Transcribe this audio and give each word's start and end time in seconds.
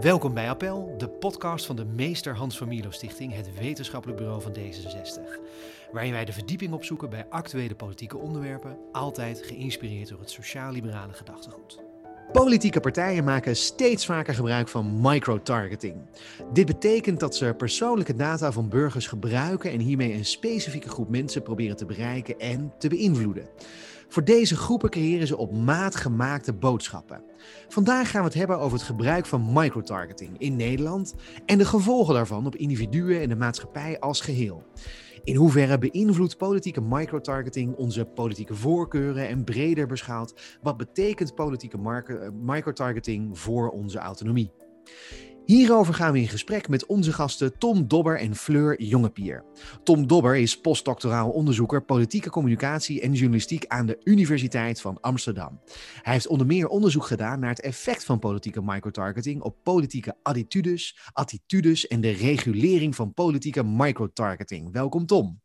Welkom 0.00 0.34
bij 0.34 0.48
Appel, 0.48 0.94
de 0.98 1.08
podcast 1.08 1.66
van 1.66 1.76
de 1.76 1.84
Meester 1.84 2.36
Hans 2.36 2.58
van 2.58 2.84
Stichting, 2.90 3.34
het 3.34 3.58
wetenschappelijk 3.58 4.18
bureau 4.18 4.42
van 4.42 4.52
D66. 4.52 5.20
Waarin 5.92 6.12
wij 6.12 6.24
de 6.24 6.32
verdieping 6.32 6.72
opzoeken 6.72 7.10
bij 7.10 7.26
actuele 7.28 7.74
politieke 7.74 8.16
onderwerpen, 8.16 8.78
altijd 8.92 9.42
geïnspireerd 9.42 10.08
door 10.08 10.20
het 10.20 10.30
sociaal-liberale 10.30 11.12
gedachtegoed. 11.12 11.78
Politieke 12.32 12.80
partijen 12.80 13.24
maken 13.24 13.56
steeds 13.56 14.06
vaker 14.06 14.34
gebruik 14.34 14.68
van 14.68 15.00
microtargeting. 15.00 15.96
Dit 16.52 16.66
betekent 16.66 17.20
dat 17.20 17.36
ze 17.36 17.54
persoonlijke 17.56 18.14
data 18.14 18.52
van 18.52 18.68
burgers 18.68 19.06
gebruiken 19.06 19.70
en 19.70 19.80
hiermee 19.80 20.12
een 20.12 20.24
specifieke 20.24 20.88
groep 20.88 21.08
mensen 21.08 21.42
proberen 21.42 21.76
te 21.76 21.86
bereiken 21.86 22.38
en 22.38 22.72
te 22.78 22.88
beïnvloeden. 22.88 23.48
Voor 24.08 24.24
deze 24.24 24.56
groepen 24.56 24.90
creëren 24.90 25.26
ze 25.26 25.36
op 25.36 25.52
maat 25.52 25.96
gemaakte 25.96 26.52
boodschappen. 26.52 27.22
Vandaag 27.68 28.10
gaan 28.10 28.20
we 28.20 28.26
het 28.26 28.36
hebben 28.36 28.58
over 28.58 28.78
het 28.78 28.86
gebruik 28.86 29.26
van 29.26 29.52
microtargeting 29.52 30.38
in 30.38 30.56
Nederland 30.56 31.14
en 31.46 31.58
de 31.58 31.64
gevolgen 31.64 32.14
daarvan 32.14 32.46
op 32.46 32.56
individuen 32.56 33.20
en 33.20 33.28
de 33.28 33.36
maatschappij 33.36 34.00
als 34.00 34.20
geheel. 34.20 34.64
In 35.24 35.36
hoeverre 35.36 35.78
beïnvloedt 35.78 36.36
politieke 36.36 36.80
microtargeting 36.80 37.74
onze 37.74 38.04
politieke 38.04 38.54
voorkeuren 38.54 39.28
en 39.28 39.44
breder 39.44 39.86
beschouwd, 39.86 40.58
wat 40.62 40.76
betekent 40.76 41.34
politieke 41.34 41.78
microtargeting 42.42 43.38
voor 43.38 43.68
onze 43.68 43.98
autonomie? 43.98 44.50
Hierover 45.46 45.94
gaan 45.94 46.12
we 46.12 46.20
in 46.20 46.28
gesprek 46.28 46.68
met 46.68 46.86
onze 46.86 47.12
gasten 47.12 47.58
Tom 47.58 47.88
Dobber 47.88 48.18
en 48.18 48.34
Fleur 48.34 48.82
Jongepier. 48.82 49.44
Tom 49.82 50.06
Dobber 50.06 50.36
is 50.36 50.60
postdoctoraal 50.60 51.30
onderzoeker 51.30 51.84
politieke 51.84 52.30
communicatie 52.30 53.00
en 53.00 53.12
journalistiek 53.12 53.66
aan 53.66 53.86
de 53.86 54.00
Universiteit 54.04 54.80
van 54.80 55.00
Amsterdam. 55.00 55.60
Hij 56.02 56.12
heeft 56.12 56.26
onder 56.26 56.46
meer 56.46 56.68
onderzoek 56.68 57.04
gedaan 57.04 57.40
naar 57.40 57.50
het 57.50 57.60
effect 57.60 58.04
van 58.04 58.18
politieke 58.18 58.62
microtargeting 58.62 59.42
op 59.42 59.56
politieke 59.62 60.16
attitudes, 60.22 61.10
attitudes 61.12 61.86
en 61.86 62.00
de 62.00 62.10
regulering 62.10 62.94
van 62.94 63.14
politieke 63.14 63.64
microtargeting. 63.64 64.72
Welkom 64.72 65.06
Tom. 65.06 65.40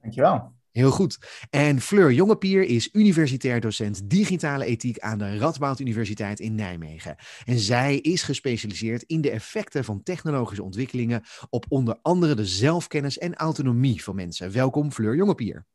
Dankjewel. 0.00 0.59
Heel 0.72 0.90
goed. 0.90 1.18
En 1.50 1.80
Fleur 1.80 2.12
Jongepier 2.12 2.62
is 2.62 2.88
universitair 2.92 3.60
docent 3.60 4.10
digitale 4.10 4.64
ethiek 4.64 4.98
aan 4.98 5.18
de 5.18 5.38
Radboud 5.38 5.80
Universiteit 5.80 6.40
in 6.40 6.54
Nijmegen. 6.54 7.16
En 7.44 7.58
zij 7.58 7.96
is 7.96 8.22
gespecialiseerd 8.22 9.02
in 9.02 9.20
de 9.20 9.30
effecten 9.30 9.84
van 9.84 10.02
technologische 10.02 10.62
ontwikkelingen 10.62 11.22
op 11.48 11.64
onder 11.68 11.98
andere 12.02 12.34
de 12.34 12.46
zelfkennis 12.46 13.18
en 13.18 13.34
autonomie 13.34 14.02
van 14.02 14.14
mensen. 14.14 14.52
Welkom 14.52 14.92
Fleur 14.92 15.16
Jongepier. 15.16 15.66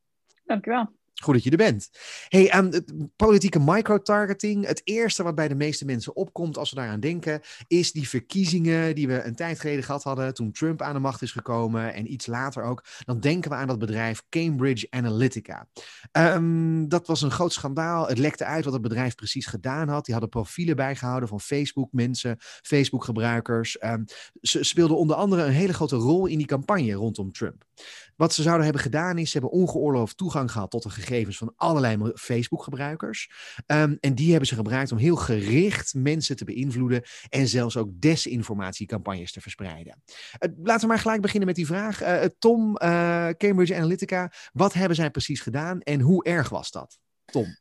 Dankjewel. 0.45 0.89
Goed 1.23 1.33
dat 1.33 1.43
je 1.43 1.49
er 1.49 1.57
bent. 1.57 1.89
Hey, 2.27 2.51
aan 2.51 2.65
het 2.65 2.93
politieke 3.15 3.59
microtargeting. 3.59 4.65
Het 4.65 4.81
eerste 4.83 5.23
wat 5.23 5.35
bij 5.35 5.47
de 5.47 5.55
meeste 5.55 5.85
mensen 5.85 6.15
opkomt 6.15 6.57
als 6.57 6.69
we 6.69 6.75
daaraan 6.75 6.99
denken, 6.99 7.41
is 7.67 7.91
die 7.91 8.09
verkiezingen 8.09 8.95
die 8.95 9.07
we 9.07 9.23
een 9.23 9.35
tijd 9.35 9.59
geleden 9.59 9.83
gehad 9.83 10.03
hadden 10.03 10.33
toen 10.33 10.51
Trump 10.51 10.81
aan 10.81 10.93
de 10.93 10.99
macht 10.99 11.21
is 11.21 11.31
gekomen 11.31 11.93
en 11.93 12.11
iets 12.11 12.25
later 12.25 12.63
ook. 12.63 12.83
Dan 13.05 13.19
denken 13.19 13.49
we 13.49 13.55
aan 13.55 13.67
dat 13.67 13.79
bedrijf 13.79 14.23
Cambridge 14.29 14.87
Analytica. 14.89 15.67
Um, 16.11 16.89
dat 16.89 17.07
was 17.07 17.21
een 17.21 17.31
groot 17.31 17.53
schandaal. 17.53 18.07
Het 18.07 18.17
lekte 18.17 18.45
uit 18.45 18.63
wat 18.63 18.73
het 18.73 18.81
bedrijf 18.81 19.15
precies 19.15 19.45
gedaan 19.45 19.87
had. 19.87 20.05
Die 20.05 20.13
hadden 20.13 20.31
profielen 20.33 20.75
bijgehouden 20.75 21.29
van 21.29 21.39
Facebook 21.39 21.91
mensen, 21.91 22.35
Facebook 22.39 23.03
gebruikers. 23.03 23.83
Um, 23.83 24.05
ze 24.41 24.63
speelden 24.63 24.97
onder 24.97 25.15
andere 25.15 25.43
een 25.43 25.51
hele 25.51 25.73
grote 25.73 25.95
rol 25.95 26.25
in 26.25 26.37
die 26.37 26.47
campagne 26.47 26.93
rondom 26.93 27.31
Trump. 27.31 27.63
Wat 28.15 28.33
ze 28.33 28.41
zouden 28.41 28.63
hebben 28.63 28.81
gedaan 28.81 29.17
is, 29.17 29.31
ze 29.31 29.37
hebben 29.39 29.59
ongeoorloofd 29.59 30.17
toegang 30.17 30.51
gehad 30.51 30.71
tot 30.71 30.83
de 30.83 30.89
gegevens 31.05 31.37
van 31.37 31.53
allerlei 31.55 32.11
Facebook-gebruikers. 32.15 33.29
Um, 33.67 33.97
en 33.99 34.15
die 34.15 34.29
hebben 34.29 34.47
ze 34.47 34.55
gebruikt 34.55 34.91
om 34.91 34.97
heel 34.97 35.15
gericht 35.15 35.93
mensen 35.93 36.35
te 36.35 36.45
beïnvloeden 36.45 37.01
en 37.29 37.47
zelfs 37.47 37.77
ook 37.77 37.89
desinformatiecampagnes 37.93 39.31
te 39.31 39.41
verspreiden. 39.41 40.01
Uh, 40.05 40.53
laten 40.63 40.81
we 40.81 40.87
maar 40.87 40.99
gelijk 40.99 41.21
beginnen 41.21 41.47
met 41.47 41.55
die 41.55 41.65
vraag. 41.65 42.03
Uh, 42.03 42.23
Tom, 42.39 42.77
uh, 42.83 43.29
Cambridge 43.37 43.75
Analytica, 43.75 44.31
wat 44.53 44.73
hebben 44.73 44.95
zij 44.95 45.09
precies 45.11 45.41
gedaan 45.41 45.81
en 45.81 45.99
hoe 45.99 46.23
erg 46.23 46.49
was 46.49 46.71
dat? 46.71 46.99
Tom. 47.25 47.57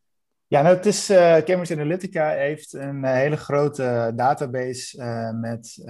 Ja, 0.46 0.62
nou, 0.62 0.76
het 0.76 0.86
is, 0.86 1.06
Cambridge 1.44 1.74
Analytica 1.74 2.30
heeft 2.30 2.72
een 2.72 3.04
hele 3.04 3.36
grote 3.36 4.12
database 4.16 5.02
met 5.40 5.84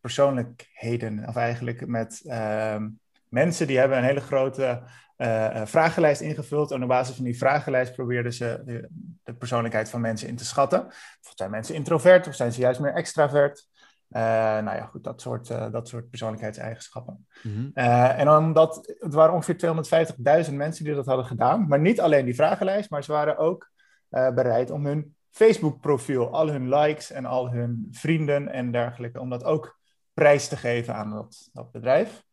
persoonlijkheden, 0.00 1.28
of 1.28 1.36
eigenlijk 1.36 1.86
met 1.86 2.22
ehm, 2.24 2.88
mensen 3.28 3.66
die 3.66 3.78
hebben 3.78 3.98
een 3.98 4.04
hele 4.04 4.20
grote 4.20 4.82
uh, 5.16 5.66
vragenlijst 5.66 6.20
ingevuld. 6.20 6.70
En 6.70 6.82
op 6.82 6.88
basis 6.88 7.16
van 7.16 7.24
die 7.24 7.38
vragenlijst 7.38 7.92
probeerden 7.92 8.32
ze 8.32 8.62
de, 8.64 8.88
de, 9.22 9.34
persoonlijkheid 9.34 9.90
van 9.90 10.00
mensen 10.00 10.28
in 10.28 10.36
te 10.36 10.44
schatten. 10.44 10.86
Of 10.86 11.32
zijn 11.34 11.50
mensen 11.50 11.74
introvert 11.74 12.28
of 12.28 12.34
zijn 12.34 12.52
ze 12.52 12.60
juist 12.60 12.80
meer 12.80 12.94
extravert? 12.94 13.68
Uh, 14.10 14.20
nou 14.20 14.76
ja, 14.76 14.84
goed, 14.84 15.04
dat 15.04 15.20
soort, 15.20 15.50
uh, 15.50 15.70
dat 15.72 15.88
soort 15.88 16.10
persoonlijkheidseigenschappen. 16.10 17.26
Uh, 17.42 18.18
en 18.18 18.28
omdat 18.28 18.94
het 18.98 19.14
waren 19.14 19.34
ongeveer 19.34 20.46
250.000 20.46 20.54
mensen 20.54 20.84
die 20.84 20.94
dat 20.94 21.06
hadden 21.06 21.26
gedaan. 21.26 21.68
Maar 21.68 21.80
niet 21.80 22.00
alleen 22.00 22.24
die 22.24 22.34
vragenlijst, 22.34 22.90
maar 22.90 23.04
ze 23.04 23.12
waren 23.12 23.36
ook 23.36 23.72
bereid 24.08 24.70
om 24.70 24.86
hun 24.86 25.16
Facebook-profiel, 25.30 26.32
al 26.32 26.48
hun 26.48 26.68
likes 26.68 27.10
en 27.10 27.24
al 27.24 27.50
hun 27.50 27.88
vrienden 27.90 28.48
en 28.48 28.70
dergelijke, 28.70 29.20
om 29.20 29.30
dat 29.30 29.44
ook 29.44 29.78
prijs 30.12 30.48
te 30.48 30.56
geven 30.56 30.94
aan 30.94 31.10
dat, 31.10 31.48
dat 31.52 31.72
bedrijf. 31.72 32.24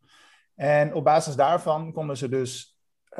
En 0.56 0.94
op 0.94 1.04
basis 1.04 1.36
daarvan 1.36 1.94
konden 1.94 2.18
ze 2.18 2.30
dus 2.30 2.71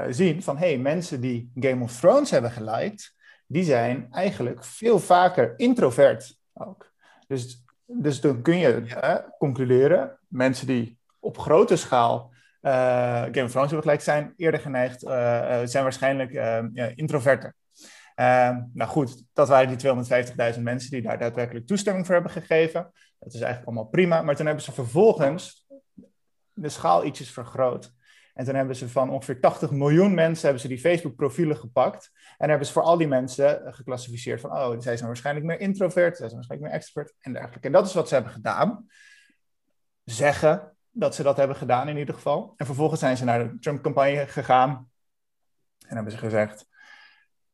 zien 0.10 0.44
van, 0.44 0.58
hey, 0.58 0.78
mensen 0.78 1.22
die 1.22 1.52
Game 1.56 1.84
of 1.84 2.00
Thrones 2.00 2.32
hebben 2.32 2.52
geliked, 2.52 3.14
die 3.46 3.64
zijn 3.64 4.08
eigenlijk 4.12 4.64
veel 4.64 5.00
vaker 5.00 5.54
introvert 5.58 6.38
ook. 6.54 6.92
Dus, 7.28 7.64
dus 7.86 8.22
dan 8.22 8.42
kun 8.42 8.58
je 8.58 8.84
uh, 8.88 9.16
concluderen, 9.38 10.20
mensen 10.28 10.68
die 10.68 10.98
op 11.20 11.38
grote 11.38 11.76
schaal 11.76 12.34
uh, 12.62 12.72
Game 13.22 13.44
of 13.44 13.52
Thrones 13.52 13.72
hebben 13.72 13.82
geliked, 13.82 14.04
zijn 14.04 14.34
eerder 14.38 14.60
geneigd, 14.60 15.00
zijn 15.70 15.84
waarschijnlijk 15.84 16.32
ja, 16.32 16.92
introverter. 16.96 17.56
nou 18.74 18.86
goed, 18.86 19.24
dat 19.34 19.48
waren 19.48 19.78
die 19.78 19.94
250.000 20.56 20.62
mensen 20.62 20.92
die 20.92 21.02
daar 21.02 21.18
daadwerkelijk 21.18 21.68
toestemming 21.68 22.06
voor 22.06 22.16
hebben 22.16 22.32
gegeven. 22.32 22.92
Dat 23.20 23.34
is 23.34 23.42
eigenlijk 23.42 23.66
allemaal 23.66 23.92
prima. 23.92 24.22
Maar 24.22 24.36
toen 24.36 24.46
hebben 24.46 24.64
ze 24.64 24.72
vervolgens 24.72 25.68
de 26.54 26.70
schaal 26.70 27.06
ietsjes 27.06 27.32
vergroot. 27.32 27.94
En 28.34 28.46
toen 28.46 28.56
hebben 28.56 28.76
ze 28.76 28.90
van 28.90 29.10
ongeveer 29.10 29.40
80 29.40 29.72
miljoen 29.72 30.14
mensen 30.14 30.44
hebben 30.44 30.62
ze 30.62 30.68
die 30.68 30.80
Facebook-profielen 30.80 31.58
gepakt. 31.58 32.12
En 32.38 32.50
hebben 32.50 32.68
ze 32.68 32.74
voor 32.74 32.82
al 32.82 32.98
die 32.98 33.08
mensen 33.08 33.74
geclassificeerd 33.74 34.42
van, 34.42 34.52
oh, 34.52 34.70
zij 34.80 34.96
zijn 34.96 35.08
waarschijnlijk 35.08 35.46
meer 35.46 35.60
introvert, 35.60 36.18
zij 36.18 36.28
zijn 36.28 36.34
waarschijnlijk 36.34 36.72
meer 36.72 36.82
extrovert 36.82 37.16
en 37.20 37.34
dergelijke. 37.34 37.68
En 37.68 37.74
dat 37.74 37.88
is 37.88 37.94
wat 37.94 38.08
ze 38.08 38.14
hebben 38.14 38.32
gedaan. 38.32 38.88
Zeggen 40.04 40.76
dat 40.92 41.16
ze 41.16 41.24
dat 41.24 41.38
hebben 41.38 41.56
gedaan 41.56 41.88
in 41.88 41.98
ieder 41.98 42.16
geval. 42.16 42.54
En 42.58 42.66
vervolgens 42.66 43.00
zijn 43.00 43.18
ze 43.18 43.24
naar 43.24 43.50
de 43.50 43.60
Trump-campagne 43.60 44.28
gegaan 44.28 44.90
en 45.92 45.96
hebben 45.96 46.14
ze 46.14 46.20
gezegd, 46.20 46.66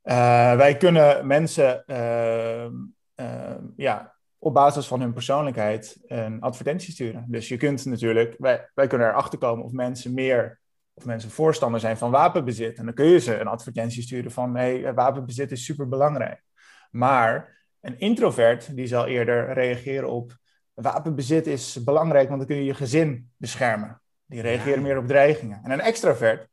uh, 0.04 0.56
wij 0.56 0.78
kunnen 0.78 1.28
mensen 1.28 1.84
uh, 1.88 2.68
ja, 3.76 4.16
op 4.38 4.54
basis 4.54 4.88
van 4.88 5.02
hun 5.02 5.14
persoonlijkheid 5.14 5.98
een 6.06 6.42
advertentie 6.42 6.94
sturen. 6.94 7.26
Dus 7.28 7.48
je 7.48 7.58
kunt 7.58 7.86
natuurlijk, 7.86 8.36
wij, 8.38 8.70
wij 8.74 8.88
kunnen 8.88 9.08
erachter 9.08 9.40
komen 9.40 9.66
of 9.66 9.72
mensen 9.72 10.14
meer, 10.14 10.60
of 10.98 11.06
mensen 11.06 11.30
voorstander 11.30 11.80
zijn 11.80 11.98
van 11.98 12.12
wapenbezit. 12.12 12.78
En 12.78 12.86
dan 12.86 12.94
kun 12.94 13.06
je 13.06 13.20
ze 13.20 13.40
een 13.40 13.48
advertentie 13.48 14.04
sturen 14.04 14.32
van, 14.32 14.56
hey, 14.56 14.94
wapenbezit 14.94 15.52
is 15.52 15.66
super 15.66 15.88
belangrijk. 15.88 16.44
Maar 16.92 17.58
een 17.82 18.00
introvert, 18.00 18.76
die 18.76 18.88
zal 18.88 19.06
eerder 19.06 19.54
reageren 19.54 20.10
op, 20.10 20.38
wapenbezit 20.74 21.48
is 21.48 21.84
belangrijk, 21.84 22.28
want 22.28 22.40
dan 22.40 22.48
kun 22.48 22.58
je 22.58 22.66
je 22.66 22.74
gezin 22.74 23.32
beschermen. 23.38 24.02
Die 24.26 24.42
reageren 24.42 24.82
meer 24.82 24.98
op 24.98 25.08
dreigingen. 25.08 25.60
En 25.64 25.72
een 25.72 25.82
extravert, 25.82 26.48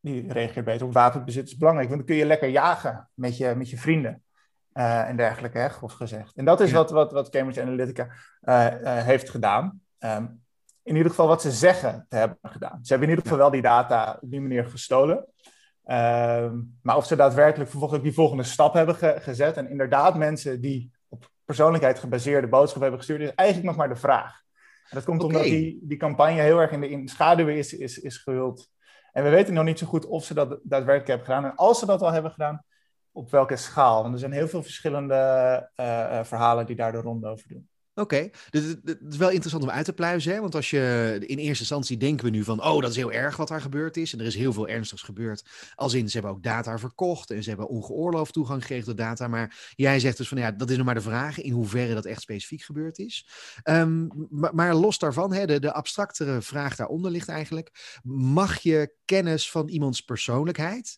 die 0.00 0.32
reageert 0.32 0.64
beter 0.64 0.86
op 0.86 0.92
wapenbezit 0.92 1.46
is 1.46 1.56
belangrijk, 1.56 1.88
want 1.88 2.00
dan 2.00 2.08
kun 2.08 2.18
je 2.18 2.26
lekker 2.26 2.48
jagen 2.48 3.08
met 3.14 3.36
je, 3.36 3.54
met 3.56 3.70
je 3.70 3.78
vrienden. 3.78 4.22
Uh, 4.72 5.08
en 5.08 5.16
dergelijke, 5.16 5.58
hè, 5.58 5.68
grof 5.68 5.92
gezegd. 5.92 6.36
En 6.36 6.44
dat 6.44 6.60
is 6.60 6.72
wat, 6.72 6.90
wat, 6.90 7.12
wat 7.12 7.30
Cambridge 7.30 7.62
Analytica 7.62 8.08
uh, 8.42 8.66
uh, 8.82 9.02
heeft 9.02 9.30
gedaan. 9.30 9.80
Um, 9.98 10.44
in 10.86 10.96
ieder 10.96 11.10
geval 11.10 11.26
wat 11.26 11.42
ze 11.42 11.50
zeggen 11.50 12.06
te 12.08 12.16
hebben 12.16 12.38
gedaan. 12.42 12.78
Ze 12.82 12.92
hebben 12.92 13.08
in 13.08 13.14
ieder 13.14 13.22
geval 13.22 13.38
wel 13.38 13.50
die 13.50 13.62
data 13.62 14.18
op 14.20 14.30
die 14.30 14.40
manier 14.40 14.64
gestolen. 14.64 15.26
Ehm, 15.84 16.60
maar 16.82 16.96
of 16.96 17.06
ze 17.06 17.16
daadwerkelijk 17.16 17.70
vervolgens 17.70 17.98
ook 17.98 18.06
die 18.06 18.14
volgende 18.14 18.42
stap 18.42 18.74
hebben 18.74 18.94
ge 18.94 19.16
gezet. 19.18 19.56
En 19.56 19.70
inderdaad 19.70 20.16
mensen 20.16 20.60
die 20.60 20.90
op 21.08 21.30
persoonlijkheid 21.44 21.98
gebaseerde 21.98 22.48
boodschap 22.48 22.80
hebben 22.80 22.98
gestuurd, 22.98 23.20
is 23.20 23.34
eigenlijk 23.34 23.68
nog 23.68 23.78
maar 23.78 23.88
de 23.88 24.00
vraag. 24.00 24.42
En 24.88 24.96
dat 24.96 25.04
komt 25.04 25.22
okay. 25.22 25.36
omdat 25.36 25.50
die, 25.50 25.78
die 25.82 25.98
campagne 25.98 26.40
heel 26.40 26.58
erg 26.58 26.70
in 26.70 26.80
de 26.80 26.88
in 26.88 27.08
schaduw 27.08 27.48
is, 27.48 27.72
is, 27.72 27.98
is 27.98 28.16
gehuld. 28.16 28.70
En 29.12 29.22
we 29.24 29.30
weten 29.30 29.54
nog 29.54 29.64
niet 29.64 29.78
zo 29.78 29.86
goed 29.86 30.06
of 30.06 30.24
ze 30.24 30.34
dat 30.34 30.48
daadwerkelijk 30.48 31.06
hebben 31.06 31.26
gedaan. 31.26 31.44
En 31.44 31.56
als 31.56 31.78
ze 31.78 31.86
dat 31.86 32.02
al 32.02 32.12
hebben 32.12 32.30
gedaan, 32.30 32.64
op 33.12 33.30
welke 33.30 33.56
schaal? 33.56 34.02
Want 34.02 34.14
er 34.14 34.20
zijn 34.20 34.32
heel 34.32 34.48
veel 34.48 34.62
verschillende 34.62 35.14
uh, 35.76 35.86
uh, 35.86 36.24
verhalen 36.24 36.66
die 36.66 36.76
daar 36.76 36.92
de 36.92 37.00
ronde 37.00 37.28
over 37.28 37.48
doen. 37.48 37.68
Oké, 37.98 38.30
dus 38.50 38.64
het 38.84 38.98
is 39.08 39.16
wel 39.16 39.30
interessant 39.30 39.62
om 39.62 39.70
uit 39.70 39.84
te 39.84 39.92
pluizen. 39.92 40.32
Hè? 40.32 40.40
Want 40.40 40.54
als 40.54 40.70
je 40.70 41.16
in 41.26 41.38
eerste 41.38 41.60
instantie 41.60 41.96
denken 41.96 42.24
we 42.24 42.30
nu 42.30 42.44
van, 42.44 42.64
oh, 42.64 42.80
dat 42.80 42.90
is 42.90 42.96
heel 42.96 43.12
erg 43.12 43.36
wat 43.36 43.48
daar 43.48 43.60
gebeurd 43.60 43.96
is. 43.96 44.12
En 44.12 44.20
er 44.20 44.26
is 44.26 44.34
heel 44.34 44.52
veel 44.52 44.68
ernstigs 44.68 45.02
gebeurd. 45.02 45.44
Als 45.74 45.94
in, 45.94 46.08
ze 46.08 46.18
hebben 46.18 46.36
ook 46.36 46.42
data 46.42 46.78
verkocht 46.78 47.30
en 47.30 47.42
ze 47.42 47.48
hebben 47.48 47.68
ongeoorloofd 47.68 48.32
toegang 48.32 48.60
gekregen 48.60 48.84
tot 48.84 48.96
data. 48.96 49.28
Maar 49.28 49.72
jij 49.74 50.00
zegt 50.00 50.16
dus 50.16 50.28
van, 50.28 50.38
ja, 50.38 50.50
dat 50.50 50.70
is 50.70 50.76
nog 50.76 50.86
maar 50.86 50.94
de 50.94 51.00
vraag 51.00 51.40
in 51.40 51.52
hoeverre 51.52 51.94
dat 51.94 52.04
echt 52.04 52.20
specifiek 52.20 52.62
gebeurd 52.62 52.98
is. 52.98 53.28
Maar, 53.64 54.54
maar, 54.54 54.74
los 54.74 54.98
daarvan, 54.98 55.32
hè, 55.32 55.46
de, 55.46 55.60
de 55.60 55.72
abstractere 55.72 56.42
vraag 56.42 56.76
daaronder 56.76 57.10
ligt 57.10 57.28
eigenlijk. 57.28 58.00
Mag 58.02 58.58
je 58.58 58.94
kennis 59.04 59.50
van 59.50 59.68
iemands 59.68 60.00
persoonlijkheid 60.00 60.96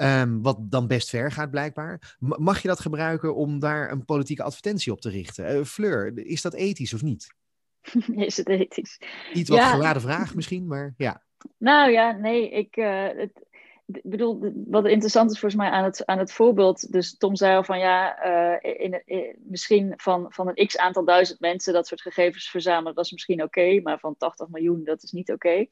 Ehm, 0.00 0.40
wat 0.40 0.56
dan 0.60 0.86
best 0.86 1.08
ver 1.08 1.32
gaat, 1.32 1.50
blijkbaar. 1.50 2.16
Mag 2.18 2.62
je 2.62 2.68
dat 2.68 2.80
gebruiken 2.80 3.34
om 3.34 3.58
daar 3.58 3.90
een 3.90 4.04
politieke 4.04 4.42
advertentie 4.42 4.92
op 4.92 5.00
te 5.00 5.10
richten? 5.10 5.56
Uh, 5.56 5.64
Fleur, 5.64 6.12
is 6.26 6.42
dat 6.42 6.54
ethisch 6.54 6.94
of 6.94 7.02
niet? 7.02 7.34
is 8.28 8.36
het 8.36 8.48
ethisch? 8.48 9.00
Iets 9.32 9.48
wat 9.48 9.58
ja. 9.58 9.70
geladen 9.70 10.02
vraag 10.02 10.34
misschien, 10.34 10.66
maar 10.66 10.94
ja. 10.96 11.22
Nou 11.58 11.90
ja, 11.90 12.12
nee, 12.12 12.50
ik 12.50 12.76
uh, 12.76 13.08
het, 13.16 13.44
bedoel, 14.02 14.52
wat 14.66 14.86
interessant 14.86 15.30
is 15.30 15.38
volgens 15.38 15.60
mij 15.60 15.70
aan 15.70 15.84
het, 15.84 16.06
aan 16.06 16.18
het 16.18 16.32
voorbeeld. 16.32 16.92
Dus 16.92 17.16
Tom 17.16 17.36
zei 17.36 17.56
al 17.56 17.64
van 17.64 17.78
ja, 17.78 18.26
uh, 18.26 18.80
in, 18.80 19.02
in, 19.04 19.36
misschien 19.38 19.92
van, 19.96 20.26
van 20.28 20.48
een 20.48 20.66
x 20.66 20.76
aantal 20.76 21.04
duizend 21.04 21.40
mensen 21.40 21.72
dat 21.72 21.86
soort 21.86 22.02
gegevens 22.02 22.50
verzamelen, 22.50 22.94
dat 22.94 23.04
is 23.04 23.12
misschien 23.12 23.42
oké, 23.42 23.80
maar 23.80 23.98
van 23.98 24.16
80 24.16 24.48
miljoen, 24.48 24.84
dat 24.84 25.02
is 25.02 25.12
niet 25.12 25.32
oké. 25.32 25.66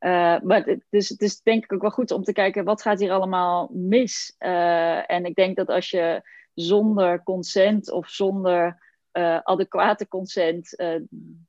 Uh, 0.00 0.40
maar 0.40 0.76
dus 0.90 1.08
het 1.08 1.22
is 1.22 1.40
denk 1.40 1.64
ik 1.64 1.72
ook 1.72 1.80
wel 1.80 1.90
goed 1.90 2.10
om 2.10 2.22
te 2.22 2.32
kijken 2.32 2.64
wat 2.64 2.82
gaat 2.82 3.00
hier 3.00 3.12
allemaal 3.12 3.70
mis. 3.72 4.34
Uh, 4.38 5.10
en 5.10 5.24
ik 5.24 5.34
denk 5.34 5.56
dat 5.56 5.68
als 5.68 5.90
je 5.90 6.22
zonder 6.54 7.22
consent 7.22 7.90
of 7.90 8.08
zonder 8.08 8.86
uh, 9.12 9.38
adequate 9.38 10.08
consent 10.08 10.82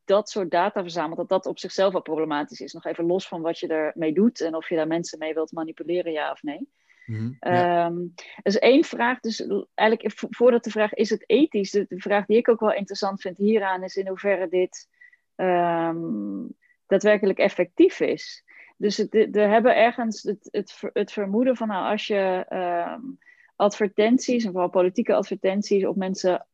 dat 0.06 0.30
soort 0.30 0.52
data 0.52 0.82
verzamelt, 0.82 1.18
dat 1.18 1.30
dat 1.30 1.46
op 1.46 1.60
zichzelf 1.60 1.94
al 1.94 2.02
problematisch 2.02 2.60
is. 2.60 2.74
Nog 2.74 2.86
even 2.86 3.06
los 3.06 3.28
van 3.28 3.42
wat 3.42 3.60
je 3.60 3.68
ermee 3.68 4.14
doet 4.14 4.42
en 4.42 4.56
of 4.56 4.70
je 4.70 4.76
daar 4.76 4.88
mensen 4.88 5.20
mee 5.20 5.34
wilt 5.34 5.52
manipuleren, 5.52 6.12
ja 6.12 6.32
of 6.32 6.44
nee. 6.44 6.70
Mm 7.06 7.38
ja. 7.40 7.86
um, 7.86 8.14
dus 8.44 8.60
één 8.60 8.84
vraag, 8.84 9.20
dus 9.20 9.48
eigenlijk 9.74 10.20
voordat 10.30 10.64
de 10.64 10.70
vraag 10.70 10.94
is 10.94 11.10
het 11.10 11.24
ethisch, 11.28 11.72
de, 11.72 11.86
de, 11.90 12.00
vraag 12.00 12.26
die 12.26 12.38
ik 12.38 12.50
ook 12.50 12.60
wel 12.60 12.74
interessant 12.74 13.22
vind 13.22 13.38
hieraan 13.38 13.84
is 13.84 13.96
in 13.96 14.08
hoeverre 14.08 14.48
dit 14.50 14.88
um, 15.36 16.58
daadwerkelijk 16.90 17.40
effectief 17.40 18.00
is. 18.00 18.44
Dus 18.78 18.98
we 19.10 19.40
hebben 19.40 19.76
ergens 19.76 20.24
het, 20.24 20.74
het, 20.94 21.12
vermoeden 21.12 21.56
van 21.56 21.68
nou, 21.68 21.92
als 21.92 22.08
je 22.08 22.46
um, 22.94 23.18
advertenties, 23.56 24.46
en 24.46 24.52
vooral 24.52 24.70
politieke 24.70 25.14
advertenties, 25.14 25.86
op 25.86 25.96
mensen 25.96 26.48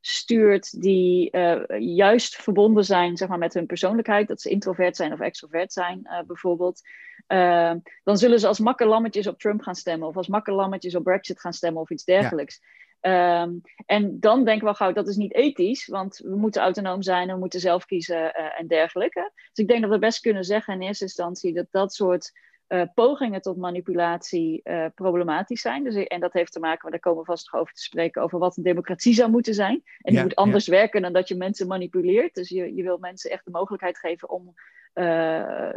afstuurt 0.00 0.80
die 0.80 1.28
uh, 1.32 1.62
juist 1.78 2.36
verbonden 2.36 2.84
zijn 2.84 3.16
zeg 3.16 3.28
maar, 3.28 3.38
met 3.38 3.54
hun 3.54 3.66
persoonlijkheid, 3.66 4.28
dat 4.28 4.40
ze 4.40 4.50
introvert 4.50 4.96
zijn 4.96 5.12
of 5.12 5.20
extrovert 5.20 5.72
zijn 5.72 6.00
uh, 6.04 6.20
bijvoorbeeld, 6.26 6.80
uh, 7.28 7.72
dan 8.04 8.18
zullen 8.18 8.40
ze 8.40 8.46
als 8.46 8.58
makkelammetjes 8.58 9.26
op 9.26 9.38
Trump 9.38 9.62
gaan 9.62 9.74
stemmen 9.74 10.08
of 10.08 10.16
als 10.16 10.28
makkelammetjes 10.28 10.94
op 10.94 11.04
Brexit 11.04 11.40
gaan 11.40 11.52
stemmen 11.52 11.82
of 11.82 11.90
iets 11.90 12.04
dergelijks. 12.04 12.60
Ja. 12.60 13.42
Um, 13.42 13.60
en 13.86 14.20
dan 14.20 14.44
denken 14.44 14.68
we 14.68 14.74
gauw, 14.74 14.92
dat 14.92 15.08
is 15.08 15.16
niet 15.16 15.34
ethisch, 15.34 15.86
want 15.86 16.18
we 16.18 16.36
moeten 16.36 16.62
autonoom 16.62 17.02
zijn, 17.02 17.28
we 17.28 17.38
moeten 17.38 17.60
zelf 17.60 17.86
kiezen 17.86 18.34
en 18.34 18.66
dergelijke. 18.66 19.30
Dus 19.34 19.64
ik 19.64 19.68
denk 19.68 19.80
dat 19.80 19.90
we 19.90 19.98
best 19.98 20.20
kunnen 20.20 20.44
zeggen 20.44 20.74
in 20.74 20.82
eerste 20.82 21.04
instantie 21.04 21.54
dat 21.54 21.66
dat 21.70 21.94
soort 21.94 22.32
uh, 22.72 22.82
pogingen 22.94 23.42
tot 23.42 23.56
manipulatie 23.56 24.60
uh, 24.64 24.86
problematisch 24.94 25.60
zijn. 25.60 25.84
Dus, 25.84 25.94
en 25.94 26.20
dat 26.20 26.32
heeft 26.32 26.52
te 26.52 26.60
maken, 26.60 26.78
maar 26.82 26.90
daar 26.90 27.00
komen 27.00 27.20
we 27.20 27.26
vast 27.26 27.52
nog 27.52 27.60
over 27.60 27.74
te 27.74 27.82
spreken, 27.82 28.22
over 28.22 28.38
wat 28.38 28.56
een 28.56 28.62
democratie 28.62 29.14
zou 29.14 29.30
moeten 29.30 29.54
zijn. 29.54 29.74
En 29.74 29.82
die 30.02 30.14
ja, 30.14 30.22
moet 30.22 30.34
anders 30.34 30.66
ja. 30.66 30.72
werken 30.72 31.02
dan 31.02 31.12
dat 31.12 31.28
je 31.28 31.36
mensen 31.36 31.66
manipuleert. 31.66 32.34
Dus 32.34 32.48
je, 32.48 32.74
je 32.74 32.82
wil 32.82 32.98
mensen 32.98 33.30
echt 33.30 33.44
de 33.44 33.50
mogelijkheid 33.50 33.98
geven 33.98 34.30
om 34.30 34.54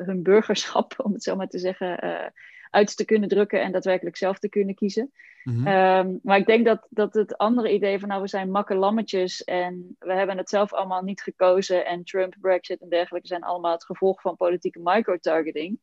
hun 0.05 0.23
burgerschap, 0.23 0.93
om 1.05 1.13
het 1.13 1.23
zo 1.23 1.35
maar 1.35 1.47
te 1.47 1.59
zeggen, 1.59 1.99
uit 2.73 2.97
te 2.97 3.05
kunnen 3.05 3.29
drukken 3.29 3.61
en 3.61 3.71
daadwerkelijk 3.71 4.17
zelf 4.17 4.39
te 4.39 4.49
kunnen 4.49 4.75
kiezen. 4.75 5.11
Mm-hmm. 5.43 5.67
um, 5.67 6.19
maar 6.23 6.37
ik 6.37 6.45
denk 6.45 6.65
dat, 6.65 6.87
dat 6.89 7.13
het 7.13 7.37
andere 7.37 7.73
idee 7.73 7.99
van 7.99 8.07
nou 8.09 8.21
we 8.21 8.27
zijn 8.27 8.51
makke 8.51 8.75
lammetjes 8.75 9.43
en 9.43 9.95
we 9.99 10.13
hebben 10.13 10.37
het 10.37 10.49
zelf 10.49 10.73
allemaal 10.73 11.01
niet 11.01 11.21
gekozen 11.21 11.85
en 11.85 12.03
Trump, 12.03 12.35
Brexit 12.41 12.81
en 12.81 12.89
dergelijke 12.89 13.27
zijn 13.27 13.43
allemaal 13.43 13.71
het 13.71 13.85
gevolg 13.85 14.21
van 14.21 14.35
politieke 14.35 14.79
microtargeting. 14.83 15.79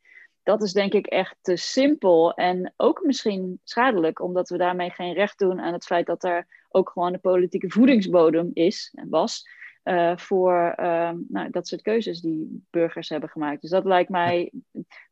Dat 0.50 0.62
is 0.62 0.72
denk 0.72 0.92
ik 0.92 1.06
echt 1.06 1.36
te 1.40 1.56
simpel 1.56 2.34
en 2.34 2.74
ook 2.76 3.02
misschien 3.02 3.60
schadelijk, 3.64 4.20
omdat 4.20 4.48
we 4.48 4.56
daarmee 4.56 4.90
geen 4.90 5.14
recht 5.14 5.38
doen 5.38 5.60
aan 5.60 5.72
het 5.72 5.84
feit 5.84 6.06
dat 6.06 6.24
er 6.24 6.46
ook 6.68 6.90
gewoon 6.90 7.12
een 7.12 7.20
politieke 7.20 7.70
voedingsbodem 7.70 8.50
is 8.52 8.92
en 8.94 9.08
was. 9.08 9.48
Uh, 9.84 10.16
voor 10.16 10.74
uh, 10.80 11.10
nou, 11.28 11.50
dat 11.50 11.68
soort 11.68 11.82
keuzes 11.82 12.20
die 12.20 12.66
burgers 12.70 13.08
hebben 13.08 13.28
gemaakt. 13.28 13.60
Dus 13.60 13.70
dat 13.70 13.84
lijkt 13.84 14.10
mij 14.10 14.52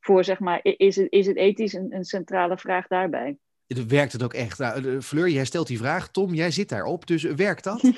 voor, 0.00 0.24
zeg 0.24 0.38
maar, 0.38 0.60
is 0.62 0.96
het, 0.96 1.06
is 1.12 1.26
het 1.26 1.36
ethisch 1.36 1.72
een, 1.72 1.94
een 1.94 2.04
centrale 2.04 2.58
vraag 2.58 2.86
daarbij? 2.86 3.36
Werkt 3.66 4.12
het 4.12 4.22
ook 4.22 4.34
echt? 4.34 4.58
Nou, 4.58 5.00
Fleur, 5.00 5.28
jij 5.28 5.44
stelt 5.44 5.66
die 5.66 5.78
vraag. 5.78 6.08
Tom, 6.08 6.34
jij 6.34 6.50
zit 6.50 6.68
daarop, 6.68 7.06
dus 7.06 7.22
werkt 7.22 7.64
dat? 7.64 7.80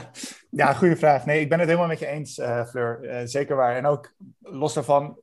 ja, 0.50 0.72
goede 0.72 0.96
vraag. 0.96 1.24
Nee, 1.26 1.40
ik 1.40 1.48
ben 1.48 1.58
het 1.58 1.68
helemaal 1.68 1.88
met 1.88 1.98
je 1.98 2.06
eens, 2.06 2.38
uh, 2.38 2.66
Fleur. 2.66 2.98
Uh, 3.02 3.20
zeker 3.24 3.56
waar. 3.56 3.76
En 3.76 3.86
ook 3.86 4.14
los 4.40 4.74
daarvan, 4.74 5.18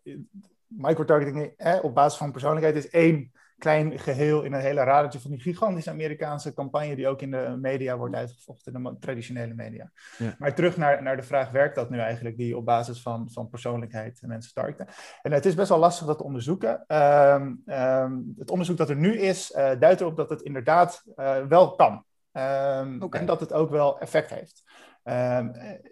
microtargeting 0.77 1.53
eh, 1.57 1.83
op 1.83 1.95
basis 1.95 2.17
van 2.17 2.31
persoonlijkheid 2.31 2.75
is 2.75 2.89
één 2.89 3.31
klein 3.61 3.99
geheel 3.99 4.41
in 4.41 4.53
een 4.53 4.61
hele 4.61 4.83
radertje 4.83 5.19
van 5.19 5.31
die 5.31 5.39
gigantische 5.39 5.89
Amerikaanse 5.89 6.53
campagne 6.53 6.95
die 6.95 7.07
ook 7.07 7.21
in 7.21 7.31
de 7.31 7.57
media 7.61 7.97
wordt 7.97 8.15
uitgevochten, 8.15 8.73
in 8.73 8.83
de 8.83 8.97
traditionele 8.99 9.53
media. 9.53 9.91
Ja. 10.17 10.35
Maar 10.39 10.55
terug 10.55 10.77
naar, 10.77 11.03
naar 11.03 11.15
de 11.15 11.23
vraag, 11.23 11.51
werkt 11.51 11.75
dat 11.75 11.89
nu 11.89 11.99
eigenlijk, 11.99 12.37
die 12.37 12.57
op 12.57 12.65
basis 12.65 13.01
van, 13.01 13.29
van 13.31 13.49
persoonlijkheid 13.49 14.21
mensen 14.25 14.53
targeten? 14.53 14.87
En 15.21 15.31
het 15.31 15.45
is 15.45 15.55
best 15.55 15.69
wel 15.69 15.77
lastig 15.77 16.07
dat 16.07 16.17
te 16.17 16.23
onderzoeken. 16.23 16.83
Um, 16.87 17.63
um, 17.65 18.33
het 18.37 18.51
onderzoek 18.51 18.77
dat 18.77 18.89
er 18.89 18.95
nu 18.95 19.17
is, 19.17 19.51
uh, 19.51 19.71
duidt 19.79 20.01
erop 20.01 20.15
dat 20.15 20.29
het 20.29 20.41
inderdaad 20.41 21.03
uh, 21.15 21.45
wel 21.45 21.75
kan. 21.75 22.05
Um, 22.33 23.01
okay. 23.01 23.19
En 23.19 23.25
dat 23.25 23.39
het 23.39 23.53
ook 23.53 23.69
wel 23.69 23.99
effect 23.99 24.29
heeft. 24.29 24.63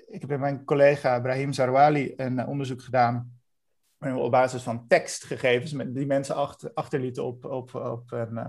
ik 0.07 0.21
heb 0.21 0.29
met 0.29 0.39
mijn 0.39 0.65
collega 0.65 1.19
Brahim 1.19 1.53
Zarwali 1.53 2.13
een 2.15 2.47
onderzoek 2.47 2.81
gedaan 2.81 3.38
op 3.99 4.31
basis 4.31 4.63
van 4.63 4.87
tekstgegevens 4.87 5.71
die 5.87 6.05
mensen 6.05 6.35
achter, 6.35 6.71
achterlieten 6.73 7.23
op, 7.23 7.45
op, 7.45 7.75
op 7.75 8.11
een 8.11 8.33
uh, 8.33 8.45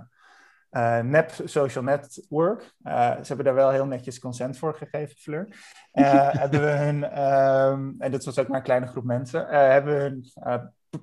uh, 0.71 0.99
nep 0.99 1.33
social 1.45 1.85
network. 1.85 2.75
Uh, 2.83 3.11
ze 3.11 3.27
hebben 3.27 3.45
daar 3.45 3.55
wel 3.55 3.71
heel 3.71 3.87
netjes 3.87 4.19
consent 4.19 4.59
voor 4.59 4.75
gegeven, 4.75 5.17
Fleur. 5.17 5.49
hebben 6.39 6.61
we 6.61 6.71
hun, 6.71 7.23
um, 7.23 7.95
en 7.99 8.11
dit 8.11 8.25
was 8.25 8.39
ook 8.39 8.49
maar 8.49 8.57
een 8.57 8.65
kleine 8.65 8.87
groep 8.87 9.05
mensen, 9.05 9.47
hebben 9.47 9.95
we 9.95 10.01
hun 10.01 10.25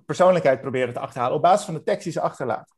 persoonlijkheid 0.06 0.62
proberen 0.62 0.94
te 0.94 1.00
achterhalen 1.00 1.36
op 1.36 1.42
basis 1.42 1.66
van 1.66 1.74
de 1.74 1.84
tekst 1.84 2.04
die 2.04 2.12
ze 2.12 2.22
achterlaten. 2.22 2.76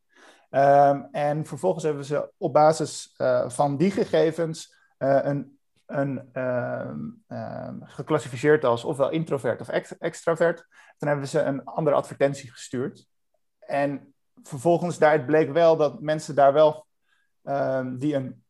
Um, 0.51 1.07
en 1.11 1.45
vervolgens 1.45 1.83
hebben 1.83 2.01
we 2.01 2.07
ze 2.07 2.31
op 2.37 2.53
basis 2.53 3.13
van 3.47 3.77
die 3.77 3.91
gegevens 3.91 4.75
een 4.97 5.58
een, 5.89 6.41
um, 6.41 7.23
um, 7.27 7.79
geclassificeerd 7.83 8.63
als 8.63 8.83
ofwel 8.83 9.09
introvert 9.09 9.61
of 9.61 9.69
ext 9.69 9.91
extravert. 9.91 10.67
Dan 10.97 11.09
hebben 11.09 11.25
we 11.25 11.31
ze 11.31 11.41
een 11.41 11.63
andere 11.63 11.95
advertentie 11.95 12.51
gestuurd. 12.51 13.07
En 13.59 14.13
vervolgens 14.43 14.97
daaruit 14.97 15.25
bleek 15.25 15.51
wel 15.51 15.77
dat 15.77 16.01
mensen 16.01 16.35
daar 16.35 16.53
wel 16.53 16.87
um, 17.43 17.97
die 17.97 18.15
een 18.15 18.43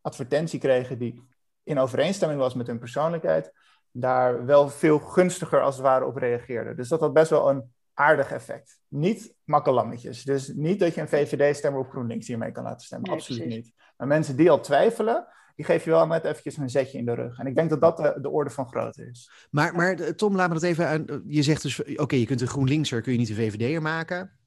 advertentie 0.00 0.60
kregen 0.60 0.98
die 0.98 1.26
in 1.62 1.78
overeenstemming 1.78 2.40
was 2.40 2.54
met 2.54 2.66
hun 2.66 2.78
persoonlijkheid, 2.78 3.52
daar 3.90 4.44
wel 4.46 4.68
veel 4.68 4.98
gunstiger 4.98 5.60
als 5.60 5.74
het 5.74 5.84
ware 5.84 6.04
op 6.04 6.16
reageerden. 6.16 6.76
Dus 6.76 6.88
dat 6.88 7.00
had 7.00 7.12
best 7.12 7.30
wel 7.30 7.50
een 7.50 7.72
aardig 7.94 8.30
effect. 8.30 8.80
Niet 8.88 9.34
makkelammetjes. 9.44 10.24
Dus 10.24 10.48
niet 10.48 10.78
dat 10.78 10.94
je 10.94 11.00
een 11.00 11.08
VVD-stemmer 11.08 11.80
op 11.80 11.90
GroenLinks 11.90 12.26
hiermee 12.26 12.52
kan 12.52 12.64
laten 12.64 12.86
stemmen. 12.86 13.08
Nee, 13.10 13.18
Absoluut 13.18 13.42
precies. 13.42 13.64
niet. 13.64 13.74
Maar 13.96 14.06
mensen 14.06 14.36
die 14.36 14.50
al 14.50 14.60
twijfelen, 14.60 15.26
die 15.58 15.66
geef 15.66 15.84
je 15.84 15.90
wel 15.90 16.06
net 16.06 16.24
eventjes 16.24 16.56
een 16.56 16.70
zetje 16.70 16.98
in 16.98 17.04
de 17.04 17.14
rug. 17.14 17.38
En 17.38 17.46
ik 17.46 17.54
denk 17.54 17.70
dat 17.70 17.80
dat 17.80 17.96
de, 17.96 18.18
de 18.20 18.30
orde 18.30 18.50
van 18.50 18.68
grootte 18.68 19.06
is. 19.10 19.30
Maar, 19.50 19.74
maar 19.74 20.14
Tom, 20.14 20.36
laat 20.36 20.48
me 20.48 20.54
dat 20.54 20.62
even 20.62 20.86
aan. 20.86 21.22
Je 21.26 21.42
zegt 21.42 21.62
dus, 21.62 21.96
oké, 21.96 22.16
je 22.16 22.26
kunt 22.26 22.40
een 22.40 22.46
GroenLinkser, 22.48 23.02
kun 23.02 23.12
je 23.12 23.18
niet 23.18 23.28
een 23.28 23.34
VVD'er 23.34 23.82
maken. 23.82 24.37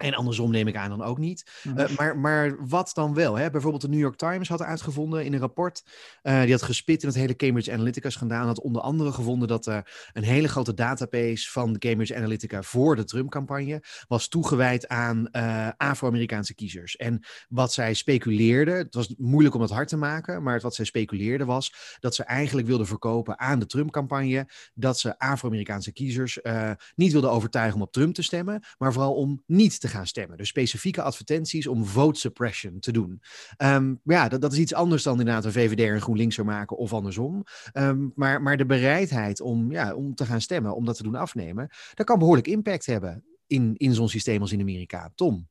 En 0.00 0.14
andersom 0.14 0.50
neem 0.50 0.66
ik 0.66 0.76
aan 0.76 0.90
dan 0.90 1.02
ook 1.02 1.18
niet. 1.18 1.50
-hmm. 1.62 1.78
uh, 1.78 1.96
maar, 1.96 2.18
maar 2.18 2.68
wat 2.68 2.90
dan 2.94 3.14
wel? 3.14 3.34
Hè? 3.34 3.50
Bijvoorbeeld 3.50 3.82
de 3.82 3.88
New 3.88 3.98
York 4.00 4.16
Times 4.16 4.48
had 4.48 4.62
uitgevonden 4.62 5.24
in 5.24 5.32
een 5.32 5.40
rapport. 5.40 5.84
Uh, 6.22 6.42
die 6.42 6.50
had 6.50 6.62
gespit 6.62 7.02
in 7.02 7.08
het 7.08 7.16
hele 7.16 7.36
Cambridge 7.36 7.72
Analytica-schandaal. 7.72 8.46
had 8.46 8.60
onder 8.60 8.82
andere 8.82 9.12
gevonden 9.12 9.48
dat 9.48 9.66
uh, 9.66 9.78
een 10.12 10.22
hele 10.22 10.48
grote 10.48 10.74
database 10.74 11.50
van 11.50 11.72
de 11.72 11.78
Cambridge 11.78 12.16
Analytica 12.16 12.62
voor 12.62 12.96
de 12.96 13.04
Trump-campagne 13.04 13.82
was 14.08 14.28
toegewijd 14.28 14.88
aan 14.88 15.30
Afro-Amerikaanse 15.76 16.54
kiezers. 16.54 16.96
En 16.96 17.26
wat 17.48 17.72
zij 17.72 17.94
speculeerden, 17.94 18.76
het 18.76 18.94
was 18.94 19.14
moeilijk 19.18 19.54
om 19.54 19.60
het 19.60 19.70
hard 19.70 19.88
te 19.88 19.96
maken, 19.96 20.42
maar 20.42 20.60
wat 20.60 20.74
zij 20.74 20.84
speculeerden 20.84 21.46
was 21.46 21.96
dat 22.00 22.14
ze 22.14 22.24
eigenlijk 22.24 22.66
wilden 22.66 22.86
verkopen 22.86 23.38
aan 23.38 23.58
de 23.58 23.66
Trump-campagne 23.66 24.48
dat 24.74 24.98
ze 24.98 25.18
Afro-Amerikaanse 25.18 25.92
kiezers 25.92 26.38
niet 26.94 27.12
wilden 27.12 27.30
overtuigen 27.30 27.74
om 27.74 27.82
op 27.82 27.92
Trump 27.92 28.14
te 28.14 28.22
stemmen, 28.22 28.62
maar 28.78 28.92
vooral 28.92 29.14
om 29.14 29.42
niet 29.46 29.69
te 29.78 29.88
gaan 29.88 30.06
stemmen. 30.06 30.36
Dus 30.36 30.48
specifieke 30.48 31.02
advertenties 31.02 31.66
om 31.66 31.84
vote 31.84 32.18
suppression 32.18 32.80
te 32.80 32.92
doen. 32.92 33.22
Um, 33.58 34.00
ja, 34.04 34.28
dat, 34.28 34.40
dat 34.40 34.52
is 34.52 34.58
iets 34.58 34.74
anders 34.74 35.02
dan 35.02 35.18
inderdaad 35.18 35.44
een 35.44 35.52
VVD 35.52 35.80
en 35.80 36.00
GroenLinkser 36.00 36.44
maken 36.44 36.76
of 36.76 36.92
andersom. 36.92 37.44
Ehm, 37.72 38.08
maar, 38.14 38.42
maar 38.42 38.56
de 38.56 38.66
bereidheid 38.66 39.40
om, 39.40 39.72
ja, 39.72 39.94
om 39.94 40.14
te 40.14 40.26
gaan 40.26 40.40
stemmen, 40.40 40.74
om 40.74 40.84
dat 40.84 40.96
te 40.96 41.02
doen 41.02 41.14
afnemen, 41.14 41.68
dat 41.94 42.06
kan 42.06 42.18
behoorlijk 42.18 42.46
impact 42.46 42.86
hebben 42.86 43.24
in, 43.46 43.74
in 43.76 43.94
zo'n 43.94 44.08
systeem 44.08 44.40
als 44.40 44.52
in 44.52 44.60
Amerika. 44.60 45.10
Tom? 45.14 45.48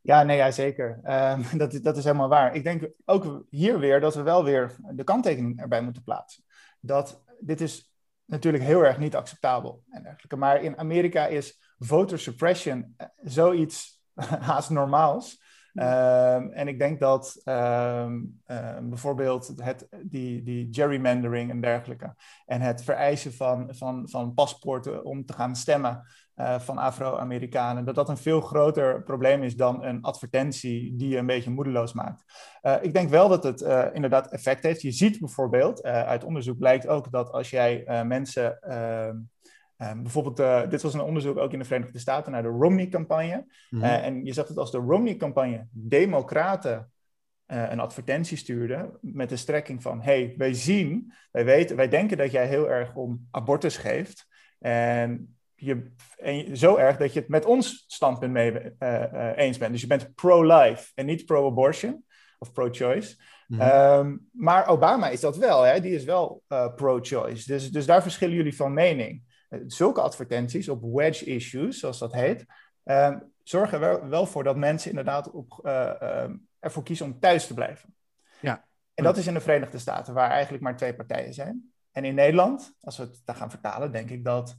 Ja, 0.00 0.22
nee, 0.22 0.36
ja, 0.36 0.50
zeker. 0.50 1.00
Uh, 1.04 1.52
dat, 1.60 1.78
dat 1.82 1.96
is 1.96 2.04
helemaal 2.04 2.28
waar. 2.28 2.54
Ik 2.54 2.62
denk 2.62 2.88
ook 3.04 3.44
hier 3.50 3.78
weer 3.78 4.00
dat 4.00 4.14
we 4.14 4.22
wel 4.22 4.44
weer 4.44 4.76
de 4.92 5.04
kanttekening 5.04 5.60
erbij 5.60 5.82
moeten 5.82 6.02
plaatsen. 6.02 6.44
Dat 6.80 7.22
dit 7.40 7.60
is 7.60 7.92
natuurlijk 8.24 8.64
heel 8.64 8.84
erg 8.84 8.98
niet 8.98 9.16
acceptabel 9.16 9.82
en 9.88 10.02
dergelijke. 10.02 10.36
Maar 10.36 10.62
in 10.62 10.78
Amerika 10.78 11.26
is 11.26 11.67
voter 11.78 12.18
suppression 12.18 12.94
eh, 12.96 13.06
zoiets 13.22 14.00
haast 14.40 14.70
normaals. 14.70 15.46
Um, 15.72 16.52
en 16.52 16.68
ik 16.68 16.78
denk 16.78 17.00
dat 17.00 17.40
um, 17.44 18.42
bijvoorbeeld 18.88 19.52
het, 19.56 19.88
die, 20.02 20.42
die 20.42 20.68
gerrymandering 20.70 21.50
en 21.50 21.60
dergelijke. 21.60 22.14
En 22.46 22.60
het 22.60 22.84
vereisen 22.84 23.32
van, 23.32 23.74
van, 23.74 24.08
van 24.08 24.34
paspoorten 24.34 25.04
om 25.04 25.24
te 25.24 25.32
gaan 25.32 25.56
stemmen 25.56 26.06
uh, 26.36 26.60
van 26.60 26.78
Afro-Amerikanen. 26.78 27.84
Dat 27.84 27.94
dat 27.94 28.08
een 28.08 28.16
veel 28.16 28.40
groter 28.40 29.02
probleem 29.02 29.42
is 29.42 29.56
dan 29.56 29.84
een 29.84 30.02
advertentie 30.02 30.96
die 30.96 31.08
je 31.08 31.16
een 31.16 31.26
beetje 31.26 31.50
moedeloos 31.50 31.92
maakt. 31.92 32.24
Uh, 32.62 32.74
ik 32.80 32.92
denk 32.92 33.10
wel 33.10 33.28
dat 33.28 33.42
het 33.42 33.60
inderdaad 33.92 34.28
effect 34.28 34.62
heeft. 34.62 34.82
Je 34.82 34.92
ziet 34.92 35.18
bijvoorbeeld, 35.18 35.82
uit 35.82 36.24
onderzoek 36.24 36.58
blijkt 36.58 36.86
ook 36.86 37.10
dat 37.10 37.32
als 37.32 37.50
jij 37.50 38.02
mensen 38.04 38.60
ehm, 38.60 39.16
Um, 39.82 40.02
bijvoorbeeld, 40.02 40.40
uh, 40.40 40.70
dit 40.70 40.82
was 40.82 40.94
een 40.94 41.00
onderzoek 41.00 41.36
ook 41.36 41.52
in 41.52 41.58
de 41.58 41.64
Verenigde 41.64 41.98
Staten 41.98 42.32
naar 42.32 42.42
de 42.42 42.48
Romney-campagne. 42.48 43.36
Mm 43.36 43.80
-hmm. 43.80 43.82
uh, 43.82 44.06
en 44.06 44.24
je 44.24 44.32
zag 44.32 44.48
het 44.48 44.58
als 44.58 44.70
de 44.70 44.78
Romney-campagne 44.78 45.66
democraten 45.70 46.90
uh, 47.46 47.70
een 47.70 47.80
advertentie 47.80 48.36
stuurden 48.36 48.98
met 49.00 49.28
de 49.28 49.36
strekking 49.36 49.82
van: 49.82 50.00
hey, 50.00 50.34
wij 50.36 50.54
zien, 50.54 51.12
wij 51.30 51.44
weten, 51.44 51.76
wij 51.76 51.88
denken 51.88 52.16
dat 52.16 52.30
jij 52.30 52.46
heel 52.46 52.70
erg 52.70 52.94
om 52.94 53.26
abortus 53.30 53.76
geeft. 53.76 54.26
En, 54.58 55.36
je, 55.54 55.90
en 56.16 56.56
zo 56.56 56.76
erg 56.76 56.96
dat 56.96 57.12
je 57.12 57.20
het 57.20 57.28
met 57.28 57.44
ons 57.44 57.84
standpunt 57.86 58.32
mee 58.32 58.52
eens 59.34 59.58
bent. 59.58 59.72
Dus 59.72 59.80
je 59.80 59.86
bent 59.86 60.14
pro-life 60.14 60.92
en 60.94 61.06
niet 61.06 61.24
pro-abortion 61.24 62.04
of 62.38 62.52
pro-choice. 62.52 63.16
Mm 63.46 63.60
-hmm. 63.60 63.70
um, 63.70 64.28
maar 64.32 64.66
Obama 64.66 65.08
is 65.08 65.20
dat 65.20 65.36
wel, 65.36 65.62
hè? 65.62 65.80
die 65.80 65.94
is 65.94 66.04
wel 66.04 66.42
pro-choice. 66.76 67.52
Dus, 67.52 67.70
dus 67.70 67.86
daar 67.86 68.02
verschillen 68.02 68.36
jullie 68.36 68.56
van 68.56 68.72
mening 68.72 69.26
zulke 69.66 70.00
advertenties 70.00 70.68
op 70.68 70.82
wedge 70.82 71.24
issues, 71.24 71.78
zoals 71.78 71.98
dat 71.98 72.12
heet, 72.12 72.44
uh, 72.84 73.16
zorgen 73.42 73.82
er 73.82 74.08
wel 74.08 74.26
voor 74.26 74.44
dat 74.44 74.56
mensen 74.56 74.90
inderdaad 74.90 75.30
op, 75.30 75.60
uh, 75.62 75.92
uh, 76.02 76.24
ervoor 76.58 76.82
kiezen 76.82 77.06
om 77.06 77.20
thuis 77.20 77.46
te 77.46 77.54
blijven. 77.54 77.94
Ja. 78.40 78.66
En 78.94 79.04
dat 79.04 79.16
is 79.16 79.26
in 79.26 79.34
de 79.34 79.40
Verenigde 79.40 79.78
Staten, 79.78 80.14
waar 80.14 80.30
eigenlijk 80.30 80.62
maar 80.62 80.76
twee 80.76 80.94
partijen 80.94 81.34
zijn. 81.34 81.72
En 81.92 82.04
in 82.04 82.14
Nederland, 82.14 82.74
als 82.80 82.96
we 82.96 83.02
het 83.02 83.20
daar 83.24 83.36
gaan 83.36 83.50
vertalen, 83.50 83.92
denk 83.92 84.10
ik 84.10 84.24
dat 84.24 84.56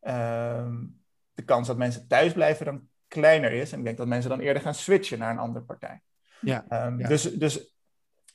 ehm, 0.00 0.86
de 1.32 1.44
kans 1.44 1.66
dat 1.66 1.76
mensen 1.76 2.08
thuis 2.08 2.32
blijven 2.32 2.64
dan 2.64 2.88
kleiner 3.08 3.52
is. 3.52 3.72
En 3.72 3.78
ik 3.78 3.84
denk 3.84 3.96
dat 3.96 4.06
mensen 4.06 4.30
dan 4.30 4.40
eerder 4.40 4.62
gaan 4.62 4.74
switchen 4.74 5.18
naar 5.18 5.30
een 5.30 5.38
andere 5.38 5.64
partij. 5.64 6.02
Ja, 6.40 6.86
um, 6.86 6.98
ja. 6.98 7.08
Dus, 7.08 7.22
dus 7.22 7.76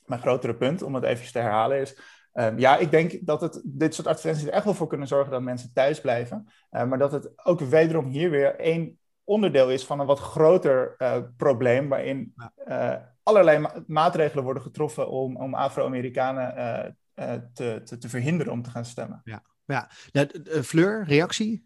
mijn 0.05 0.21
grotere 0.21 0.55
punt, 0.55 0.81
om 0.81 0.95
het 0.95 1.03
even 1.03 1.31
te 1.31 1.39
herhalen, 1.39 1.79
is 1.79 1.97
Um, 2.39 2.59
ja, 2.59 2.77
ik 2.77 2.91
denk 2.91 3.25
dat 3.25 3.41
het, 3.41 3.61
dit 3.65 3.93
soort 3.93 4.07
advertenties 4.07 4.47
er 4.47 4.53
echt 4.53 4.63
wel 4.63 4.73
voor 4.73 4.87
kunnen 4.87 5.07
zorgen 5.07 5.31
dat 5.31 5.41
mensen 5.41 5.73
thuis 5.73 6.01
blijven. 6.01 6.47
Uh, 6.71 6.83
maar 6.83 6.97
dat 6.97 7.11
het 7.11 7.45
ook 7.45 7.59
wederom 7.59 8.05
hier 8.05 8.29
weer 8.29 8.55
één 8.55 8.99
onderdeel 9.23 9.71
is 9.71 9.85
van 9.85 9.99
een 9.99 10.05
wat 10.05 10.19
groter 10.19 10.95
uh, 10.97 11.17
probleem. 11.37 11.89
Waarin 11.89 12.33
uh, 12.67 12.95
allerlei 13.23 13.59
ma 13.59 13.83
maatregelen 13.87 14.43
worden 14.43 14.63
getroffen 14.63 15.09
om, 15.09 15.37
om 15.37 15.53
Afro-Amerikanen 15.53 16.97
te, 17.53 17.81
te, 17.83 17.97
te, 17.97 18.09
verhinderen 18.09 18.53
om 18.53 18.61
te 18.61 18.69
gaan 18.69 18.85
stemmen. 18.85 19.21
Ja, 19.23 19.43
ja. 19.65 19.89
ja 20.11 20.27
Fleur, 20.61 21.03
reactie? 21.07 21.65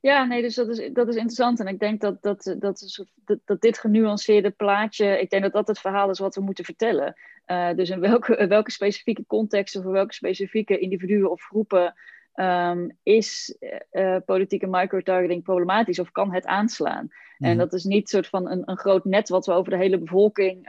Ja, 0.00 0.24
nee, 0.24 0.42
dus 0.42 0.54
dat 0.54 0.68
is, 0.68 0.92
dat 0.92 1.08
is 1.08 1.14
interessant. 1.14 1.60
En 1.60 1.66
ik 1.66 1.78
denk 1.78 2.00
dat, 2.00 2.22
dat, 2.22 2.54
dat, 2.58 3.04
dat, 3.24 3.38
dat 3.44 3.60
dit 3.60 3.78
genuanceerde 3.78 4.50
plaatje, 4.50 5.20
ik 5.20 5.30
denk 5.30 5.42
dat 5.42 5.52
dat 5.52 5.68
het 5.68 5.78
verhaal 5.78 6.10
is 6.10 6.18
wat 6.18 6.34
we 6.34 6.40
moeten 6.40 6.64
vertellen. 6.64 7.14
Uh, 7.50 7.74
dus 7.74 7.90
in 7.90 8.00
welke, 8.00 8.46
welke 8.46 8.70
specifieke 8.70 9.26
contexten, 9.26 9.82
voor 9.82 9.92
welke 9.92 10.14
specifieke 10.14 10.78
individuen 10.78 11.30
of 11.30 11.42
groepen 11.42 11.94
um, 12.34 12.96
is 13.02 13.56
uh, 13.90 14.16
politieke 14.24 14.66
microtargeting 14.66 15.42
problematisch 15.42 15.98
of 15.98 16.12
kan 16.12 16.32
het 16.32 16.46
aanslaan? 16.46 17.02
Mm 17.02 17.10
-hmm. 17.36 17.46
En 17.46 17.58
dat 17.58 17.72
is 17.72 17.84
niet 17.84 18.08
soort 18.08 18.26
van 18.26 18.50
een, 18.50 18.62
een 18.64 18.78
groot 18.78 19.04
net 19.04 19.28
wat 19.28 19.46
we 19.46 19.52
over 19.52 19.70
de 19.70 19.76
hele 19.78 19.98
bevolking 19.98 20.68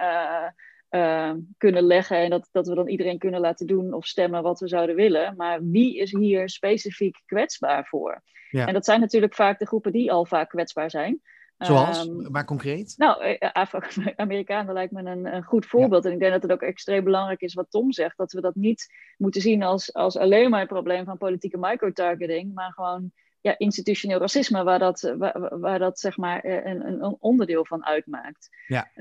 uh, 0.90 1.32
kunnen 1.58 1.84
leggen 1.84 2.18
en 2.18 2.30
dat, 2.30 2.50
dat 2.52 2.68
we 2.68 2.76
dan 2.76 2.88
iedereen 2.88 3.18
kunnen 3.18 3.40
laten 3.40 3.68
doen 3.68 3.94
of 3.94 4.06
stemmen 4.06 4.44
wat 4.44 4.60
we 4.60 4.68
zouden 4.68 4.96
willen. 4.96 5.34
Maar 5.38 5.64
wie 5.64 5.98
is 5.98 6.12
hier 6.12 6.50
specifiek 6.50 7.22
kwetsbaar 7.26 7.86
voor? 7.86 8.22
Ja. 8.50 8.68
En 8.68 8.74
dat 8.74 8.86
zijn 8.86 9.00
natuurlijk 9.00 9.34
vaak 9.34 9.60
de 9.60 9.66
groepen 9.66 9.92
die 9.92 10.12
al 10.12 10.26
vaak 10.26 10.50
kwetsbaar 10.50 10.90
zijn. 10.90 11.22
Zoals? 11.60 12.08
Um, 12.08 12.32
maar 12.32 12.46
concreet? 12.46 12.94
Nou, 12.98 13.38
Afro-Amerikanen 13.40 14.74
lijkt 14.80 14.92
me 14.92 15.04
een, 15.04 15.36
een 15.36 15.44
goed 15.44 15.66
voorbeeld. 15.66 16.04
Ja. 16.04 16.10
En 16.10 16.16
ik 16.16 16.22
denk 16.22 16.32
dat 16.32 16.42
het 16.42 16.52
ook 16.52 16.62
extreem 16.62 17.04
belangrijk 17.04 17.42
is 17.42 17.54
wat 17.54 17.72
Tom 17.72 17.92
zegt. 17.92 18.18
Dat 18.18 18.32
we 18.32 18.42
dat 18.42 18.56
niet 18.56 18.94
moeten 19.18 19.42
zien 19.42 19.64
als, 19.64 19.94
als 19.94 20.18
alleen 20.18 20.50
maar 20.50 20.62
een 20.62 20.68
probleem 20.68 21.06
van 21.06 21.18
politieke 21.18 21.58
microtargeting. 21.58 22.54
Maar 22.54 22.72
gewoon 22.74 23.12
ja, 23.42 23.58
institutioneel 23.58 24.20
racisme, 24.20 24.64
waar 24.64 24.80
dat, 24.80 25.14
waar, 25.18 25.60
waar 25.60 25.80
dat 25.80 26.00
zeg 26.00 26.18
maar 26.18 26.46
een, 26.46 26.88
een 26.88 27.18
onderdeel 27.20 27.66
van 27.66 27.86
uitmaakt. 27.86 28.50
Ja. 28.68 28.92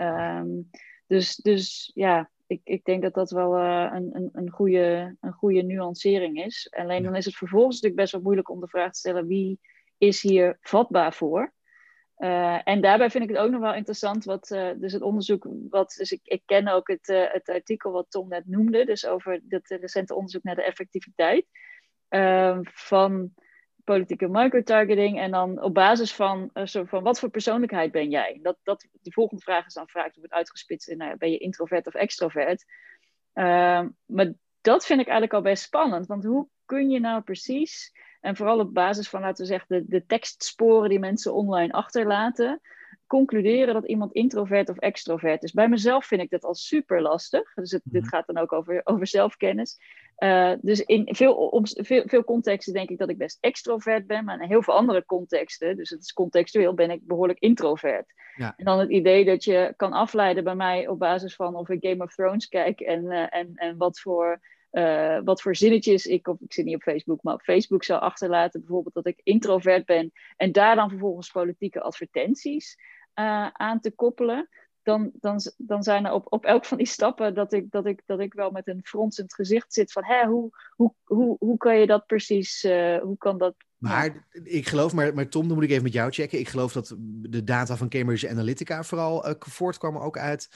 Um, 0.41 0.71
dus, 1.07 1.37
dus 1.37 1.91
ja, 1.95 2.31
ik, 2.47 2.61
ik 2.65 2.85
denk 2.85 3.03
dat 3.03 3.15
dat 3.15 3.31
wel 3.31 3.59
uh, 3.59 3.91
een, 3.95 4.11
een, 4.13 4.29
een, 4.33 4.51
goede, 4.51 5.17
een 5.21 5.33
goede 5.33 5.63
nuancering 5.63 6.45
is. 6.45 6.73
Alleen 6.77 7.03
dan 7.03 7.17
is 7.17 7.25
het 7.25 7.37
vervolgens 7.37 7.75
natuurlijk 7.75 8.01
best 8.01 8.13
wel 8.13 8.23
moeilijk 8.23 8.51
om 8.51 8.61
de 8.61 8.69
vraag 8.69 8.93
te 8.93 8.99
stellen 8.99 9.27
wie 9.27 9.61
is 9.99 10.23
hier 10.23 10.59
vatbaar 10.61 11.13
voor. 11.13 11.53
Uh, 12.19 12.61
en 12.65 12.81
daarbij 12.81 13.11
vind 13.11 13.25
ik 13.25 13.31
het 13.31 13.39
ook 13.39 13.51
nog 13.51 13.61
wel 13.61 13.75
interessant, 13.75 14.25
wat, 14.25 14.51
uh, 14.51 14.71
dus 14.77 14.93
het 14.93 15.03
onderzoek, 15.03 15.47
wat, 15.71 15.95
dus 15.99 16.13
ik, 16.13 16.21
ik 16.25 16.43
ken 16.45 16.69
ook 16.69 16.89
het, 16.89 17.09
uh, 17.09 17.33
het 17.33 17.49
artikel 17.49 17.93
wat 17.93 18.11
Tom 18.11 18.29
net 18.29 18.47
noemde, 18.47 18.85
dus 18.85 19.07
over 19.07 19.41
dat 19.43 19.67
recente 19.67 20.15
onderzoek 20.15 20.43
naar 20.43 20.55
de 20.55 20.65
effectiviteit 20.65 21.47
van 22.63 23.35
politieke 23.85 24.29
microtargeting. 24.29 25.19
En 25.19 25.31
dan 25.31 25.63
op 25.63 25.75
basis 25.75 26.15
van, 26.15 26.51
uh, 26.55 26.65
van 26.67 27.03
wat 27.03 27.19
voor 27.19 27.31
persoonlijkheid 27.31 27.93
ben 27.93 28.11
jij? 28.11 28.39
Dat, 28.43 28.57
dat, 28.63 28.87
de 29.03 29.13
volgende 29.13 29.43
vraag 29.43 29.67
is 29.67 29.75
dan 29.75 29.89
vaak 29.89 30.15
wordt 30.15 30.33
uitgespitst 30.33 30.89
in, 30.89 30.97
nou, 30.97 31.17
ben 31.17 31.31
je 31.31 31.39
introvert 31.39 31.87
of 31.87 31.95
extrovert? 31.95 32.65
Uh, 33.35 33.87
maar 34.07 34.33
dat 34.61 34.87
vind 34.87 35.01
ik 35.01 35.07
eigenlijk 35.07 35.33
al 35.33 35.51
best 35.51 35.63
spannend. 35.63 36.07
Want 36.07 36.25
hoe 36.25 36.49
kun 36.65 36.91
je 36.91 37.01
nou 37.01 37.23
precies, 37.23 37.93
en 38.21 38.37
vooral 38.37 38.59
op 38.59 38.75
basis 38.75 39.09
van, 39.09 39.21
laten 39.21 39.45
we 39.45 39.51
zeggen, 39.51 39.67
de, 39.69 39.85
de 39.89 40.07
tekstsporen 40.07 40.89
die 40.89 40.99
mensen 40.99 41.35
online 41.35 41.73
achterlaten, 41.73 42.61
concluderen 43.07 43.75
dat 43.75 43.87
iemand 43.87 44.13
introvert 44.13 44.69
of 44.69 44.79
extrovert 44.79 45.43
is. 45.43 45.53
Bij 45.53 45.69
mezelf 45.69 46.07
vind 46.07 46.21
ik 46.21 46.31
dat 46.31 46.45
al 46.45 46.55
super 46.55 47.03
lastig. 47.03 47.55
Dus 47.55 47.71
het, 47.71 47.83
dit 47.85 48.09
gaat 48.09 48.27
dan 48.27 48.39
ook 48.39 48.53
over, 48.53 48.81
over 48.85 49.07
zelfkennis. 49.07 49.79
Uh, 50.19 50.53
dus 50.61 50.81
in 50.81 51.15
veel, 51.15 51.35
om, 51.35 51.63
veel, 51.67 52.03
veel 52.07 52.25
contexten 52.25 52.73
denk 52.73 52.89
ik 52.89 52.99
dat 52.99 53.11
ik 53.11 53.19
best 53.19 53.39
extrovert 53.41 54.07
ben, 54.07 54.25
maar 54.25 54.43
in 54.43 54.49
heel 54.49 54.63
veel 54.63 54.75
andere 54.75 55.05
contexten, 55.05 55.77
dus 55.77 55.91
het 55.91 56.03
is 56.03 56.13
contextueel, 56.13 56.75
ben 56.75 56.91
ik 56.91 57.07
behoorlijk 57.07 57.39
introvert. 57.39 58.13
Ja. 58.37 58.55
En 58.57 58.65
dan 58.65 58.79
het 58.79 58.91
idee 58.91 59.25
dat 59.25 59.45
je 59.45 59.75
kan 59.77 59.93
afleiden 59.93 60.45
bij 60.45 60.55
mij 60.55 60.89
op 60.89 60.99
basis 60.99 61.35
van 61.35 61.55
of 61.55 61.69
ik 61.69 61.87
Game 61.87 62.05
of 62.05 62.15
Thrones 62.15 62.49
kijk 62.49 62.81
en, 62.81 63.05
uh, 63.05 63.35
en, 63.35 63.53
en 63.55 63.77
wat 63.77 64.01
voor. 64.01 64.41
Uh, 64.73 65.21
wat 65.25 65.43
voor 65.43 65.57
zinnetjes 65.57 66.07
ik, 66.07 66.29
of 66.29 66.41
ik 66.41 66.53
zit 66.53 66.65
niet 66.65 66.75
op 66.75 66.83
Facebook, 66.83 67.23
maar 67.23 67.35
op 67.35 67.43
Facebook 67.43 67.85
zou 67.85 68.01
achterlaten, 68.01 68.61
bijvoorbeeld 68.61 68.95
dat 68.95 69.07
ik 69.07 69.21
introvert 69.23 69.85
ben 69.85 70.13
en 70.37 70.53
daar 70.53 70.77
dan 70.77 70.89
vervolgens 70.89 71.31
politieke 71.31 71.81
advertenties 71.81 72.77
uh, 73.15 73.47
aan 73.47 73.81
te 73.81 73.91
koppelen, 73.91 74.49
dan, 74.83 75.11
dan, 75.21 75.41
dan 75.57 75.83
zijn 75.83 76.07
er 76.07 76.13
op, 76.13 76.33
op 76.33 76.45
elk 76.45 76.65
van 76.65 76.79
die 76.79 76.87
stappen 76.87 77.35
dat 77.35 77.53
ik, 77.53 77.71
dat, 77.71 77.87
ik, 77.87 78.03
dat 78.07 78.21
ik 78.21 78.33
wel 78.33 78.51
met 78.51 78.69
een 78.69 78.81
fronsend 78.85 79.35
gezicht 79.35 79.73
zit 79.73 79.93
van 79.93 80.05
hè, 80.05 80.27
hoe, 80.27 80.51
hoe, 80.71 80.95
hoe, 81.05 81.37
hoe 81.39 81.57
kan 81.57 81.79
je 81.79 81.87
dat 81.87 82.07
precies, 82.07 82.65
uh, 82.65 82.99
hoe 82.99 83.17
kan 83.17 83.39
dat... 83.39 83.55
Maar 83.77 84.27
ik 84.43 84.69
geloof, 84.69 84.93
maar, 84.93 85.15
maar 85.15 85.29
Tom, 85.29 85.47
dan 85.47 85.57
moet 85.57 85.65
ik 85.65 85.71
even 85.71 85.83
met 85.83 85.93
jou 85.93 86.11
checken. 86.11 86.39
Ik 86.39 86.49
geloof 86.49 86.73
dat 86.73 86.95
de 87.21 87.45
data 87.45 87.77
van 87.77 87.89
Cambridge 87.89 88.29
Analytica 88.29 88.83
vooral 88.83 89.29
uh, 89.29 89.35
voortkwamen 89.39 90.01
ook 90.01 90.19
uit 90.19 90.49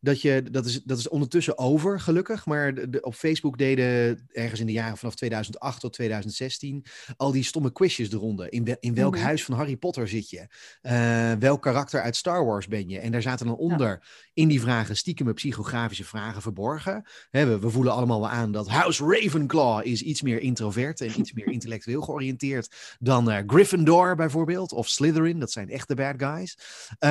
dat 0.00 0.20
je, 0.20 0.42
dat 0.50 0.66
is, 0.66 0.82
dat 0.82 0.98
is 0.98 1.08
ondertussen 1.08 1.58
over, 1.58 2.00
gelukkig. 2.00 2.46
Maar 2.46 2.90
de, 2.90 3.00
op 3.00 3.14
Facebook 3.14 3.58
deden 3.58 4.20
ergens 4.32 4.60
in 4.60 4.66
de 4.66 4.72
jaren 4.72 4.96
vanaf 4.96 5.14
2008 5.14 5.80
tot 5.80 5.92
2016 5.92 6.84
al 7.16 7.32
die 7.32 7.44
stomme 7.44 7.72
quizjes 7.72 8.10
de 8.10 8.16
ronde. 8.16 8.48
In, 8.48 8.76
in 8.80 8.94
welk 8.94 9.14
mhm. 9.14 9.24
huis 9.24 9.44
van 9.44 9.54
Harry 9.54 9.76
Potter 9.76 10.08
zit 10.08 10.30
je? 10.30 10.46
Uh, 10.82 11.32
welk 11.32 11.62
karakter 11.62 12.02
uit 12.02 12.16
Star 12.16 12.44
Wars 12.44 12.66
ben 12.68 12.88
je? 12.88 12.98
En 12.98 13.12
daar 13.12 13.22
zaten 13.22 13.46
dan 13.46 13.56
onder 13.56 14.06
in 14.34 14.48
die 14.48 14.60
vragen 14.60 14.96
stiekem 14.96 15.34
psychografische 15.34 16.04
vragen 16.04 16.42
verborgen. 16.42 17.04
we, 17.30 17.58
we, 17.58 17.70
voelen 17.70 17.92
allemaal 17.92 18.20
wel 18.20 18.28
aan 18.28 18.52
dat 18.52 18.68
House 18.68 19.04
Ravenclaw 19.04 19.86
is 19.86 20.02
iets 20.02 20.22
meer 20.22 20.40
introvert 20.40 21.00
en 21.00 21.20
iets 21.20 21.32
meer 21.32 21.46
intellectueel 21.46 22.02
georiënteerd 22.02 22.96
dan 22.98 23.30
uh, 23.30 23.38
Gryffindor 23.46 24.16
bijvoorbeeld. 24.16 24.72
Of 24.72 24.88
Slytherin, 24.88 25.38
dat 25.38 25.52
zijn 25.52 25.70
echte 25.70 25.94
bad 25.94 26.14
guys. 26.16 26.58
Uh, 27.00 27.10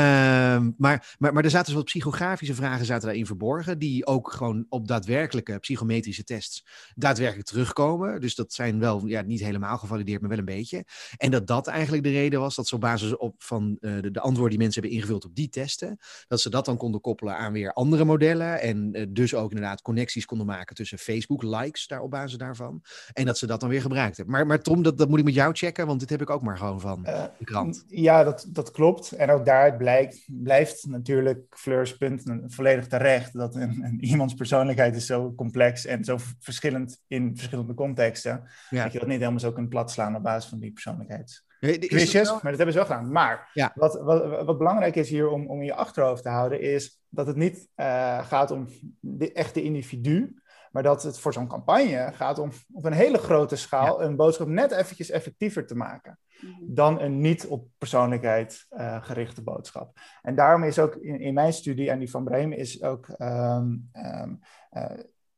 maar, 0.78 1.16
maar, 1.18 1.34
maar 1.34 1.44
er 1.44 1.50
zaten 1.50 1.66
dus 1.66 1.76
wat 1.76 1.86
psychografische 1.86 2.56
vragen 2.56 2.77
zaten 2.86 3.06
daarin 3.06 3.26
verborgen, 3.26 3.80
die 3.80 4.06
ook 4.06 4.32
gewoon 4.32 4.66
op 4.70 4.88
daadwerkelijke 4.88 5.60
psychometrische 5.60 6.24
tests 6.24 6.66
daadwerkelijk 6.96 7.48
terugkomen. 7.48 8.22
Dus 8.22 8.36
dat 8.36 8.54
zijn 8.54 8.80
wel 8.80 9.06
ja, 9.06 9.22
niet 9.22 9.40
helemaal 9.40 9.78
gevalideerd, 9.78 10.22
maar 10.22 10.30
wel 10.30 10.40
een 10.40 10.46
beetje. 10.46 10.86
En 11.18 11.32
dat 11.32 11.48
dat 11.48 11.68
eigenlijk 11.68 12.04
de 12.04 12.10
reden 12.10 12.40
was 12.40 12.56
dat 12.56 12.68
ze 12.68 12.76
op 12.76 12.82
basis 12.82 13.18
op 13.18 13.36
van 13.38 13.78
uh, 13.80 14.02
de, 14.02 14.12
de, 14.12 14.20
antwoorden 14.20 14.50
die 14.50 14.60
mensen 14.60 14.82
hebben 14.82 15.00
ingevuld 15.00 15.26
op 15.26 15.36
die 15.36 15.50
testen, 15.50 15.98
dat 16.28 16.42
ze 16.42 16.50
dat 16.50 16.66
dan 16.66 16.78
konden 16.78 17.02
koppelen 17.02 17.38
aan 17.38 17.54
weer 17.54 17.74
andere 17.74 18.06
modellen. 18.06 18.62
En 18.62 18.90
uh, 18.92 19.06
dus 19.10 19.34
ook 19.34 19.50
inderdaad 19.50 19.82
connecties 19.82 20.26
konden 20.26 20.48
maken 20.48 20.76
tussen 20.76 20.98
Facebook, 20.98 21.44
likes 21.44 21.88
daar 21.88 22.02
op 22.02 22.12
basis 22.12 22.38
daarvan. 22.38 22.82
En 23.14 23.26
dat 23.26 23.38
ze 23.38 23.48
dat 23.48 23.60
dan 23.60 23.70
weer 23.70 23.82
gebruikt 23.82 24.18
hebben. 24.18 24.36
Maar, 24.36 24.48
maar 24.48 24.62
Tom, 24.62 24.84
dat, 24.84 24.98
dat 24.98 25.10
moet 25.10 25.20
ik 25.20 25.26
met 25.26 25.34
jou 25.34 25.54
checken, 25.54 25.88
want 25.88 26.00
dit 26.00 26.10
heb 26.10 26.22
ik 26.22 26.30
ook 26.30 26.42
maar 26.42 26.58
gewoon 26.58 26.80
van 26.80 27.04
uh, 27.08 27.24
de 27.38 27.46
krant. 27.46 27.86
Ja, 27.88 28.24
dat, 28.24 28.46
dat 28.50 28.72
klopt. 28.72 29.12
En 29.12 29.32
ook 29.32 29.46
daaruit 29.46 29.78
blijkt, 29.78 30.24
blijft 30.28 30.86
natuurlijk 30.88 31.46
Fleurs 31.50 31.98
punt 31.98 32.28
een 32.28 32.52
volledig 32.68 32.88
terecht 32.88 33.34
dat 33.34 33.56
een, 33.56 33.84
een, 33.84 34.04
iemands 34.10 34.34
persoonlijkheid 34.34 34.96
is 34.96 35.06
zo 35.06 35.34
complex 35.36 35.86
en 35.86 36.04
zo 36.04 36.18
verschillend 36.40 37.04
in 37.08 37.38
verschillende 37.38 37.74
contexten, 37.74 38.44
dat 38.70 38.92
je 38.92 39.00
dat 39.00 39.08
niet 39.08 39.20
helemaal 39.20 39.40
zo 39.40 39.52
kunt 39.52 39.70
platslaan 39.70 40.16
op 40.16 40.24
basis 40.24 40.50
van 40.50 40.60
die 40.60 40.72
persoonlijkheids. 40.72 41.46
Quizjes, 41.60 42.30
maar 42.30 42.52
dat 42.52 42.58
hebben 42.58 42.72
ze 42.72 42.78
wel 42.78 42.86
gedaan. 42.86 43.12
Maar 43.12 43.52
wat, 43.76 44.02
wat, 44.02 44.46
wat, 44.46 44.58
belangrijk 44.58 44.96
is 44.96 45.10
hier 45.10 45.30
om, 45.30 45.48
om 45.48 45.60
in 45.60 45.66
je 45.66 45.74
achterhoofd 45.74 46.24
te 46.24 46.30
houden, 46.30 46.62
is 46.62 47.02
dat 47.10 47.28
het 47.28 47.36
niet 47.36 47.68
uh, 47.76 48.28
gaat 48.28 48.52
om 48.52 48.68
de 49.00 49.32
echte 49.32 49.64
individu, 49.64 50.42
maar 50.78 50.86
dat 50.86 51.04
het 51.04 51.20
voor 51.20 51.34
zo'n 51.34 51.48
campagne 51.48 52.12
gaat 52.14 52.40
om 52.40 52.52
op 52.74 52.86
een 52.86 52.94
hele 52.94 53.18
grote 53.18 53.56
schaal 53.56 54.02
een 54.02 54.16
boodschap 54.16 54.48
net 54.48 54.72
eventjes 54.72 55.10
effectiever 55.10 55.68
te 55.68 55.76
maken. 55.76 56.20
Mhm. 56.42 56.52
Dan 56.60 57.02
een 57.02 57.20
niet 57.20 57.48
op 57.48 57.68
persoonlijkheid 57.78 58.66
uh, 58.70 59.04
gerichte 59.04 59.44
boodschap. 59.44 59.98
En 60.22 60.36
daarom 60.36 60.64
is 60.64 60.80
ook 60.80 60.96
in, 60.96 61.20
in, 61.20 61.34
mijn 61.34 61.54
studie 61.54 61.90
en 61.90 62.00
die 62.00 62.10
van 62.10 62.24
Bremen 62.24 62.58
is 62.58 62.84
ook. 62.84 63.08
Um, 63.18 63.90
um, 63.94 64.40
uh, 64.72 64.86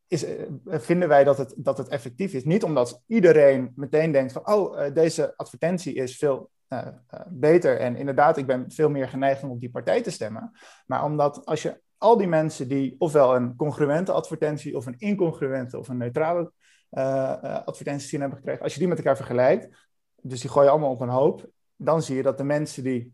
is, 0.08 0.26
uh, 0.26 0.46
vinden 0.66 1.08
wij 1.08 1.24
dat 1.24 1.38
het, 1.38 1.54
dat 1.58 1.78
het 1.78 1.88
effectief 1.88 2.34
is. 2.34 2.44
Niet 2.44 2.64
omdat 2.64 3.04
iedereen 3.08 3.72
meteen 3.76 4.12
denkt 4.12 4.32
van, 4.32 4.48
oh, 4.48 4.94
deze 4.94 5.34
advertentie 5.38 5.94
is 5.94 6.18
veel 6.18 6.50
beter 7.28 7.80
en 7.80 7.96
inderdaad, 7.96 8.38
ik 8.38 8.46
ben 8.46 8.72
veel 8.72 8.90
meer 8.90 9.08
geneigd 9.08 9.44
om 9.44 9.50
op 9.50 9.60
die 9.60 9.72
partij 9.72 10.02
te 10.02 10.12
stemmen. 10.12 10.52
Maar 10.86 11.04
omdat 11.04 11.46
als 11.46 11.62
je 11.62 11.82
al 12.00 12.18
die 12.18 12.28
mensen 12.28 12.68
die 12.68 12.96
ofwel 12.98 13.36
een 13.36 13.56
congruente 13.56 14.12
advertentie 14.12 14.76
of 14.76 14.86
een 14.86 14.98
incongruente 14.98 15.80
of 15.80 15.88
een 15.88 15.98
neutrale 15.98 16.52
uh, 16.92 17.64
advertentie 17.66 18.20
hebben 18.20 18.38
gekregen, 18.38 18.64
als 18.64 18.74
je 18.74 18.80
die 18.80 18.88
met 18.88 18.98
elkaar 18.98 19.16
vergelijkt, 19.16 19.88
dus 20.22 20.42
die 20.42 20.50
gooien 20.50 20.72
allemaal 20.72 20.92
op 20.92 21.02
een 21.02 21.10
hoop, 21.10 21.50
dan 21.76 22.02
zie 22.02 22.16
je 22.16 22.24
dat 22.24 22.38
de 22.38 22.44
mensen 22.44 22.84
die 22.84 23.14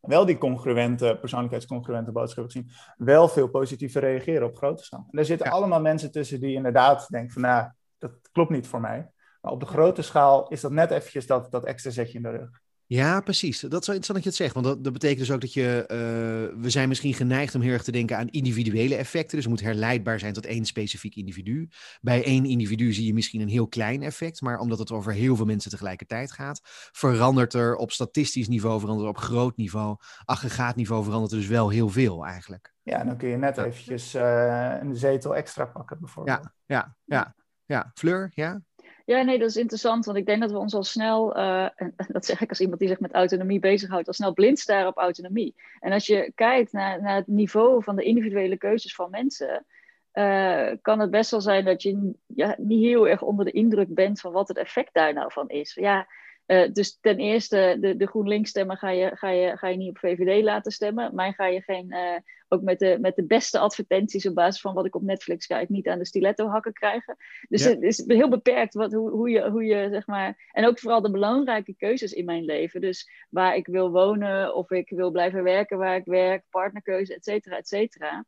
wel 0.00 0.24
die 0.24 0.38
congruente, 0.38 1.16
persoonlijkheidscongruente 1.20 2.12
boodschappen 2.12 2.52
zien, 2.52 2.70
wel 2.96 3.28
veel 3.28 3.48
positiever 3.48 4.00
reageren 4.00 4.46
op 4.46 4.56
grote 4.56 4.84
schaal. 4.84 5.06
En 5.10 5.18
er 5.18 5.24
zitten 5.24 5.50
allemaal 5.50 5.80
mensen 5.80 6.10
tussen 6.10 6.40
die 6.40 6.54
inderdaad 6.54 7.08
denken 7.08 7.32
van, 7.32 7.42
nou, 7.42 7.70
dat 7.98 8.12
klopt 8.32 8.50
niet 8.50 8.66
voor 8.66 8.80
mij. 8.80 9.10
Maar 9.40 9.52
op 9.52 9.60
de 9.60 9.66
grote 9.66 10.02
schaal 10.02 10.48
is 10.48 10.60
dat 10.60 10.70
net 10.70 10.90
eventjes 10.90 11.26
dat, 11.26 11.50
dat 11.50 11.64
extra 11.64 11.90
zetje 11.90 12.16
in 12.16 12.22
de 12.22 12.30
rug. 12.30 12.60
Ja, 12.92 13.20
precies. 13.20 13.60
Dat 13.60 13.80
is 13.80 13.88
interessant 13.88 14.06
dat 14.06 14.22
je 14.22 14.28
het 14.28 14.38
zegt. 14.38 14.54
Want 14.54 14.66
dat, 14.66 14.84
dat 14.84 14.92
betekent 14.92 15.18
dus 15.18 15.30
ook 15.30 15.40
dat 15.40 15.52
je. 15.52 15.82
Uh, 15.82 16.60
we 16.62 16.70
zijn 16.70 16.88
misschien 16.88 17.14
geneigd 17.14 17.54
om 17.54 17.60
heel 17.60 17.72
erg 17.72 17.82
te 17.82 17.92
denken 17.92 18.16
aan 18.16 18.28
individuele 18.28 18.94
effecten. 18.94 19.36
Dus 19.36 19.44
het 19.44 19.54
moet 19.54 19.62
herleidbaar 19.62 20.18
zijn 20.18 20.32
tot 20.32 20.46
één 20.46 20.64
specifiek 20.64 21.14
individu. 21.14 21.68
Bij 22.00 22.24
één 22.24 22.44
individu 22.44 22.92
zie 22.92 23.06
je 23.06 23.14
misschien 23.14 23.40
een 23.40 23.48
heel 23.48 23.68
klein 23.68 24.02
effect. 24.02 24.40
Maar 24.40 24.58
omdat 24.58 24.78
het 24.78 24.90
over 24.90 25.12
heel 25.12 25.36
veel 25.36 25.44
mensen 25.44 25.70
tegelijkertijd 25.70 26.32
gaat, 26.32 26.60
verandert 26.92 27.54
er 27.54 27.76
op 27.76 27.92
statistisch 27.92 28.48
niveau, 28.48 28.80
verandert 28.80 29.08
er 29.08 29.14
op 29.14 29.22
groot 29.22 29.56
niveau, 29.56 29.96
aggregaatniveau 30.24 31.04
verandert 31.04 31.32
er 31.32 31.38
dus 31.38 31.46
wel 31.48 31.68
heel 31.68 31.88
veel 31.88 32.26
eigenlijk. 32.26 32.74
Ja, 32.82 33.04
dan 33.04 33.16
kun 33.16 33.28
je 33.28 33.36
net 33.36 33.58
eventjes 33.58 34.14
uh, 34.14 34.76
een 34.80 34.96
zetel 34.96 35.36
extra 35.36 35.64
pakken, 35.64 35.98
bijvoorbeeld. 36.00 36.40
Ja, 36.42 36.52
ja, 36.66 36.96
ja. 37.04 37.34
ja. 37.64 37.90
Fleur, 37.94 38.30
ja? 38.34 38.60
Ja, 39.04 39.22
nee, 39.22 39.38
dat 39.38 39.48
is 39.48 39.56
interessant, 39.56 40.04
want 40.04 40.18
ik 40.18 40.26
denk 40.26 40.40
dat 40.40 40.50
we 40.50 40.58
ons 40.58 40.74
al 40.74 40.84
snel, 40.84 41.34
en 41.34 41.94
dat 42.08 42.26
zeg 42.26 42.40
ik 42.40 42.48
als 42.48 42.60
iemand 42.60 42.78
die 42.78 42.88
zich 42.88 43.00
met 43.00 43.12
autonomie 43.12 43.58
bezighoudt, 43.58 44.06
al 44.06 44.12
snel 44.12 44.32
blind 44.32 44.58
staren 44.58 44.88
op 44.88 44.96
autonomie. 44.96 45.54
En 45.80 45.92
als 45.92 46.06
je 46.06 46.32
kijkt 46.34 46.72
naar, 46.72 47.02
naar 47.02 47.16
het 47.16 47.26
niveau 47.26 47.82
van 47.82 47.96
de 47.96 48.02
individuele 48.02 48.56
keuzes 48.56 48.94
van 48.94 49.10
mensen, 49.10 49.66
uh, 50.12 50.70
kan 50.82 51.00
het 51.00 51.10
best 51.10 51.30
wel 51.30 51.40
zijn 51.40 51.64
dat 51.64 51.82
je 51.82 52.14
ja, 52.26 52.54
niet 52.58 52.82
heel 52.82 53.08
erg 53.08 53.22
onder 53.22 53.44
de 53.44 53.50
indruk 53.50 53.94
bent 53.94 54.20
van 54.20 54.32
wat 54.32 54.48
het 54.48 54.56
effect 54.56 54.94
daar 54.94 55.12
nou 55.12 55.32
van 55.32 55.48
is. 55.48 55.74
Ja, 55.74 56.06
uh, 56.46 56.72
dus 56.72 56.98
ten 57.00 57.18
eerste, 57.18 57.76
de, 57.80 57.96
de 57.96 58.06
GroenLinks 58.06 58.50
stemmen 58.50 58.76
ga 58.76 58.90
je, 58.90 59.16
ga, 59.16 59.28
je, 59.28 59.56
ga 59.56 59.68
je 59.68 59.76
niet 59.76 59.88
op 59.88 59.98
VVD 59.98 60.42
laten 60.42 60.72
stemmen. 60.72 61.14
Mij 61.14 61.32
ga 61.32 61.46
je 61.46 61.60
geen, 61.60 61.86
uh, 61.88 62.16
ook 62.48 62.62
met 62.62 62.78
de, 62.78 62.98
met 63.00 63.16
de 63.16 63.24
beste 63.24 63.58
advertenties 63.58 64.26
op 64.26 64.34
basis 64.34 64.60
van 64.60 64.74
wat 64.74 64.86
ik 64.86 64.94
op 64.94 65.02
Netflix 65.02 65.46
kijk, 65.46 65.68
niet 65.68 65.88
aan 65.88 65.98
de 65.98 66.06
stiletto 66.06 66.46
hakken 66.46 66.72
krijgen. 66.72 67.16
Dus 67.48 67.64
het 67.64 67.82
is 67.82 68.04
heel 68.06 68.28
beperkt 68.28 68.74
wat, 68.74 68.92
hoe, 68.92 69.10
hoe, 69.10 69.30
je, 69.30 69.50
hoe 69.50 69.64
je, 69.64 69.88
zeg 69.90 70.06
maar. 70.06 70.50
En 70.52 70.66
ook 70.66 70.78
vooral 70.78 71.02
de 71.02 71.10
belangrijke 71.10 71.74
keuzes 71.76 72.12
in 72.12 72.24
mijn 72.24 72.44
leven. 72.44 72.80
Dus 72.80 73.10
waar 73.30 73.56
ik 73.56 73.66
wil 73.66 73.90
wonen, 73.90 74.54
of 74.54 74.70
ik 74.70 74.90
wil 74.90 75.10
blijven 75.10 75.42
werken 75.42 75.78
waar 75.78 75.96
ik 75.96 76.04
werk, 76.04 76.44
partnerkeuze, 76.50 77.14
et 77.14 77.24
cetera, 77.24 77.56
et 77.56 77.68
cetera 77.68 78.24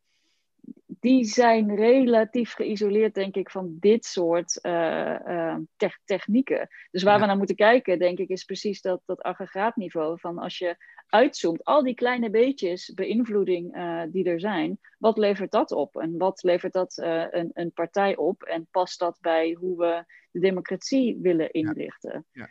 die 1.05 1.25
zijn 1.25 1.75
relatief 1.75 2.53
geïsoleerd, 2.53 3.15
denk 3.15 3.35
ik, 3.35 3.51
van 3.51 3.77
dit 3.81 4.05
soort 4.05 4.59
uh, 4.63 5.57
technieken. 6.05 6.69
Dus 6.91 7.03
waar 7.03 7.21
we 7.21 7.27
naar 7.27 7.37
moeten 7.37 7.57
kijken, 7.57 7.99
denk 7.99 8.19
ik, 8.19 8.29
is 8.29 8.45
precies 8.45 8.81
dat, 8.81 9.03
dat 9.05 9.23
aggregaatniveau. 9.23 10.19
Van 10.21 10.39
als 10.39 10.59
je 10.59 10.77
uitzoomt, 11.07 11.65
al 11.65 11.83
die 11.83 11.95
kleine 11.95 12.31
beetjes 12.31 12.93
beïnvloeding 12.95 13.77
uh, 13.77 14.03
die 14.09 14.25
er 14.25 14.41
zijn, 14.41 14.79
wat 14.99 15.19
levert 15.19 15.51
dat 15.51 15.73
op? 15.73 15.97
En 15.97 16.19
wat 16.19 16.43
levert 16.43 16.73
dat 16.73 16.97
een, 17.31 17.51
een 17.53 17.73
partij 17.73 18.17
op? 18.17 18.43
En 18.43 18.69
past 18.71 18.99
dat 18.99 19.19
bij 19.21 19.57
hoe 19.59 19.77
we 19.77 20.05
de 20.31 20.41
democratie 20.41 21.19
willen 21.21 21.51
inrichten? 21.51 22.27
Ja. 22.33 22.43
Ja. 22.43 22.51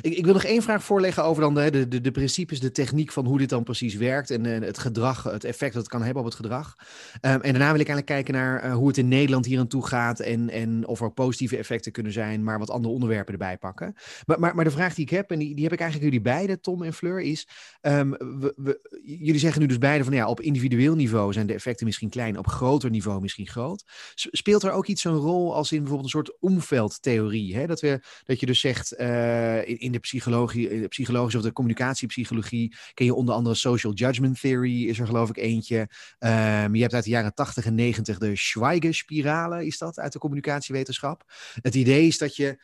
Ik, 0.00 0.16
ik, 0.16 0.24
wil 0.24 0.32
nog 0.32 0.44
één 0.44 0.62
vraag 0.62 0.84
voorleggen 0.84 1.24
over 1.24 1.42
dan 1.42 1.54
de, 1.54 1.88
de, 1.88 2.00
de 2.00 2.10
principes, 2.10 2.60
de 2.60 2.70
techniek 2.70 3.12
van 3.12 3.26
hoe 3.26 3.38
dit 3.38 3.48
dan 3.48 3.62
precies 3.62 3.94
werkt 3.94 4.30
en 4.30 4.44
uh, 4.44 4.60
het 4.60 4.78
gedrag, 4.78 5.22
het 5.22 5.44
effect 5.44 5.72
dat 5.72 5.82
het 5.82 5.90
kan 5.90 6.02
hebben 6.02 6.22
op 6.22 6.28
het 6.28 6.36
gedrag. 6.36 6.76
Um, 7.20 7.40
en 7.40 7.40
daarna 7.40 7.72
wil 7.72 7.80
ik 7.80 7.88
eigenlijk 7.88 8.06
kijken 8.06 8.34
naar 8.34 8.64
uh, 8.64 8.74
hoe 8.74 8.88
het 8.88 8.96
in 8.96 9.08
Nederland 9.08 9.46
hier 9.46 9.58
aan 9.58 9.66
toe 9.66 9.86
gaat 9.86 10.20
en, 10.20 10.50
en 10.50 10.86
of 10.86 11.00
er 11.00 11.12
positieve 11.12 11.56
effecten 11.56 11.92
kunnen 11.92 12.12
zijn, 12.12 12.44
maar 12.44 12.58
wat 12.58 12.70
andere 12.70 12.94
onderwerpen 12.94 13.32
erbij 13.32 13.58
pakken. 13.58 13.94
Maar, 14.26 14.40
maar, 14.40 14.54
maar 14.54 14.64
de 14.64 14.70
vraag 14.70 14.94
die 14.94 15.04
ik 15.04 15.10
heb, 15.10 15.30
en 15.30 15.38
die, 15.38 15.54
die 15.54 15.64
heb 15.64 15.72
ik 15.72 15.80
eigenlijk 15.80 16.12
jullie 16.12 16.26
beiden, 16.32 16.60
Tom 16.60 16.82
en 16.82 16.92
Fleur, 16.92 17.20
is: 17.20 17.48
um, 17.82 18.10
we, 18.10 18.52
we, 18.56 19.00
jullie 19.04 19.40
zeggen 19.40 19.60
nu 19.60 19.66
dus 19.66 19.78
beide 19.78 20.04
van 20.04 20.12
ja, 20.12 20.28
op 20.28 20.40
individueel 20.40 20.94
niveau 20.94 21.32
zijn 21.32 21.46
de 21.46 21.54
effecten 21.54 21.86
misschien 21.86 22.10
klein, 22.10 22.38
op 22.38 22.46
groter 22.46 22.90
niveau 22.90 23.20
misschien 23.20 23.46
groot. 23.46 23.84
Speelt 24.14 24.62
er 24.62 24.72
ook 24.72 24.86
iets 24.86 25.04
een 25.04 25.16
rol 25.16 25.54
als 25.54 25.72
in 25.72 25.78
bijvoorbeeld 25.78 26.14
een 26.14 26.20
soort 26.24 26.40
omveldtheorie? 26.40 27.56
Hè? 27.56 27.66
Dat, 27.66 27.80
we, 27.80 28.00
dat 28.24 28.40
je 28.40 28.46
dus 28.46 28.60
zegt. 28.60 29.00
Uh, 29.00 29.51
uh, 29.52 29.68
in, 29.68 29.78
in, 29.78 29.92
de 29.92 29.98
psychologie, 29.98 30.80
de 30.80 30.88
psychologische 30.88 31.38
of 31.38 31.44
de 31.44 31.52
communicatiepsychologie 31.52 32.74
ken 32.94 33.06
je 33.06 33.14
onder 33.14 33.34
andere 33.34 33.54
social 33.54 33.92
judgment 33.92 34.40
theory, 34.40 34.88
is 34.88 34.98
er 34.98 35.06
geloof 35.06 35.28
ik 35.28 35.36
eentje. 35.36 35.78
Um, 35.78 36.74
je 36.74 36.80
hebt 36.80 36.94
uit 36.94 37.04
de 37.04 37.10
jaren 37.10 37.34
80 37.34 37.66
en 37.66 37.74
90 37.74 38.18
de 38.18 38.36
Schweiger-spiralen, 38.36 39.66
is 39.66 39.78
dat, 39.78 39.98
uit 39.98 40.12
de 40.12 40.18
communicatiewetenschap. 40.18 41.32
Het 41.62 41.74
idee 41.74 42.06
is 42.06 42.18
dat 42.18 42.36
je, 42.36 42.58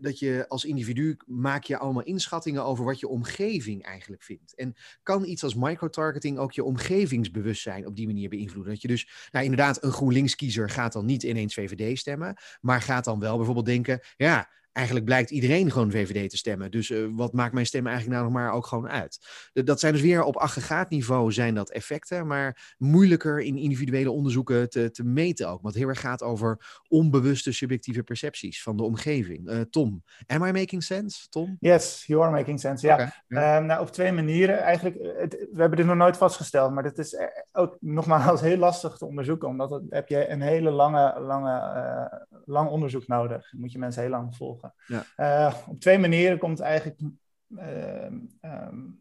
dat 0.00 0.18
je 0.18 0.44
als 0.48 0.64
individu 0.64 1.16
maak 1.26 1.64
je 1.64 1.78
allemaal 1.78 2.02
inschattingen 2.02 2.64
over 2.64 2.84
wat 2.84 3.00
je 3.00 3.08
omgeving 3.08 3.84
eigenlijk 3.84 4.22
vindt. 4.22 4.54
En 4.54 4.74
kan 5.02 5.24
iets 5.24 5.42
als 5.42 5.54
microtargeting 5.54 6.38
ook 6.38 6.52
je 6.52 6.64
omgevingsbewustzijn 6.64 7.86
op 7.86 7.96
die 7.96 8.06
manier 8.06 8.28
beïnvloeden? 8.28 8.72
Dat 8.72 8.82
je 8.82 8.88
dus, 8.88 9.28
nou 9.30 9.44
inderdaad, 9.44 9.84
een 9.84 9.92
GroenLinks-kiezer 9.92 10.70
gaat 10.70 10.92
dan 10.92 11.04
niet 11.04 11.22
ineens 11.22 11.54
VVD 11.54 11.98
stemmen, 11.98 12.36
maar 12.60 12.82
gaat 12.82 13.04
dan 13.04 13.20
wel 13.20 13.36
bijvoorbeeld 13.36 13.66
denken, 13.66 14.00
ja, 14.16 14.48
eigenlijk 14.74 15.06
blijkt 15.06 15.30
iedereen 15.30 15.70
gewoon 15.70 15.90
VVD 15.90 16.30
te 16.30 16.36
stemmen. 16.36 16.70
Dus 16.70 16.90
uh, 16.90 17.08
wat 17.12 17.32
maakt 17.32 17.52
mijn 17.52 17.66
stem 17.66 17.86
eigenlijk 17.86 18.16
nou 18.16 18.30
nog 18.30 18.40
maar 18.40 18.52
ook 18.52 18.66
gewoon 18.66 18.88
uit? 18.88 19.18
dat 19.52 19.80
zijn 19.80 19.92
dus 19.92 20.02
weer 20.02 20.22
op 20.22 20.36
aggregaatniveau 20.36 21.32
zijn 21.32 21.54
dat 21.54 21.70
effecten, 21.70 22.26
maar 22.26 22.74
moeilijker 22.78 23.40
in 23.40 23.56
individuele 23.56 24.10
onderzoeken 24.10 24.70
te, 24.70 24.90
te 24.90 25.04
meten 25.04 25.48
ook. 25.48 25.62
Want 25.62 25.74
heel 25.74 25.88
erg 25.88 26.00
gaat 26.00 26.22
over 26.22 26.80
onbewuste 26.88 27.52
subjectieve 27.52 28.02
percepties 28.02 28.62
van 28.62 28.76
de 28.76 28.82
omgeving. 28.82 29.50
Uh, 29.50 29.60
Tom, 29.60 30.02
am 30.26 30.44
I 30.44 30.52
making 30.52 30.82
sense, 30.82 31.28
Tom? 31.28 31.56
Yes, 31.60 32.04
you 32.06 32.22
are 32.22 32.30
making 32.30 32.60
sense, 32.60 32.86
ja. 32.86 32.94
Okay, 32.94 33.58
um, 33.58 33.66
nou, 33.66 33.80
op 33.80 33.90
twee 33.90 34.12
manieren 34.12 34.58
eigenlijk. 34.58 34.96
Het, 35.18 35.48
we 35.52 35.60
hebben 35.60 35.78
dit 35.78 35.86
nog 35.86 35.96
nooit 35.96 36.16
vastgesteld, 36.16 36.72
maar 36.72 36.82
dit 36.82 36.98
is 36.98 37.16
ook 37.52 37.76
nogmaals 37.80 38.40
heel 38.40 38.58
lastig 38.58 38.96
te 38.96 39.06
onderzoeken, 39.06 39.48
omdat 39.48 39.70
het, 39.70 39.82
heb 39.88 40.08
je 40.08 40.28
een 40.28 40.42
hele 40.42 40.70
lange, 40.70 41.20
lange, 41.20 42.26
lang 42.44 42.70
onderzoek 42.70 43.06
nodig. 43.06 43.50
Dan 43.50 43.60
moet 43.60 43.72
je 43.72 43.78
mensen 43.78 44.02
heel 44.02 44.10
lang 44.10 44.36
volgen. 44.36 44.63
Ja. 44.86 45.04
Uh, 45.16 45.54
op 45.68 45.80
twee 45.80 45.98
manieren 45.98 46.38
komt 46.38 46.60
eigenlijk 46.60 47.00
um, 47.48 48.30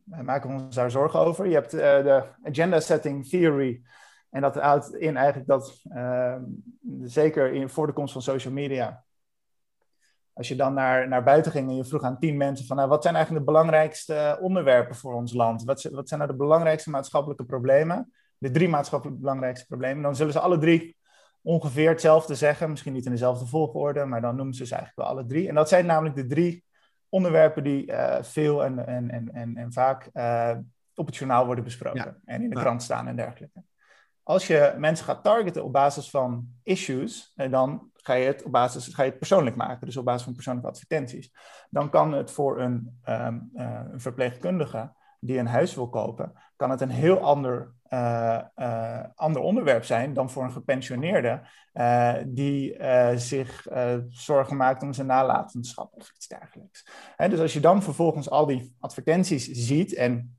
maken 0.06 0.49
we 0.49 0.63
ons 0.63 0.76
daar 0.76 0.91
zorgen 0.91 1.19
over. 1.19 1.47
Je 1.47 1.54
hebt 1.54 1.71
de 1.71 2.23
agenda 2.43 2.80
setting 2.80 3.28
theory. 3.28 3.82
En 4.30 4.41
dat 4.41 4.56
houdt 4.56 4.95
in 4.95 5.17
eigenlijk 5.17 5.47
dat, 5.47 5.82
uh, 5.95 6.36
zeker 7.02 7.54
in, 7.54 7.69
voor 7.69 7.88
de 7.88 7.93
komst 7.93 8.13
van 8.13 8.21
social 8.21 8.54
media, 8.54 9.04
als 10.34 10.47
je 10.47 10.56
dan 10.56 10.73
naar, 10.73 11.08
naar 11.08 11.23
buiten 11.23 11.52
ging 11.52 11.69
en 11.69 11.76
je 11.76 11.86
vroeg 11.86 12.04
aan 12.04 12.19
tien 12.19 12.38
mensen 12.38 12.65
van, 12.65 12.76
nou, 12.76 12.89
wat 12.89 13.04
zijn 13.04 13.15
eigenlijk 13.15 13.45
de 13.45 13.52
belangrijkste 13.52 14.38
onderwerpen 14.41 14.95
voor 14.95 15.13
ons 15.13 15.34
land? 15.34 15.63
Wat, 15.63 15.84
wat 15.84 16.08
zijn 16.08 16.19
nou 16.19 16.32
de 16.32 16.38
belangrijkste 16.38 16.89
maatschappelijke 16.89 17.45
problemen? 17.45 18.13
De 18.38 18.52
drie 18.52 18.69
maatschappelijk 18.69 19.19
belangrijkste 19.19 19.65
problemen. 19.65 20.04
Dan 20.04 20.15
zullen 20.15 20.34
ze 20.34 20.39
alle 20.39 20.58
drie 20.58 20.97
ongeveer 21.43 21.89
hetzelfde 21.89 22.36
zeggen. 22.36 22.69
Misschien 22.69 22.93
niet 22.93 23.06
in 23.06 23.12
dezelfde 23.12 23.45
volgorde, 23.45 24.06
maar 24.06 24.21
dan 24.21 24.36
noemen 24.36 24.53
ze 24.53 24.65
ze 24.65 24.75
eigenlijk 24.75 25.08
wel 25.08 25.17
alle 25.17 25.27
drie. 25.27 25.47
En 25.47 25.56
dat 25.56 25.69
zijn 25.69 25.86
namelijk 25.86 26.15
de 26.15 26.25
drie 26.25 26.65
onderwerpen 27.10 27.63
die 27.63 27.91
uh, 27.91 28.15
veel 28.21 28.63
en, 28.63 28.88
en, 28.88 29.12
en, 29.12 29.34
en, 29.34 29.58
en 29.58 29.73
vaak 29.73 30.10
uh, 30.13 30.58
op 30.95 31.06
het 31.06 31.15
journaal 31.15 31.45
worden 31.45 31.63
besproken. 31.63 32.21
En 32.25 32.41
in 32.43 32.49
de 32.49 32.56
krant 32.56 32.84
staan 32.84 33.08
en 33.08 33.15
dergelijke. 33.15 33.63
Als 34.23 34.47
je 34.47 34.75
mensen 34.77 35.06
gaat 35.06 35.23
targeten 35.23 35.63
op 35.63 35.73
basis 35.73 36.10
van 36.10 36.47
issues, 36.63 37.34
en 37.36 37.51
dan 37.51 37.91
ga 37.93 38.13
je 38.13 38.25
het 38.25 38.43
op 38.43 38.51
basis, 38.51 38.93
ga 38.93 39.03
je 39.03 39.10
het 39.10 39.19
persoonlijk 39.19 39.56
maken, 39.56 39.86
dus 39.86 39.97
op 39.97 40.06
basis 40.06 40.23
van 40.23 40.34
persoonlijke 40.34 40.69
advertenties. 40.69 41.34
Dan 41.69 41.89
kan 41.89 42.13
het 42.13 42.32
voor 42.32 42.62
een, 42.62 42.99
um, 43.10 43.51
uh, 43.56 43.79
een 43.91 44.01
verpleegkundige 44.01 44.93
die 45.19 45.38
een 45.38 45.47
huis 45.47 45.75
wil 45.75 45.89
kopen, 45.89 46.34
kan 46.56 46.69
het 46.69 46.82
een 46.82 46.89
heel 46.89 47.19
ander, 47.19 47.73
uh, 47.93 49.03
ander 49.15 49.41
onderwerp 49.41 49.84
zijn 49.84 50.13
dan 50.13 50.29
voor 50.29 50.43
een 50.43 50.51
gepensioneerde 50.51 51.41
uh, 51.73 52.13
die 52.25 52.77
zich 53.15 53.67
zorgen 54.10 54.58
maakt 54.58 54.84
om 54.84 54.93
zijn 54.93 55.08
nalatenschap 55.08 55.93
of 55.93 56.12
iets 56.15 56.27
dergelijks. 56.27 56.88
Hè, 57.15 57.29
dus 57.29 57.39
als 57.39 57.53
je 57.53 57.60
dan 57.60 57.84
vervolgens 57.84 58.29
al 58.29 58.45
die 58.45 58.75
advertenties 58.79 59.49
ziet 59.51 59.93
en, 59.93 60.38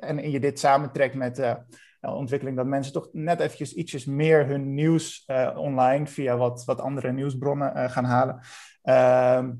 en 0.00 0.30
je 0.30 0.40
dit 0.40 0.58
samentrekt 0.58 1.14
met 1.14 1.36
de 1.36 1.58
ontwikkeling 2.00 2.56
dat 2.56 2.66
mensen 2.66 2.92
toch 2.92 3.08
net 3.12 3.40
eventjes 3.40 3.74
ietsjes 3.74 4.04
meer 4.04 4.46
hun 4.46 4.74
nieuws 4.74 5.26
online 5.56 6.06
via 6.06 6.36
wat, 6.36 6.64
wat 6.64 6.80
andere 6.80 7.12
nieuwsbronnen 7.12 7.90
gaan 7.90 8.04
halen, 8.04 8.40
ehm, 8.82 9.50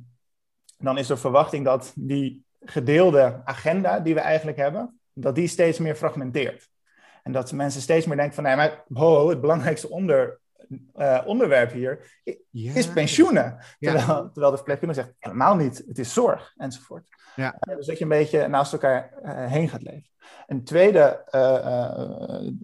dan 0.79 0.99
is 0.99 1.11
er 1.11 1.19
verwachting 1.19 1.65
dat 1.65 1.93
die 1.95 2.45
gedeelde 2.61 3.41
agenda 3.45 4.01
die 4.01 4.15
we 4.15 4.21
eigenlijk 4.21 4.57
hebben, 4.57 5.01
dat 5.13 5.35
die 5.35 5.49
steeds 5.49 5.79
meer 5.79 5.95
fragmenteert. 5.95 6.69
En 7.29 7.35
dat 7.35 7.53
mensen 7.53 7.81
steeds 7.81 8.07
meer 8.07 8.17
denken 8.17 8.35
van, 8.35 8.45
nee, 8.45 8.57
maar 8.57 8.85
ho, 8.93 9.29
het 9.29 9.41
belangrijkste 9.41 9.91
onder, 9.91 10.41
uh, 10.97 11.23
onderwerp 11.27 11.73
hier 11.73 12.21
is 12.51 12.89
pensioenen. 12.89 13.59
Terwijl, 13.79 14.07
terwijl 14.07 14.51
de 14.51 14.57
verpleegkundige 14.57 15.01
zegt, 15.01 15.15
helemaal 15.19 15.57
niet, 15.57 15.83
het 15.87 15.99
is 15.99 16.13
zorg, 16.13 16.55
enzovoort. 16.57 17.09
Ja. 17.37 17.55
Uh, 17.69 17.77
dus 17.77 17.87
dat 17.87 17.99
je 17.99 18.03
een 18.03 18.11
beetje 18.11 18.49
naast 18.49 18.73
elkaar 18.73 19.13
uh, 19.23 19.47
heen 19.47 19.69
gaat 19.69 19.83
leven. 19.83 20.11
Een 20.47 20.65
tweede 20.65 21.25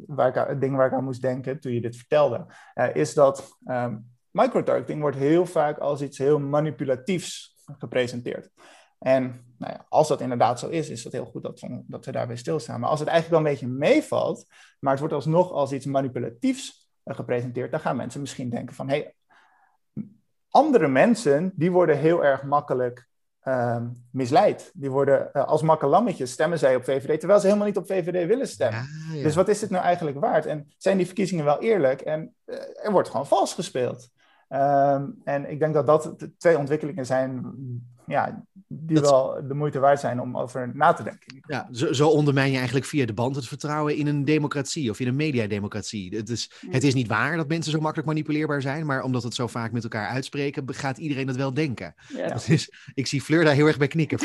waar 0.07 0.50
ik, 0.50 0.61
ding 0.61 0.77
waar 0.77 0.87
ik 0.87 0.92
aan 0.92 1.05
moest 1.05 1.22
denken 1.22 1.61
toen 1.61 1.72
je 1.72 1.81
dit 1.81 1.96
vertelde, 1.96 2.46
is 2.92 3.14
dat 3.14 3.59
um, 3.66 4.07
microtargeting 4.31 5.00
wordt 5.00 5.16
heel 5.16 5.46
vaak 5.46 5.79
als 5.79 6.03
iets 6.03 6.18
heel 6.18 6.38
manipulatiefs 6.38 7.57
gepresenteerd. 7.79 8.50
En 9.05 9.45
nou 9.59 9.73
ja, 9.73 9.87
als 9.88 10.09
dat 10.09 10.21
inderdaad 10.21 10.59
zo 10.59 10.69
is, 10.69 10.88
is 10.88 11.03
dat 11.03 11.12
heel 11.12 11.25
goed 11.25 11.43
dat 11.43 11.61
we, 11.61 11.83
dat 11.87 12.05
we 12.05 12.12
daarbij 12.12 12.37
stilstaan. 12.37 12.81
Maar 12.81 12.90
als 12.90 13.01
het 13.01 13.09
eigenlijk 13.09 13.43
wel 13.43 13.53
een 13.53 13.59
beetje 13.59 13.77
meevalt, 13.77 14.47
maar 14.79 14.90
het 14.90 15.01
wordt 15.01 15.14
alsnog 15.14 15.53
als 15.53 15.73
iets 15.73 15.87
manipulatiefs 15.87 16.90
uh, 17.05 17.14
gepresenteerd, 17.14 17.71
dan 17.71 17.81
gaan 17.81 17.97
mensen 17.97 18.21
misschien 18.21 18.51
denken 18.51 18.75
van, 18.75 18.88
hé, 18.88 18.95
hey, 18.95 19.14
andere 20.49 20.88
mensen, 20.88 21.53
die 21.55 21.73
worden 21.73 21.99
heel 21.99 22.25
erg 22.25 22.43
makkelijk 22.43 23.09
uh, 23.43 23.83
misleid. 24.11 24.71
Die 24.75 24.90
worden 24.90 25.31
uh, 25.33 25.45
als 25.45 25.62
makkelammetjes 25.62 26.33
stemmen 26.33 26.59
zij 26.59 26.77
op 26.77 26.85
VVD, 26.85 27.19
terwijl 27.19 27.40
ze 27.40 27.47
helemaal 27.47 27.67
niet 27.67 27.77
op 27.77 27.87
VVD 27.87 28.27
willen 28.27 28.49
stemmen. 28.49 28.88
Ja. 29.12 29.23
Dus 29.23 29.35
wat 29.35 29.49
is 29.49 29.59
dit 29.59 29.71
nou 29.71 29.85
eigenlijk 29.85 30.21
waard? 30.21 30.47
En 30.47 30.73
zijn 30.77 30.97
die 30.97 31.07
verkiezingen 31.07 31.45
wel 31.45 31.61
eerlijk? 31.61 32.01
En 32.01 32.35
uh, 32.45 32.57
er 32.83 32.93
wordt 32.93 33.09
gewoon 33.09 33.27
vals 33.27 33.55
gespeeld. 33.55 34.12
Um, 34.49 35.21
en 35.25 35.51
ik 35.51 35.59
denk 35.59 35.75
dat 35.75 35.87
dat 35.87 36.29
twee 36.38 36.59
ontwikkelingen 36.59 37.07
zijn 37.07 37.55
ja, 38.07 38.45
die 38.67 39.01
wel 39.01 39.47
de 39.49 39.55
moeite 39.55 39.79
waard 39.79 40.01
zijn 40.01 40.21
om 40.21 40.38
over 40.38 40.71
na 40.75 40.93
te 40.93 41.03
denken. 41.03 41.40
Ja, 41.47 41.69
zo, 41.71 41.93
zo, 41.93 42.09
ondermijn 42.09 42.51
je 42.51 42.57
eigenlijk 42.57 42.87
via 42.87 43.07
de 43.07 43.12
band 43.12 43.37
het 43.37 43.49
vertrouwen 43.49 43.97
in 43.97 44.07
een 44.07 44.25
democratie 44.25 44.90
of 44.90 45.01
in 45.01 45.07
een 45.07 45.17
mediademocratie. 45.17 46.17
Het 46.17 46.29
is, 46.29 46.51
het 46.71 46.83
is 46.83 46.95
niet 46.95 47.09
waar 47.09 47.37
dat 47.37 47.49
mensen 47.49 47.73
zo 47.73 47.81
makkelijk 47.81 48.09
manipuleerbaar 48.09 48.62
zijn, 48.62 48.87
maar 48.87 49.03
omdat 49.03 49.23
het 49.23 49.35
zo 49.35 49.47
vaak 49.47 49.73
met 49.73 49.83
elkaar 49.83 50.09
uitspreken, 50.09 50.64
gaat 50.67 50.99
iedereen 50.99 51.27
dat 51.27 51.37
wel 51.37 51.55
denken. 51.55 51.95
Ja. 52.09 52.29
Dat 52.29 52.49
is, 52.49 52.71
ik 52.95 53.07
zie 53.07 53.23
Fleur 53.23 53.45
daar 53.45 53.55
heel 53.55 53.67
erg 53.67 53.79
bij 53.79 53.88
knikken. 53.88 54.19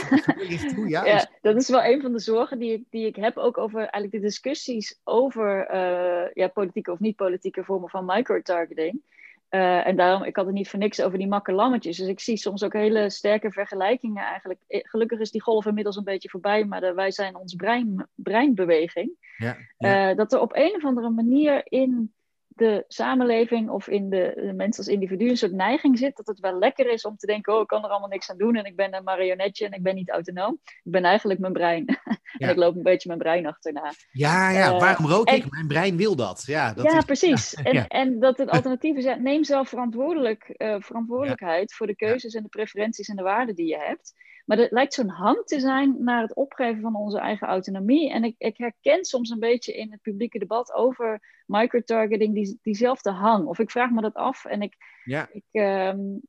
ja, 0.88 1.06
ja, 1.06 1.30
dat 1.42 1.56
is 1.56 1.70
wel 1.70 1.84
een 1.84 2.02
van 2.02 2.12
de 2.12 2.20
zorgen 2.20 2.60
die 2.60 2.74
ik, 2.74 2.84
die 2.90 3.08
ik 3.08 3.16
heb, 3.16 3.38
ook 3.38 3.58
over 3.58 3.80
eigenlijk 3.80 4.12
de 4.12 4.20
discussies 4.20 5.00
over 5.04 5.74
uh, 5.74 6.34
ja, 6.34 6.48
politieke 6.48 6.92
of 6.92 7.00
niet-politieke 7.00 7.64
vormen 7.64 7.90
van 7.90 8.06
microtargeting. 8.06 9.02
Uh, 9.50 9.88
en 9.88 9.96
daarom, 9.96 10.24
ik 10.24 10.36
had 10.36 10.46
het 10.46 10.54
niet 10.54 10.70
voor 10.70 10.80
niks 10.80 11.02
over 11.02 11.18
die 11.18 11.28
makke 11.28 11.52
lammetjes. 11.52 11.98
Dus 11.98 12.08
ik 12.08 12.20
zie 12.20 12.38
soms 12.38 12.64
ook 12.64 12.74
hele 12.74 13.10
sterke 13.10 13.52
vergelijkingen 13.52 14.24
eigenlijk. 14.24 14.60
Eh, 14.68 14.80
gelukkig 14.84 15.20
is 15.20 15.32
die 15.32 15.42
golf 15.42 15.66
inmiddels 15.66 15.96
een 15.96 16.04
beetje 16.04 16.30
voorbij, 16.30 16.66
maar 16.66 16.82
de, 16.82 16.94
wij 16.94 17.12
zijn 17.12 17.36
ons 17.36 17.56
brein, 17.56 18.08
breinbeweging. 18.16 19.12
Ja, 19.38 19.58
ja. 19.78 20.10
Uh, 20.10 20.18
dat 20.18 20.34
er 20.34 20.40
op 20.40 20.56
een 20.56 20.76
of 20.76 20.86
andere 20.86 21.10
manier 21.10 21.62
in 21.64 22.14
de 22.56 22.86
samenleving 22.88 23.70
of 23.70 23.88
in 23.88 24.10
de, 24.10 24.32
de, 24.36 24.54
mensen 24.54 24.84
als 24.84 24.94
individu 24.94 25.30
een 25.30 25.38
soort 25.38 25.52
neiging 25.52 25.98
zit 25.98 26.16
dat 26.16 26.28
het 26.28 26.40
wel 26.40 26.60
lekker 26.60 26.92
is 26.92 27.06
om 27.06 27.18
te 27.18 27.26
denken, 27.26 27.54
oh, 27.54 27.62
ik 27.62 27.68
kan 27.68 27.84
er 27.84 27.90
allemaal 27.90 28.10
niks 28.10 28.30
aan 28.30 28.38
doen 28.38 28.56
en 28.56 28.66
ik 28.66 28.76
ben 28.76 28.96
een 28.96 29.04
marionetje 29.04 29.66
en 29.66 29.72
ik 29.72 29.84
ben 29.84 29.96
niet 29.96 30.10
autonoom. 30.10 30.60
Ik 30.64 30.92
ben 30.92 31.04
eigenlijk 31.04 31.40
mijn 31.40 31.54
brein. 31.54 31.86
en 32.38 32.50
ik 32.50 32.56
loop 32.56 32.76
een 32.76 32.84
beetje 32.84 33.08
mijn 33.08 33.20
brein 33.20 33.46
achterna. 33.46 33.94
Ja, 34.12 34.50
ja, 34.50 34.74
uh, 34.74 34.80
waarom 34.80 35.06
rook 35.06 35.28
en, 35.28 35.36
ik? 35.36 35.52
Mijn 35.52 35.68
brein 35.68 35.98
wil 35.98 36.16
dat. 36.16 36.44
Ja, 36.46 36.74
dat 36.74 36.86
ja 36.86 36.98
is, 36.98 37.06
precies. 37.06 37.52
Ja, 37.70 37.88
en, 37.88 37.88
en 37.88 38.20
dat 38.20 38.38
het 38.38 38.50
alternatief 38.50 38.98
is, 38.98 39.16
neem 39.20 39.44
zelf 39.44 39.70
verantwoordelijk, 39.70 40.56
uh, 40.58 40.76
verantwoordelijkheid 40.80 41.74
voor 41.74 41.88
de 41.88 41.96
keuzes 41.96 42.34
en 42.34 42.44
de 42.44 42.50
preferenties 42.50 43.08
en 43.08 43.16
de 43.16 43.24
waarden 43.24 43.56
die 43.56 43.68
je 43.68 43.78
hebt. 43.78 44.14
Maar 44.50 44.60
er 44.60 44.68
lijkt 44.72 44.94
zo'n 44.94 45.10
hang 45.10 45.46
te 45.46 45.60
zijn 45.60 45.96
naar 46.04 46.22
het 46.22 46.36
opgeven 46.36 46.82
van 46.82 46.96
onze 46.96 47.20
eigen 47.20 47.48
autonomie. 47.48 48.12
En 48.12 48.24
ik, 48.24 48.36
ik 48.38 48.58
herken 48.58 49.06
soms 49.06 49.30
een 49.30 49.40
beetje 49.40 49.74
in 49.74 49.92
het 49.92 50.02
publieke 50.02 50.40
debat 50.40 50.74
over 50.74 51.22
microtargeting 51.46 52.34
die, 52.34 52.60
diezelfde 52.62 53.12
hang. 53.12 53.48
Of 53.48 53.60
ik 53.60 53.72
vraag 53.72 53.90
me 53.90 54.02
dat 54.02 54.14
af 54.14 54.46
en 54.46 54.62
ik, 54.62 54.76
ja. 55.10 55.30
ik 55.32 55.44
um, 55.52 56.22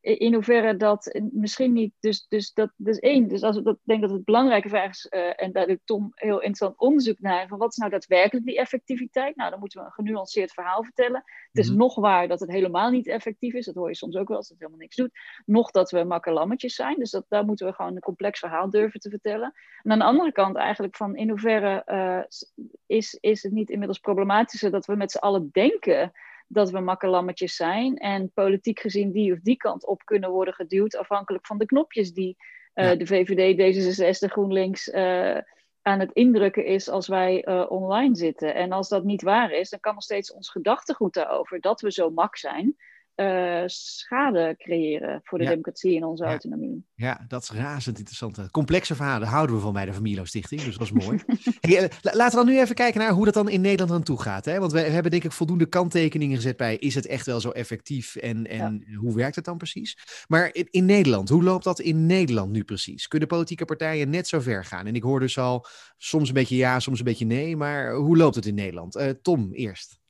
in 0.00 0.34
hoeverre 0.34 0.76
dat 0.76 1.18
misschien 1.32 1.72
niet. 1.72 1.94
Dus, 2.00 2.26
dus 2.28 2.52
dat 2.52 2.72
dus 2.76 2.98
één. 2.98 3.28
Dus 3.28 3.42
als 3.42 3.56
ik 3.56 3.64
dat, 3.64 3.78
denk 3.82 4.00
dat 4.00 4.10
het 4.10 4.24
belangrijke 4.24 4.68
vraag 4.68 4.90
is, 4.90 5.06
uh, 5.10 5.42
en 5.42 5.52
daar 5.52 5.66
doet 5.66 5.80
Tom 5.84 6.10
heel 6.14 6.36
interessant 6.36 6.78
onderzoek 6.78 7.20
naar, 7.20 7.48
van 7.48 7.58
wat 7.58 7.70
is 7.70 7.76
nou 7.76 7.90
daadwerkelijk 7.90 8.46
die 8.46 8.58
effectiviteit? 8.58 9.36
Nou, 9.36 9.50
dan 9.50 9.58
moeten 9.58 9.80
we 9.80 9.86
een 9.86 9.92
genuanceerd 9.92 10.52
verhaal 10.52 10.84
vertellen. 10.84 11.22
Het 11.24 11.58
is 11.58 11.64
mm-hmm. 11.64 11.82
nog 11.82 11.94
waar 11.94 12.28
dat 12.28 12.40
het 12.40 12.50
helemaal 12.50 12.90
niet 12.90 13.06
effectief 13.06 13.54
is. 13.54 13.66
Dat 13.66 13.74
hoor 13.74 13.88
je 13.88 13.96
soms 13.96 14.16
ook 14.16 14.28
wel 14.28 14.36
als 14.36 14.48
het 14.48 14.58
helemaal 14.58 14.80
niks 14.80 14.96
doet. 14.96 15.10
Nog 15.46 15.70
dat 15.70 15.90
we 15.90 16.04
makkelammetjes 16.04 16.74
zijn. 16.74 16.98
Dus 16.98 17.10
dat, 17.10 17.24
daar 17.28 17.44
moeten 17.44 17.66
we 17.66 17.72
gewoon 17.72 17.94
een 17.94 18.00
complex 18.00 18.38
verhaal 18.38 18.70
durven 18.70 19.00
te 19.00 19.10
vertellen. 19.10 19.52
En 19.82 19.92
aan 19.92 19.98
de 19.98 20.04
andere 20.04 20.32
kant 20.32 20.56
eigenlijk 20.56 20.96
van 20.96 21.16
in 21.16 21.28
hoeverre 21.28 21.82
uh, 21.86 22.38
is, 22.86 23.18
is 23.20 23.42
het 23.42 23.52
niet 23.52 23.70
inmiddels 23.70 23.98
problematischer 23.98 24.70
dat 24.70 24.86
we 24.86 24.96
met 24.96 25.10
z'n 25.10 25.18
allen 25.18 25.48
denken 25.52 26.12
dat 26.54 26.70
we 26.70 26.80
makkelammetjes 26.80 27.56
zijn 27.56 27.96
en 27.96 28.30
politiek 28.32 28.80
gezien 28.80 29.12
die 29.12 29.32
of 29.32 29.38
die 29.40 29.56
kant 29.56 29.86
op 29.86 30.04
kunnen 30.04 30.30
worden 30.30 30.54
geduwd 30.54 30.96
afhankelijk 30.96 31.46
van 31.46 31.58
de 31.58 31.66
knopjes 31.66 32.12
die 32.12 32.36
uh, 32.74 32.84
ja. 32.84 32.94
de 32.94 33.06
VVD, 33.06 33.56
D66, 33.56 34.32
GroenLinks 34.32 34.88
uh, 34.88 35.38
aan 35.82 36.00
het 36.00 36.12
indrukken 36.12 36.64
is 36.64 36.88
als 36.88 37.08
wij 37.08 37.46
uh, 37.48 37.64
online 37.68 38.16
zitten. 38.16 38.54
En 38.54 38.72
als 38.72 38.88
dat 38.88 39.04
niet 39.04 39.22
waar 39.22 39.50
is, 39.50 39.70
dan 39.70 39.80
kan 39.80 39.94
nog 39.94 40.02
steeds 40.02 40.32
ons 40.32 40.50
gedachtegoed 40.50 41.14
daarover 41.14 41.60
dat 41.60 41.80
we 41.80 41.92
zo 41.92 42.10
mak 42.10 42.36
zijn 42.36 42.76
uh, 43.16 43.62
schade 43.66 44.54
creëren 44.58 45.20
voor 45.24 45.38
de 45.38 45.44
democratie 45.44 45.96
en 45.96 46.04
onze 46.04 46.24
autonomie. 46.24 46.86
Ja, 46.94 47.24
dat 47.28 47.42
is 47.42 47.50
razend 47.50 47.98
interessant. 47.98 48.50
Complexe 48.50 48.94
verhalen 48.94 49.28
houden 49.28 49.56
we 49.56 49.62
van 49.62 49.72
bij 49.72 49.84
de 49.84 49.92
Familio 49.92 50.24
Stichting, 50.24 50.62
dus 50.62 50.76
dat 50.76 50.86
is 50.86 51.06
mooi. 51.06 51.18
hey, 51.60 51.90
laten 52.00 52.38
we 52.38 52.44
dan 52.44 52.54
nu 52.54 52.60
even 52.60 52.74
kijken 52.74 53.00
naar 53.00 53.10
hoe 53.10 53.24
dat 53.24 53.34
dan 53.34 53.48
in 53.48 53.60
Nederland 53.60 53.90
aan 53.90 54.02
toe 54.02 54.20
gaat. 54.20 54.44
Hè? 54.44 54.58
Want 54.58 54.72
we 54.72 54.80
hebben 54.80 55.10
denk 55.10 55.24
ik 55.24 55.32
voldoende 55.32 55.66
kanttekeningen 55.66 56.36
gezet 56.36 56.56
bij, 56.56 56.76
is 56.76 56.94
het 56.94 57.06
echt 57.06 57.26
wel 57.26 57.40
zo 57.40 57.50
effectief 57.50 58.16
en, 58.16 58.46
en 58.46 58.84
hoe 58.94 59.14
werkt 59.14 59.36
het 59.36 59.44
dan 59.44 59.56
precies? 59.56 59.98
Maar 60.28 60.54
in, 60.54 60.68
in, 60.70 60.84
Nederland, 60.84 61.28
hoe 61.28 61.42
loopt 61.42 61.64
dat 61.64 61.80
in 61.80 62.06
Nederland 62.06 62.52
nu 62.52 62.64
precies? 62.64 63.08
Kunnen 63.08 63.28
politieke 63.28 63.64
partijen 63.64 64.10
net 64.10 64.28
zo 64.28 64.40
ver 64.40 64.64
gaan? 64.64 64.86
En 64.86 64.94
ik 64.94 65.02
hoor 65.02 65.20
dus 65.20 65.38
al 65.38 65.66
soms 65.96 66.28
een 66.28 66.34
beetje 66.34 66.56
ja, 66.56 66.80
soms 66.80 66.98
een 66.98 67.04
beetje 67.04 67.26
nee, 67.26 67.56
maar 67.56 67.94
hoe 67.94 68.16
loopt 68.16 68.34
het 68.34 68.46
in 68.46 68.54
Nederland? 68.54 68.96
Uh, 68.96 69.08
Tom, 69.22 69.52
eerst. 69.52 70.00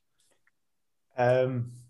Um, 1.18 1.83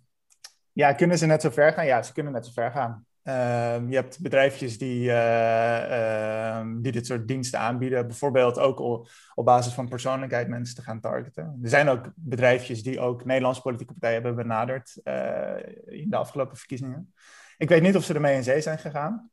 ja, 0.74 0.92
kunnen 0.92 1.18
ze 1.18 1.26
net 1.26 1.40
zo 1.40 1.50
ver 1.50 1.72
gaan? 1.72 1.86
Ja, 1.86 2.02
ze 2.02 2.12
kunnen 2.12 2.32
net 2.32 2.46
zo 2.46 2.52
ver 2.52 2.70
gaan. 2.70 3.06
Um, 3.26 3.88
je 3.90 3.94
hebt 3.94 4.20
bedrijfjes 4.20 4.78
die, 4.78 5.08
uh, 5.08 6.58
um, 6.58 6.82
die 6.82 6.92
dit 6.92 7.06
soort 7.06 7.28
diensten 7.28 7.58
aanbieden. 7.58 8.06
Bijvoorbeeld 8.06 8.58
ook 8.58 8.78
op, 8.78 9.08
op, 9.34 9.44
basis 9.44 9.72
van 9.72 9.88
persoonlijkheid 9.88 10.48
mensen 10.48 10.74
te 10.74 10.82
gaan 10.82 11.00
targeten. 11.00 11.58
Er 11.62 11.68
zijn 11.68 11.88
ook 11.88 12.12
bedrijfjes 12.14 12.82
die 12.82 13.00
ook 13.00 13.24
Nederlandse 13.24 13.62
politieke 13.62 13.92
partijen 13.92 14.22
hebben 14.22 14.42
benaderd 14.42 15.00
uh, 15.04 15.56
in 15.84 16.10
de 16.10 16.16
afgelopen 16.16 16.56
verkiezingen. 16.56 17.12
Ik 17.58 17.68
weet 17.68 17.82
niet 17.82 17.96
of 17.96 18.04
ze 18.04 18.14
ermee 18.14 18.36
in 18.36 18.42
zee 18.42 18.60
zijn 18.60 18.78
gegaan. 18.78 19.30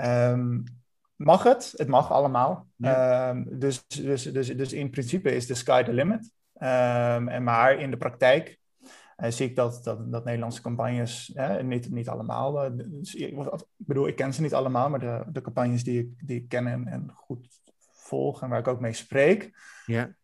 Um, 0.00 0.64
mag 1.16 1.42
het? 1.42 1.74
Het 1.76 1.88
mag 1.88 2.10
allemaal. 2.10 2.66
Ja. 2.76 3.34
dus, 3.46 3.86
dus, 3.86 4.22
dus, 4.22 4.56
dus 4.56 4.72
in 4.72 4.90
principe 4.90 5.34
is 5.34 5.46
de 5.46 5.54
sky 5.54 5.82
the 5.82 5.92
limit. 5.92 6.30
en 6.52 7.42
maar 7.42 7.78
in 7.80 7.90
de 7.90 7.96
praktijk 7.96 8.58
uh, 9.22 9.30
zie 9.30 9.48
ik 9.48 9.56
dat, 9.56 9.80
dat, 9.84 10.12
dat 10.12 10.24
Nederlandse 10.24 10.62
campagnes, 10.62 11.34
niet, 11.62 11.90
niet 11.90 12.08
allemaal, 12.08 12.64
uh, 12.64 12.70
dus, 12.74 13.14
ik, 13.14 13.36
bedoel, 13.76 14.08
ik 14.08 14.16
ken 14.16 14.34
ze 14.34 14.42
niet 14.42 14.54
allemaal, 14.54 14.90
maar 14.90 15.00
de, 15.00 15.24
de 15.32 15.40
campagnes 15.40 15.84
die 15.84 16.00
ik, 16.00 16.26
die 16.26 16.36
ik 16.36 16.48
ken 16.48 16.66
en, 16.66 16.86
en 16.86 17.10
goed 17.14 17.48
volg 17.92 18.42
en 18.42 18.48
waar 18.48 18.58
ik 18.58 18.68
ook 18.68 18.80
mee 18.80 18.92
spreek, 18.92 19.50
ja. 19.86 20.14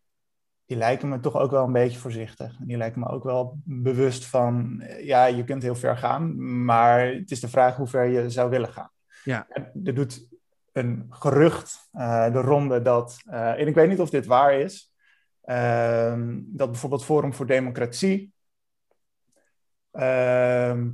die 0.65 0.77
lijken 0.77 1.09
me 1.09 1.19
toch 1.19 1.35
ook 1.35 1.51
wel 1.51 1.65
een 1.65 1.71
beetje 1.71 1.99
voorzichtig. 1.99 2.59
En 2.59 2.65
die 2.65 2.77
lijken 2.77 2.99
me 2.99 3.07
ook 3.07 3.23
wel 3.23 3.59
bewust 3.63 4.25
van, 4.25 4.83
ja, 5.01 5.25
je 5.25 5.43
kunt 5.43 5.63
heel 5.63 5.75
ver 5.75 5.97
gaan, 5.97 6.63
maar 6.65 7.07
het 7.07 7.31
is 7.31 7.39
de 7.39 7.49
vraag 7.49 7.75
hoe 7.75 7.87
ver 7.87 8.05
je 8.05 8.29
zou 8.29 8.49
willen 8.49 8.73
gaan. 8.73 8.91
Ja. 9.23 9.47
Er 9.83 9.93
doet 9.93 10.27
een 10.71 11.05
gerucht 11.09 11.89
uh, 11.93 12.31
de 12.33 12.41
ronde 12.41 12.81
dat, 12.81 13.17
en 13.25 13.67
ik 13.67 13.75
weet 13.75 13.89
niet 13.89 13.99
of 13.99 14.09
dit 14.09 14.25
waar 14.25 14.53
is, 14.53 14.93
ehm, 15.41 16.41
dat 16.45 16.71
bijvoorbeeld 16.71 17.05
Forum 17.05 17.33
voor 17.33 17.45
Democratie 17.45 18.33
Ehm, 19.95 20.89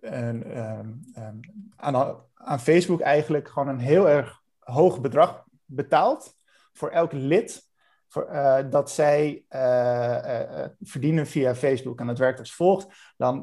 en, 0.00 0.42
ehm, 0.52 0.92
ehm, 1.12 1.36
aan, 1.76 2.24
aan 2.34 2.60
Facebook 2.60 3.00
eigenlijk 3.00 3.48
gewoon 3.48 3.68
een 3.68 3.78
heel 3.78 4.08
erg 4.08 4.42
hoog 4.58 5.00
bedrag 5.00 5.44
betaalt 5.64 6.34
voor 6.72 6.90
elk 6.90 7.12
lid 7.12 7.72
uh, 8.16 8.58
dat 8.70 8.90
zij 8.90 9.44
uh, 9.50 9.60
uh, 9.60 10.64
verdienen 10.82 11.26
via 11.26 11.54
Facebook. 11.54 12.00
En 12.00 12.06
dat 12.06 12.18
werkt 12.18 12.38
als 12.38 12.54
volgt. 12.54 12.86
Dan 13.16 13.38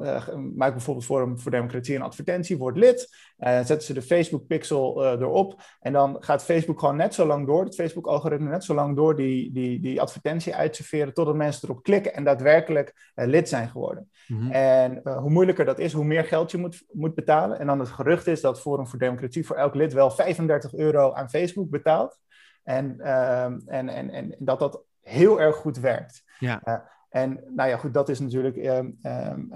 maak 0.56 0.72
bijvoorbeeld 0.72 1.06
Forum 1.06 1.40
voor 1.40 1.52
Democratie 1.52 1.96
een 1.96 2.02
advertentie, 2.02 2.58
wordt 2.58 2.78
lid. 2.78 3.16
zetten 3.38 3.82
ze 3.82 3.94
de 3.94 4.02
Facebook 4.02 4.48
pixel 4.48 5.06
erop. 5.06 5.62
En 5.80 5.94
dan 5.94 6.18
gaat 6.20 6.44
Facebook 6.44 6.80
gewoon 6.80 6.96
net 6.96 7.14
zo 7.14 7.26
lang 7.26 7.48
door, 7.48 7.64
het 7.64 7.76
Facebook-algoritme 7.76 8.50
net 8.50 8.64
zo 8.64 8.74
lang 8.74 8.96
door 8.96 9.16
die, 9.16 9.52
die, 9.52 9.80
die 9.80 10.02
advertentie 10.02 10.56
uitserveren 10.56 11.14
totdat 11.14 11.36
mensen 11.36 11.70
erop 11.70 11.84
klikken 11.84 12.14
en 12.14 12.24
daadwerkelijk 12.24 13.12
lid 13.16 13.50
zijn 13.50 13.70
geworden. 13.70 14.10
Mhm. 14.28 14.52
En 14.52 15.02
hoe 15.04 15.30
moeilijker 15.30 15.66
dat 15.66 15.80
is, 15.80 15.94
hoe 15.94 16.06
meer 16.06 16.24
geld 16.24 16.52
je 16.52 16.58
moet, 16.58 16.84
moet 16.92 17.16
betalen. 17.16 17.60
En 17.60 17.68
dan 17.68 17.80
het 17.80 17.90
gerucht 17.90 18.28
is 18.28 18.42
dat 18.42 18.62
Forum 18.62 18.88
voor 18.88 19.00
Democratie 19.00 19.46
voor 19.46 19.56
elk 19.56 19.76
lid 19.76 19.94
wel 19.94 20.12
35 20.12 20.74
euro 20.74 21.14
aan 21.14 21.30
Facebook 21.30 21.70
betaalt. 21.70 22.20
En, 22.64 23.00
ehm, 23.00 23.60
en, 23.66 23.90
en, 23.90 24.10
en 24.10 24.36
dat 24.40 24.60
dat 24.60 24.84
heel 25.02 25.42
erg 25.42 25.56
goed 25.56 25.78
werkt. 25.78 26.24
Ja. 26.40 26.62
Uh, 26.64 26.76
en 27.10 27.44
nou 27.48 27.70
ja, 27.70 27.78
goed, 27.78 27.94
dat 27.94 28.10
is 28.10 28.20
natuurlijk 28.20 28.56
um, 28.56 29.00
um, 29.04 29.50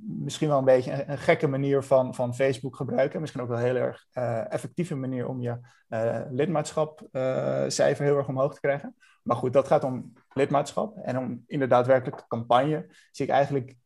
misschien 0.00 0.48
wel 0.48 0.58
een 0.58 0.64
beetje 0.64 0.92
een, 0.92 1.10
een, 1.10 1.18
gekke 1.18 1.46
manier 1.46 1.82
van, 1.82 2.14
van 2.14 2.34
Facebook 2.34 2.76
gebruiken. 2.76 3.20
Misschien 3.20 3.42
ook 3.42 3.48
wel 3.48 3.58
een 3.58 3.64
heel 3.64 3.74
erg 3.74 4.06
uh, 4.14 4.52
effectieve 4.52 4.96
manier 4.96 5.28
om 5.28 5.40
je 5.40 5.58
uh, 5.88 6.20
lidmaatschapcijfer 6.30 8.04
heel 8.04 8.16
erg 8.16 8.28
omhoog 8.28 8.54
te 8.54 8.60
krijgen. 8.60 8.96
Maar 9.22 9.36
goed, 9.36 9.52
dat 9.52 9.66
gaat 9.66 9.84
om 9.84 10.12
lidmaatschap. 10.32 10.96
En 10.96 11.18
om 11.18 11.44
in 11.46 11.58
de 11.58 11.66
daadwerkelijke 11.66 12.26
campagne 12.28 12.86
zie 13.10 13.26
ik 13.26 13.32
eigenlijk 13.32 13.76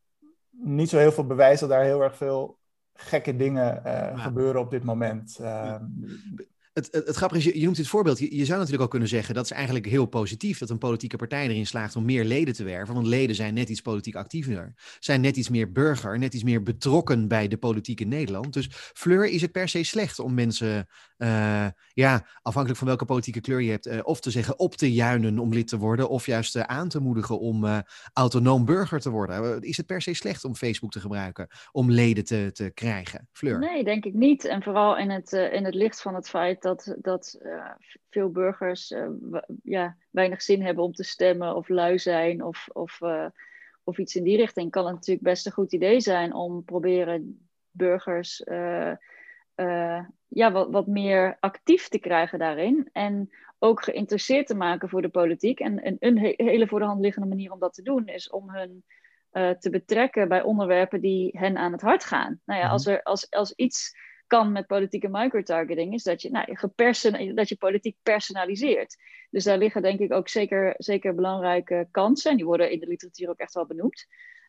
niet 0.51 0.89
zo 0.89 0.97
heel 0.97 1.11
veel 1.11 1.27
bewijs 1.27 1.59
dat 1.59 1.69
daar 1.69 1.83
heel 1.83 2.01
erg 2.01 2.17
veel 2.17 2.57
gekke 2.93 3.35
dingen 3.35 3.81
gebeuren 4.19 4.61
op 4.61 4.71
dit 4.71 4.83
moment. 4.83 5.37
Ja 5.41 5.81
het, 6.77 7.05
het, 7.05 7.15
grappige 7.15 7.39
is, 7.39 7.45
je, 7.45 7.59
je, 7.59 7.65
noemt 7.65 7.77
dit 7.77 7.87
voorbeeld. 7.87 8.19
Je, 8.19 8.35
je, 8.35 8.45
zou 8.45 8.57
natuurlijk 8.57 8.83
ook 8.83 8.89
kunnen 8.89 9.07
zeggen 9.09 9.35
dat 9.35 9.45
is 9.45 9.51
eigenlijk 9.51 9.85
heel 9.85 10.05
positief 10.05 10.57
dat 10.57 10.69
een 10.69 10.77
politieke 10.77 11.17
partij 11.17 11.47
erin 11.47 11.67
slaagt 11.67 11.95
om 11.95 12.05
meer 12.05 12.25
leden 12.25 12.53
te 12.53 12.63
werven. 12.63 12.93
Want 12.93 13.07
leden 13.07 13.35
zijn 13.35 13.53
net 13.53 13.69
iets 13.69 13.81
politiek 13.81 14.15
actiever, 14.15 14.73
zijn 14.99 15.21
net 15.21 15.37
iets 15.37 15.49
meer 15.49 15.71
burger, 15.71 16.19
net 16.19 16.33
iets 16.33 16.43
meer 16.43 16.63
betrokken 16.63 17.27
bij 17.27 17.47
de 17.47 17.57
politiek 17.57 18.01
in 18.01 18.07
Nederland. 18.07 18.53
Dus 18.53 18.67
Fleur 18.71 19.25
is 19.25 19.41
het 19.41 19.51
per 19.51 19.69
se 19.69 19.83
slecht 19.83 20.19
om 20.19 20.33
mensen, 20.33 20.87
uh, 21.17 21.67
ja, 21.93 22.25
afhankelijk 22.41 22.79
van 22.79 22.87
welke 22.87 23.05
politieke 23.05 23.41
kleur 23.41 23.61
je 23.61 23.71
hebt, 23.71 23.87
uh, 23.87 23.99
of 24.03 24.19
te 24.19 24.31
zeggen 24.31 24.59
op 24.59 24.75
te 24.75 24.93
juinen 24.93 25.39
om 25.39 25.53
lid 25.53 25.67
te 25.67 25.77
worden, 25.77 26.09
of 26.09 26.25
juist 26.25 26.55
uh, 26.55 26.61
aan 26.61 26.89
te 26.89 26.99
moedigen 26.99 27.39
om 27.39 27.83
autonoom 28.13 28.65
burger 28.65 28.99
te 28.99 29.09
worden. 29.09 29.61
Is 29.61 29.77
het 29.77 29.85
per 29.85 30.01
se 30.01 30.13
slecht 30.13 30.43
om 30.43 30.55
Facebook 30.55 30.91
te 30.91 30.99
gebruiken 30.99 31.47
om 31.71 31.91
leden 31.91 32.25
te, 32.25 32.49
te 32.53 32.71
krijgen? 32.73 33.27
Fleur? 33.31 33.59
Nee, 33.59 33.83
denk 33.83 34.05
ik 34.05 34.13
niet. 34.13 34.45
En 34.45 34.63
vooral 34.63 34.97
in 34.97 35.09
het, 35.09 35.31
in 35.31 35.65
het 35.65 35.75
licht 35.75 36.01
van 36.01 36.15
het 36.15 36.29
feit 36.29 36.61
dat, 36.61 36.95
dat 37.01 37.39
veel 38.09 38.31
burgers 38.31 38.93
ja, 39.63 39.97
weinig 40.09 40.41
zin 40.41 40.61
hebben 40.61 40.83
om 40.83 40.93
te 40.93 41.03
stemmen 41.03 41.55
of 41.55 41.69
lui 41.69 41.99
zijn 41.99 42.43
of, 42.43 42.67
of, 42.71 42.99
of 43.83 43.97
iets 43.97 44.15
in 44.15 44.23
die 44.23 44.37
richting, 44.37 44.71
kan 44.71 44.85
het 44.85 44.93
natuurlijk 44.93 45.27
best 45.27 45.45
een 45.45 45.51
goed 45.51 45.73
idee 45.73 45.99
zijn 45.99 46.33
om 46.33 46.63
proberen 46.63 47.47
burgers 47.71 48.43
ja, 50.27 50.51
wat, 50.51 50.69
wat 50.69 50.87
meer 50.87 51.37
actief 51.39 51.87
te 51.87 51.99
krijgen 51.99 52.39
daarin. 52.39 52.89
En 52.91 53.29
ook 53.59 53.83
geïnteresseerd 53.83 54.47
te 54.47 54.55
maken 54.55 54.89
voor 54.89 55.01
de 55.01 55.09
politiek. 55.09 55.59
En, 55.59 55.83
en 55.83 55.95
een 55.99 56.17
hele 56.35 56.67
voor 56.67 56.79
de 56.79 56.85
hand 56.85 57.01
liggende 57.01 57.27
manier 57.27 57.51
om 57.51 57.59
dat 57.59 57.73
te 57.73 57.81
doen 57.81 58.07
is 58.07 58.29
om 58.29 58.49
hun 58.49 58.83
te 59.59 59.69
betrekken 59.71 60.27
bij 60.27 60.41
onderwerpen 60.41 61.01
die 61.01 61.37
hen 61.37 61.57
aan 61.57 61.71
het 61.71 61.81
hart 61.81 62.03
gaan. 62.03 62.41
Nou 62.45 62.59
ja, 62.59 62.65
mhm. 62.65 62.73
als, 62.73 62.85
er, 62.85 63.03
als, 63.03 63.29
als 63.29 63.53
iets 63.53 63.95
kan 64.27 64.51
met 64.51 64.67
politieke 64.67 65.07
microtargeting, 65.07 65.93
is 65.93 66.03
dat 66.03 66.21
je, 66.21 66.31
nou, 66.31 67.33
dat 67.33 67.49
je 67.49 67.57
politiek 67.57 67.97
personaliseert. 68.03 68.97
Dus 69.29 69.43
daar 69.43 69.57
liggen 69.57 69.81
denk 69.81 69.99
ik 69.99 70.13
ook 70.13 70.29
zeker, 70.29 70.73
zeker 70.77 71.15
belangrijke 71.15 71.87
kansen. 71.91 72.31
En 72.31 72.37
die 72.37 72.45
worden 72.45 72.71
in 72.71 72.79
de 72.79 72.87
literatuur 72.87 73.29
ook 73.29 73.39
echt 73.39 73.53
wel 73.53 73.65
benoemd. 73.65 74.07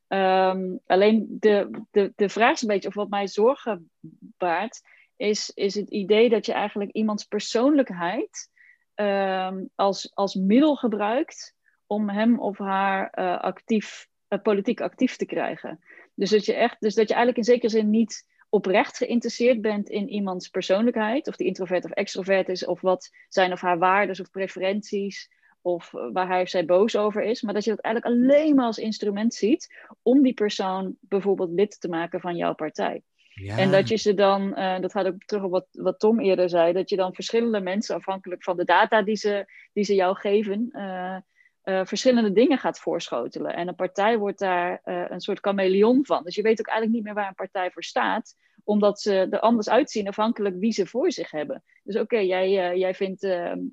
Ehm, 0.08 0.76
alleen 0.86 1.26
de, 1.28 1.70
de, 1.90 2.12
de 2.16 2.28
vraag 2.28 2.52
is 2.52 2.62
een 2.62 2.68
beetje, 2.68 2.88
of 2.88 2.94
wat 2.94 3.08
mij 3.08 3.26
zorgen 3.26 3.90
baart, 4.18 4.80
is, 5.18 5.50
is 5.54 5.74
het 5.74 5.90
idee 5.90 6.28
dat 6.28 6.46
je 6.46 6.52
eigenlijk 6.52 6.90
iemands 6.92 7.24
persoonlijkheid 7.24 8.50
ehm, 8.94 9.64
als, 9.74 10.10
als 10.14 10.34
middel 10.34 10.76
gebruikt 10.76 11.54
om 11.86 12.08
hem 12.08 12.40
of 12.40 12.58
haar 12.58 13.12
uh, 13.18 13.40
actief, 13.40 14.08
uh, 14.28 14.38
politiek 14.42 14.80
actief 14.80 15.16
te 15.16 15.26
krijgen. 15.26 15.84
Dus 16.14 16.30
dat 16.30 16.44
je 16.44 16.54
echt, 16.54 16.80
dus 16.80 16.94
dat 16.94 17.08
je 17.08 17.14
eigenlijk 17.14 17.46
in 17.46 17.52
zekere 17.52 17.72
zin 17.72 17.90
niet 17.90 18.26
oprecht 18.48 18.96
geïnteresseerd 18.96 19.60
bent 19.60 19.88
in 19.88 20.08
iemands 20.08 20.48
persoonlijkheid, 20.48 21.28
of 21.28 21.36
die 21.36 21.46
introvert 21.46 21.84
of 21.84 21.90
extrovert 21.90 22.48
is, 22.48 22.64
of 22.64 22.80
wat 22.80 23.10
zijn 23.28 23.52
of 23.52 23.60
haar 23.60 23.78
waarden 23.78 24.20
of 24.20 24.30
preferenties, 24.30 25.30
of 25.60 25.90
waar 25.90 26.28
hij 26.28 26.42
of 26.42 26.48
zij 26.48 26.64
boos 26.64 26.96
over 26.96 27.22
is, 27.22 27.42
maar 27.42 27.54
dat 27.54 27.64
je 27.64 27.70
dat 27.70 27.80
eigenlijk 27.80 28.14
alleen 28.14 28.54
maar 28.54 28.66
als 28.66 28.78
instrument 28.78 29.34
ziet 29.34 29.74
om 30.02 30.22
die 30.22 30.34
persoon 30.34 30.96
bijvoorbeeld 31.00 31.50
lid 31.50 31.80
te 31.80 31.88
maken 31.88 32.20
van 32.20 32.36
jouw 32.36 32.54
partij. 32.54 33.02
En 33.46 33.70
dat 33.70 33.88
je 33.88 33.96
ze 33.96 34.14
dan, 34.14 34.58
uh, 34.58 34.80
dat 34.80 34.92
gaat 34.92 35.06
ook 35.06 35.24
terug 35.24 35.42
op 35.42 35.50
wat, 35.50 35.66
wat 35.70 35.98
Tom 35.98 36.20
eerder 36.20 36.48
zei, 36.48 36.72
dat 36.72 36.90
je 36.90 36.96
dan 36.96 37.14
verschillende 37.14 37.60
mensen, 37.60 37.94
afhankelijk 37.94 38.42
van 38.42 38.56
de 38.56 38.64
data 38.64 39.02
die 39.02 39.16
ze, 39.16 39.52
die 39.72 39.84
ze 39.84 39.94
jou 39.94 40.16
geven, 40.16 40.70
uh, 40.72 41.16
uh, 41.64 41.80
verschillende 41.84 42.32
dingen 42.32 42.58
gaat 42.58 42.78
voorschotelen. 42.78 43.54
En 43.54 43.68
een 43.68 43.74
partij 43.74 44.18
wordt 44.18 44.38
daar 44.38 44.80
een 44.84 45.20
soort 45.20 45.38
chameleon 45.40 46.06
van. 46.06 46.24
Dus 46.24 46.34
je 46.34 46.42
weet 46.42 46.60
ook 46.60 46.66
eigenlijk 46.66 46.96
niet 46.96 47.04
meer 47.04 47.22
waar 47.22 47.28
een 47.28 47.46
partij 47.46 47.70
voor 47.70 47.84
staat, 47.84 48.34
omdat 48.64 49.00
ze 49.00 49.26
er 49.30 49.40
anders 49.40 49.68
uitzien 49.68 50.08
afhankelijk 50.08 50.56
wie 50.58 50.72
ze 50.72 50.86
voor 50.86 51.12
zich 51.12 51.30
hebben. 51.30 51.62
Dus 51.82 51.96
oké, 51.96 52.18
jij, 52.18 52.78
jij 52.78 52.94
vindt 52.94 53.28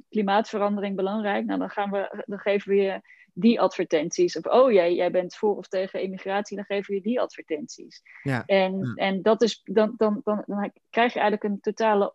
klimaatverandering 0.10 0.96
belangrijk, 0.96 1.46
nou 1.46 1.60
dan, 1.60 1.70
gaan 1.70 1.92
we, 1.92 2.24
dan 2.26 2.40
geven 2.40 2.70
we 2.70 2.76
je 2.76 3.02
die 3.38 3.62
advertenties. 3.62 4.38
Of 4.38 4.46
oh, 4.46 4.72
jij, 4.72 4.94
jij 4.94 5.12
bent 5.12 5.36
voor 5.36 5.58
of 5.58 5.68
tegen 5.68 6.02
immigratie, 6.02 6.56
dan 6.56 6.66
geven 6.66 6.90
we 6.90 6.96
je 6.96 7.02
die 7.02 7.20
advertenties. 7.20 8.02
Ja. 8.24 8.44
En, 8.46 8.78
ja. 8.78 8.94
en 8.94 9.22
dat 9.22 9.42
is, 9.42 9.62
dan, 9.64 9.94
dan, 9.98 10.22
dan, 10.24 10.44
dan 10.46 10.72
krijg 10.90 11.14
je 11.14 11.20
eigenlijk 11.20 11.54
een 11.54 11.60
totale 11.60 12.14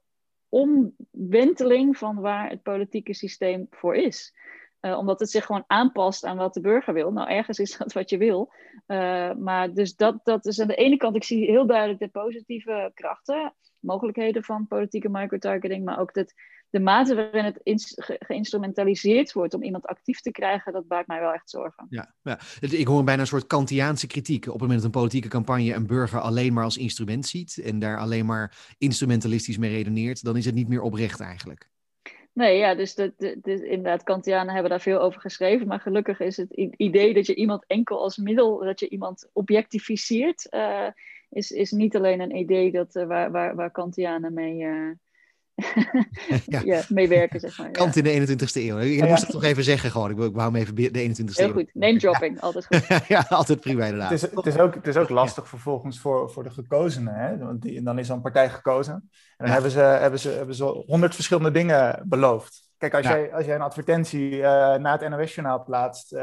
omwenteling 0.48 1.98
van 1.98 2.20
waar 2.20 2.50
het 2.50 2.62
politieke 2.62 3.14
systeem 3.14 3.66
voor 3.70 3.94
is. 3.94 4.34
omdat 4.80 5.20
het 5.20 5.30
zich 5.30 5.44
gewoon 5.44 5.64
aanpast 5.66 6.24
aan 6.24 6.36
wat 6.36 6.54
de 6.54 6.60
burger 6.60 6.94
wil. 6.94 7.12
Nou, 7.12 7.28
ergens 7.28 7.58
is 7.58 7.76
dat 7.76 7.92
wat 7.92 8.10
je 8.10 8.18
wil. 8.18 8.52
maar 9.38 9.72
dus 9.74 9.96
dat, 9.96 10.20
dat 10.24 10.46
is 10.46 10.60
aan 10.60 10.68
de 10.68 10.74
ene 10.74 10.96
kant, 10.96 11.16
ik 11.16 11.24
zie 11.24 11.50
heel 11.50 11.66
duidelijk 11.66 12.00
de 12.00 12.08
positieve 12.08 12.90
krachten, 12.94 13.54
mogelijkheden 13.80 14.44
van 14.44 14.66
politieke 14.66 15.08
microtargeting, 15.08 15.84
maar 15.84 16.00
ook 16.00 16.14
dat 16.14 16.34
de 16.70 16.80
mate 16.80 17.14
waarin 17.14 17.44
het 17.44 17.60
geïnstrumentaliseerd 18.18 19.32
wordt 19.32 19.54
om 19.54 19.62
iemand 19.62 19.86
actief 19.86 20.20
te 20.20 20.30
krijgen, 20.30 20.72
dat 20.72 20.88
baart 20.88 21.06
mij 21.06 21.20
wel 21.20 21.32
echt 21.32 21.50
zorgen. 21.50 21.86
Ja, 21.88 22.14
ja. 22.22 22.38
ik 22.60 22.86
hoor 22.86 23.04
bijna 23.04 23.20
een 23.20 23.26
soort 23.26 23.46
Kantiaanse 23.46 24.06
kritiek. 24.06 24.46
Op 24.46 24.52
het 24.52 24.60
moment 24.60 24.78
dat 24.78 24.94
een 24.94 25.00
politieke 25.00 25.28
campagne 25.28 25.74
een 25.74 25.86
burger 25.86 26.20
alleen 26.20 26.52
maar 26.52 26.64
als 26.64 26.76
instrument 26.76 27.26
ziet 27.26 27.58
en 27.58 27.78
daar 27.78 27.98
alleen 27.98 28.26
maar 28.26 28.74
instrumentalistisch 28.78 29.58
mee 29.58 29.70
redeneert, 29.70 30.24
dan 30.24 30.36
is 30.36 30.44
het 30.44 30.54
niet 30.54 30.68
meer 30.68 30.82
oprecht 30.82 31.20
eigenlijk. 31.20 31.68
Nee, 32.32 32.58
ja, 32.58 32.74
dus 32.74 32.94
de, 32.94 33.14
de, 33.16 33.38
de, 33.42 33.68
inderdaad, 33.68 34.02
Kantianen 34.02 34.52
hebben 34.52 34.70
daar 34.70 34.80
veel 34.80 35.00
over 35.00 35.20
geschreven. 35.20 35.66
Maar 35.66 35.80
gelukkig 35.80 36.20
is 36.20 36.36
het 36.36 36.52
idee 36.76 37.14
dat 37.14 37.26
je 37.26 37.34
iemand 37.34 37.64
enkel 37.66 38.02
als 38.02 38.16
middel, 38.16 38.58
dat 38.58 38.80
je 38.80 38.88
iemand 38.88 39.30
objectificeert, 39.32 40.46
uh, 40.50 40.86
is, 41.30 41.50
is 41.50 41.70
niet 41.70 41.96
alleen 41.96 42.20
een 42.20 42.36
idee 42.36 42.72
dat, 42.72 42.94
uh, 42.94 43.06
waar, 43.06 43.30
waar, 43.30 43.54
waar 43.54 43.70
Kantianen 43.70 44.34
mee, 44.34 44.58
uh, 44.58 44.90
ja. 46.46 46.60
ja. 46.64 46.82
meewerken, 46.88 47.40
zeg 47.40 47.58
maar. 47.58 47.70
Kant 47.70 47.96
in 47.96 48.04
de 48.04 48.36
21ste 48.36 48.52
eeuw. 48.52 48.78
Ik 48.78 49.08
moest 49.08 49.22
het 49.22 49.30
toch 49.30 49.44
even 49.44 49.64
zeggen 49.64 49.90
gewoon. 49.90 50.10
Ik, 50.10 50.18
ik 50.18 50.34
wou 50.34 50.52
hem 50.52 50.56
even 50.56 50.74
de 50.74 51.08
21ste 51.08 51.16
eeuw. 51.16 51.44
Heel 51.44 51.52
goed. 51.52 51.70
Name 51.74 51.98
dropping, 51.98 52.40
altijd 52.40 52.66
goed. 52.66 52.86
ja, 53.08 53.26
altijd 53.28 53.60
prima 53.60 53.84
inderdaad. 53.84 54.10
Het 54.10 54.22
is, 54.22 54.30
het 54.30 54.46
is, 54.46 54.58
ook, 54.58 54.74
het 54.74 54.86
is 54.86 54.96
ook 54.96 55.08
lastig 55.08 55.48
vervolgens 55.48 56.00
voor, 56.00 56.30
voor 56.30 56.42
de 56.42 56.50
gekozenen. 56.50 57.14
Hè? 57.14 57.38
Want 57.38 57.62
die, 57.62 57.82
dan 57.82 57.98
is 57.98 58.06
zo'n 58.06 58.20
partij 58.20 58.50
gekozen. 58.50 58.94
En 58.94 59.10
dan 59.36 59.48
hebben, 59.48 59.70
ze, 59.70 59.80
hebben, 59.80 60.18
ze, 60.18 60.28
hebben 60.28 60.54
ze 60.54 60.64
honderd 60.64 61.14
verschillende 61.14 61.50
dingen 61.50 62.02
beloofd. 62.06 62.68
Kijk, 62.78 62.94
als, 62.94 63.06
jij, 63.06 63.34
als 63.34 63.44
jij 63.44 63.54
een 63.54 63.60
advertentie 63.60 64.36
uh, 64.36 64.42
na 64.74 64.98
het 64.98 65.08
NOS-journaal 65.08 65.64
plaatst... 65.64 66.16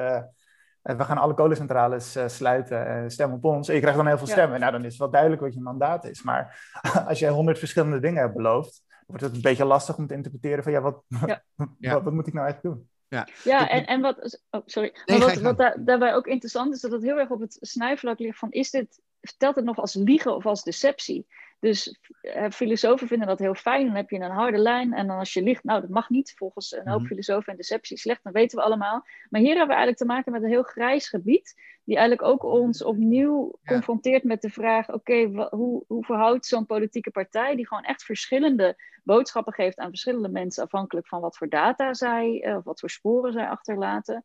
Uh, 0.88 0.95
we 0.95 1.04
gaan 1.04 1.17
alle 1.17 1.34
kolencentrales 1.34 2.15
uh, 2.15 2.28
sluiten, 2.28 2.88
en 2.88 3.12
stem 3.12 3.34
op 3.34 3.43
ons. 3.43 3.67
En 3.67 3.73
je 3.73 3.80
krijgt 3.80 3.97
dan 3.97 4.08
heel 4.08 4.17
veel 4.17 4.28
stemmen. 4.28 4.60
Nou, 4.60 4.71
dan 4.71 4.84
is 4.84 4.89
het 4.89 5.00
wel 5.00 5.10
duidelijk 5.10 5.41
wat 5.41 5.54
je 5.54 5.62
mandaat 5.62 6.06
is. 6.06 6.23
Maar 6.23 6.71
als 7.08 7.19
jij 7.19 7.30
honderd 7.30 7.60
verschillende 7.60 8.00
dingen 8.00 8.21
hebt 8.21 8.36
beloofd, 8.36 8.84
wordt 9.08 9.23
het 9.23 9.36
een 9.36 9.41
beetje 9.41 9.65
lastig 9.65 9.97
om 9.97 10.08
te 10.08 10.13
interpreteren 10.13 10.63
van 10.63 10.71
ja, 10.71 10.82
wat, 10.82 11.04
ja. 11.08 11.43
wat, 11.93 12.04
wat, 12.04 12.13
moet 12.13 12.28
ik 12.28 12.34
nou 12.34 12.45
eigenlijk 12.45 12.76
doen? 12.76 12.89
Ja, 13.08 13.28
ja 13.43 13.69
en, 13.69 13.86
en 13.86 14.02
wat, 14.02 14.41
oh, 14.50 14.62
sorry. 14.65 14.95
Nee, 15.06 15.19
wat, 15.19 15.36
wat 15.36 15.58
daar, 15.58 15.84
daarbij 15.84 16.15
ook 16.15 16.28
interessant 16.28 16.73
is, 16.73 16.82
dat 16.82 16.91
het 16.91 17.04
heel 17.04 17.19
erg 17.19 17.30
op 17.30 17.39
het 17.39 17.58
snijvlak 17.60 18.19
ligt 18.19 18.39
van 18.39 18.52
is 18.52 18.69
dit, 18.69 19.02
vertelt 19.21 19.56
het 19.56 19.65
nog 19.65 19.78
als 19.78 19.93
liegen 19.93 20.36
of 20.36 20.45
als 20.45 20.63
deceptie? 20.63 21.28
Dus 21.59 21.99
uh, 22.21 22.49
filosofen 22.49 23.07
vinden 23.07 23.27
dat 23.27 23.39
heel 23.39 23.53
fijn. 23.53 23.85
Dan 23.85 23.95
heb 23.95 24.09
je 24.09 24.19
een 24.19 24.31
harde 24.31 24.57
lijn. 24.57 24.93
En 24.93 25.07
dan 25.07 25.17
als 25.17 25.33
je 25.33 25.41
ligt, 25.41 25.63
nou 25.63 25.81
dat 25.81 25.89
mag 25.89 26.09
niet 26.09 26.33
volgens 26.35 26.71
een 26.71 26.87
hoop 26.87 26.99
mhm. 26.99 27.07
filosofen 27.07 27.51
en 27.51 27.57
deceptie 27.57 27.97
slecht, 27.97 28.23
dan 28.23 28.33
weten 28.33 28.57
we 28.57 28.63
allemaal. 28.63 29.05
Maar 29.29 29.41
hier 29.41 29.55
hebben 29.55 29.67
we 29.67 29.73
eigenlijk 29.73 29.97
te 29.97 30.05
maken 30.05 30.31
met 30.31 30.43
een 30.43 30.49
heel 30.49 30.63
grijs 30.63 31.09
gebied. 31.09 31.55
Die 31.83 31.97
eigenlijk 31.97 32.27
ook 32.27 32.43
ons 32.43 32.83
opnieuw 32.83 33.59
confronteert 33.65 34.23
met 34.23 34.41
de 34.41 34.49
vraag: 34.49 34.93
oké, 34.93 35.47
hoe, 35.49 35.83
hoe 35.87 36.05
verhoudt 36.05 36.45
zo'n 36.45 36.65
politieke 36.65 37.11
partij 37.11 37.55
die 37.55 37.67
gewoon 37.67 37.83
echt 37.83 38.03
verschillende 38.03 38.75
boodschappen 39.03 39.53
geeft 39.53 39.77
aan 39.77 39.89
verschillende 39.89 40.29
mensen, 40.29 40.63
afhankelijk 40.63 41.07
van 41.07 41.21
wat 41.21 41.37
voor 41.37 41.49
data 41.49 41.93
zij, 41.93 42.43
uh, 42.47 42.55
of 42.55 42.63
wat 42.63 42.79
voor 42.79 42.89
sporen 42.89 43.33
zij 43.33 43.47
achterlaten. 43.47 44.23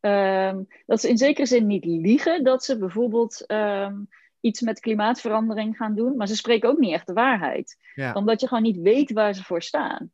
Ehm, 0.00 0.62
dat 0.86 1.00
ze 1.00 1.08
in 1.08 1.18
zekere 1.18 1.46
zin 1.46 1.66
niet 1.66 1.84
liegen, 1.84 2.44
dat 2.44 2.64
ze 2.64 2.78
bijvoorbeeld. 2.78 3.46
Ehm, 3.46 3.94
iets 4.44 4.60
met 4.60 4.80
klimaatverandering 4.80 5.76
gaan 5.76 5.94
doen, 5.94 6.16
maar 6.16 6.26
ze 6.26 6.36
spreken 6.36 6.68
ook 6.68 6.78
niet 6.78 6.92
echt 6.92 7.06
de 7.06 7.12
waarheid. 7.12 7.76
Omdat 8.12 8.40
je 8.40 8.48
gewoon 8.48 8.62
niet 8.62 8.80
weet 8.80 9.12
waar 9.12 9.34
ze 9.34 9.44
voor 9.44 9.62
staan. 9.62 10.10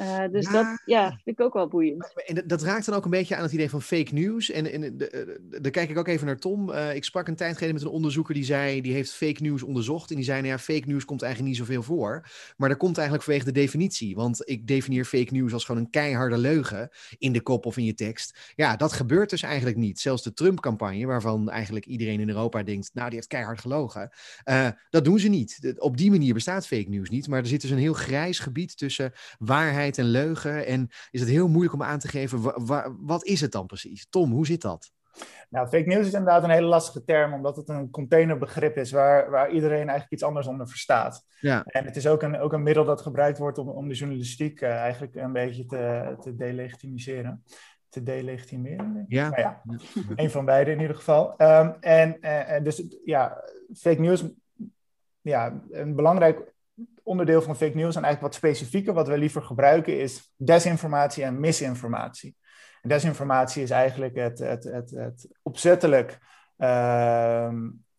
Uh, 0.00 0.24
dus 0.30 0.48
dat 0.48 0.82
ja, 0.84 1.08
vind 1.08 1.38
ik 1.38 1.40
ook 1.40 1.52
wel 1.52 1.68
boeiend. 1.68 2.12
En 2.26 2.42
dat, 2.46 2.62
raakt 2.62 2.86
dan 2.86 2.94
ook 2.94 3.04
een 3.04 3.10
beetje 3.10 3.36
aan 3.36 3.42
het 3.42 3.52
idee 3.52 3.70
van 3.70 3.82
fake 3.82 4.14
news. 4.14 4.50
En, 4.50 4.72
en 4.72 4.96
daar 5.60 5.70
kijk 5.70 5.90
ik 5.90 5.98
ook 5.98 6.08
even 6.08 6.26
naar 6.26 6.38
Tom. 6.38 6.70
Uh, 6.70 6.94
ik 6.94 7.04
sprak 7.04 7.28
een 7.28 7.36
tijd 7.36 7.54
geleden 7.54 7.74
met 7.74 7.84
een 7.84 7.90
onderzoeker 7.90 8.34
die 8.34 8.44
zei, 8.44 8.80
die 8.80 8.92
heeft 8.92 9.12
fake 9.12 9.42
news 9.42 9.62
onderzocht. 9.62 10.10
En 10.10 10.16
die 10.16 10.24
zei, 10.24 10.40
nou 10.40 10.52
ja, 10.52 10.58
fake 10.58 10.86
news 10.86 11.04
komt 11.04 11.22
eigenlijk 11.22 11.52
niet 11.52 11.66
zoveel 11.66 11.82
voor. 11.82 12.28
Maar 12.56 12.68
dat 12.68 12.78
komt 12.78 12.96
eigenlijk 12.96 13.26
vanwege 13.26 13.46
de 13.46 13.60
definitie. 13.60 14.14
Want 14.14 14.48
ik 14.48 14.66
definieer 14.66 15.04
fake 15.04 15.32
news 15.34 15.52
als 15.52 15.64
gewoon 15.64 15.80
een 15.80 15.90
keiharde 15.90 16.38
leugen 16.38 16.88
in 17.18 17.32
de 17.32 17.40
kop 17.40 17.66
of 17.66 17.76
in 17.76 17.84
je 17.84 17.94
tekst. 17.94 18.52
Ja, 18.54 18.76
dat 18.76 18.92
gebeurt 18.92 19.30
dus 19.30 19.42
eigenlijk 19.42 19.76
niet. 19.76 20.00
Zelfs 20.00 20.22
de 20.22 20.32
Trump-campagne, 20.32 21.06
waarvan 21.06 21.50
eigenlijk 21.50 21.86
iedereen 21.86 22.20
in 22.20 22.28
Europa 22.28 22.62
denkt, 22.62 22.90
nou, 22.92 23.06
die 23.06 23.16
heeft 23.16 23.28
keihard 23.28 23.60
gelogen. 23.60 24.10
Uh, 24.44 24.68
dat 24.90 25.04
doen 25.04 25.18
ze 25.18 25.28
niet. 25.28 25.74
Op 25.78 25.96
die 25.96 26.10
manier 26.10 26.34
bestaat 26.34 26.66
fake 26.66 26.88
news 26.88 27.10
niet. 27.10 27.28
Maar 27.28 27.40
er 27.40 27.46
zit 27.46 27.60
dus 27.60 27.70
een 27.70 27.78
heel 27.78 27.92
grijs 27.92 28.38
gebied 28.38 28.76
tussen 28.76 29.12
waarheid 29.38 29.83
en 29.92 30.04
leugen. 30.04 30.66
En 30.66 30.88
is 31.10 31.20
het 31.20 31.28
heel 31.28 31.48
moeilijk 31.48 31.74
om 31.74 31.82
aan 31.82 31.98
te 31.98 32.08
geven, 32.08 32.40
wat 33.00 33.24
is 33.24 33.40
het 33.40 33.52
dan 33.52 33.66
precies? 33.66 34.06
Tom, 34.10 34.32
hoe 34.32 34.46
zit 34.46 34.60
dat? 34.60 34.92
Nou, 35.48 35.68
fake 35.68 35.86
news 35.86 36.06
is 36.06 36.12
inderdaad 36.12 36.42
een 36.42 36.50
hele 36.50 36.66
lastige 36.66 37.04
term, 37.04 37.32
omdat 37.32 37.56
het 37.56 37.68
een 37.68 37.90
containerbegrip 37.90 38.76
is 38.76 38.90
waar, 38.90 39.30
waar 39.30 39.50
iedereen 39.50 39.76
eigenlijk 39.76 40.10
iets 40.10 40.22
anders 40.22 40.46
onder 40.46 40.68
verstaat. 40.68 41.24
Ja. 41.40 41.64
En 41.64 41.84
het 41.84 41.96
is 41.96 42.06
ook 42.06 42.22
een, 42.22 42.38
ook 42.38 42.52
een 42.52 42.62
middel 42.62 42.84
dat 42.84 43.00
gebruikt 43.00 43.38
wordt 43.38 43.58
om, 43.58 43.68
om 43.68 43.88
de 43.88 43.94
journalistiek 43.94 44.60
uh, 44.60 44.70
eigenlijk 44.70 45.14
een 45.14 45.32
beetje 45.32 45.66
te, 45.66 46.14
te 46.20 46.34
delegitimiseren. 46.34 47.44
Te 47.88 48.02
delegitimeren? 48.02 49.04
Ja. 49.08 49.28
Nou 49.28 49.40
ja, 49.40 49.62
een 50.22 50.30
van 50.30 50.44
beide 50.44 50.70
in 50.70 50.80
ieder 50.80 50.96
geval. 50.96 51.34
Um, 51.38 51.76
en 51.80 52.16
uh, 52.20 52.62
dus 52.62 52.82
ja, 53.04 53.44
fake 53.74 54.00
news, 54.00 54.24
ja, 55.20 55.62
een 55.70 55.94
belangrijk 55.94 56.53
onderdeel 57.04 57.42
van 57.42 57.56
fake 57.56 57.76
news 57.76 57.96
en 57.96 58.04
eigenlijk 58.04 58.20
wat 58.20 58.34
specifieker, 58.34 58.94
wat 58.94 59.08
we 59.08 59.18
liever 59.18 59.42
gebruiken, 59.42 60.00
is 60.00 60.32
desinformatie 60.36 61.24
en 61.24 61.40
misinformatie. 61.40 62.36
Desinformatie 62.82 63.62
is 63.62 63.70
eigenlijk 63.70 64.14
het, 64.14 64.38
het, 64.38 64.64
het, 64.64 64.90
het 64.90 65.28
opzettelijk 65.42 66.18
uh, 66.58 67.52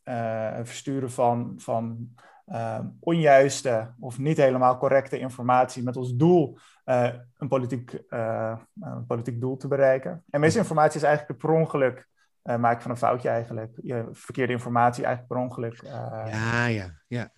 uh, 0.04 0.60
versturen 0.64 1.12
van, 1.12 1.54
van 1.58 2.10
uh, 2.48 2.80
onjuiste 3.00 3.94
of 4.00 4.18
niet 4.18 4.38
helemaal 4.38 4.78
correcte 4.78 5.20
informatie 5.20 5.84
met 5.84 5.96
als 5.96 6.16
doel 6.16 6.58
uh, 6.86 7.14
een, 7.38 7.48
politiek, 7.48 8.00
een 8.10 9.06
politiek 9.08 9.42
doel 9.42 9.58
te 9.58 9.68
bereiken. 9.68 10.24
En 10.30 10.40
misinformatie 10.40 11.00
is 11.00 11.06
eigenlijk 11.06 11.40
per 11.40 11.50
ongeluk 11.50 12.08
maken 12.42 12.82
van 12.82 12.92
een 12.92 12.98
foutje 12.98 13.30
eigenlijk. 13.30 13.72
Je, 13.82 14.08
verkeerde 14.12 14.54
informatie 14.54 15.06
eigenlijk 15.06 15.34
per 15.34 15.44
ongeluk. 15.44 15.82
ja, 16.28 16.66
ja, 16.66 16.92
ja. 17.08 17.32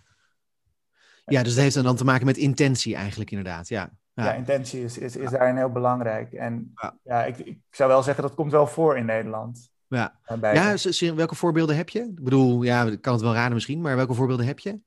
Ja, 1.29 1.43
dus 1.43 1.53
dat 1.53 1.63
heeft 1.63 1.83
dan 1.83 1.95
te 1.95 2.03
maken 2.03 2.25
met 2.25 2.37
intentie 2.37 2.95
eigenlijk 2.95 3.31
inderdaad, 3.31 3.67
ja. 3.67 3.89
Ja, 4.13 4.23
ja 4.23 4.33
intentie 4.33 4.83
is, 4.83 4.97
is, 4.97 5.15
is 5.15 5.29
daarin 5.29 5.55
heel 5.55 5.71
belangrijk. 5.71 6.33
En 6.33 6.73
ja, 7.03 7.25
ik, 7.25 7.37
ik 7.37 7.59
zou 7.69 7.89
wel 7.89 8.03
zeggen 8.03 8.23
dat 8.23 8.35
komt 8.35 8.51
wel 8.51 8.67
voor 8.67 8.97
in 8.97 9.05
Nederland. 9.05 9.69
Ja, 9.87 10.19
ja 10.41 10.75
welke 11.15 11.35
voorbeelden 11.35 11.75
heb 11.75 11.89
je? 11.89 11.99
Ik 11.99 12.23
bedoel, 12.23 12.63
ja, 12.63 12.83
ik 12.83 13.01
kan 13.01 13.13
het 13.13 13.21
wel 13.21 13.33
raden 13.33 13.53
misschien, 13.53 13.81
maar 13.81 13.95
welke 13.95 14.13
voorbeelden 14.13 14.45
heb 14.45 14.59
je? 14.59 14.79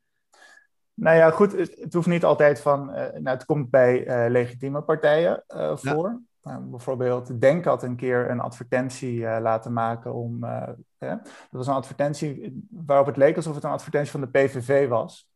Nou 0.94 1.16
ja, 1.16 1.30
goed, 1.30 1.52
het, 1.52 1.94
hoeft 1.94 2.06
niet 2.06 2.24
altijd 2.24 2.60
van, 2.60 2.90
uh, 2.90 2.94
nou, 2.96 3.28
het 3.28 3.44
komt 3.44 3.70
bij 3.70 4.06
uh, 4.06 4.30
legitieme 4.30 4.82
partijen 4.82 5.44
uh, 5.48 5.76
voor. 5.76 6.20
Nou, 6.42 6.62
bijvoorbeeld 6.62 7.40
Denk 7.40 7.64
had 7.64 7.82
een 7.82 7.96
keer 7.96 8.30
een 8.30 8.40
advertentie 8.40 9.20
laten 9.40 9.72
maken 9.72 10.14
om, 10.14 10.40
dat 10.98 11.18
was 11.50 11.66
een 11.66 11.74
advertentie 11.74 12.64
waarop 12.70 13.06
het 13.06 13.16
leek 13.16 13.36
alsof 13.36 13.54
het 13.54 13.64
een 13.64 13.70
advertentie 13.70 14.10
van 14.10 14.20
de 14.20 14.28
PVV 14.28 14.88
was. 14.88 15.29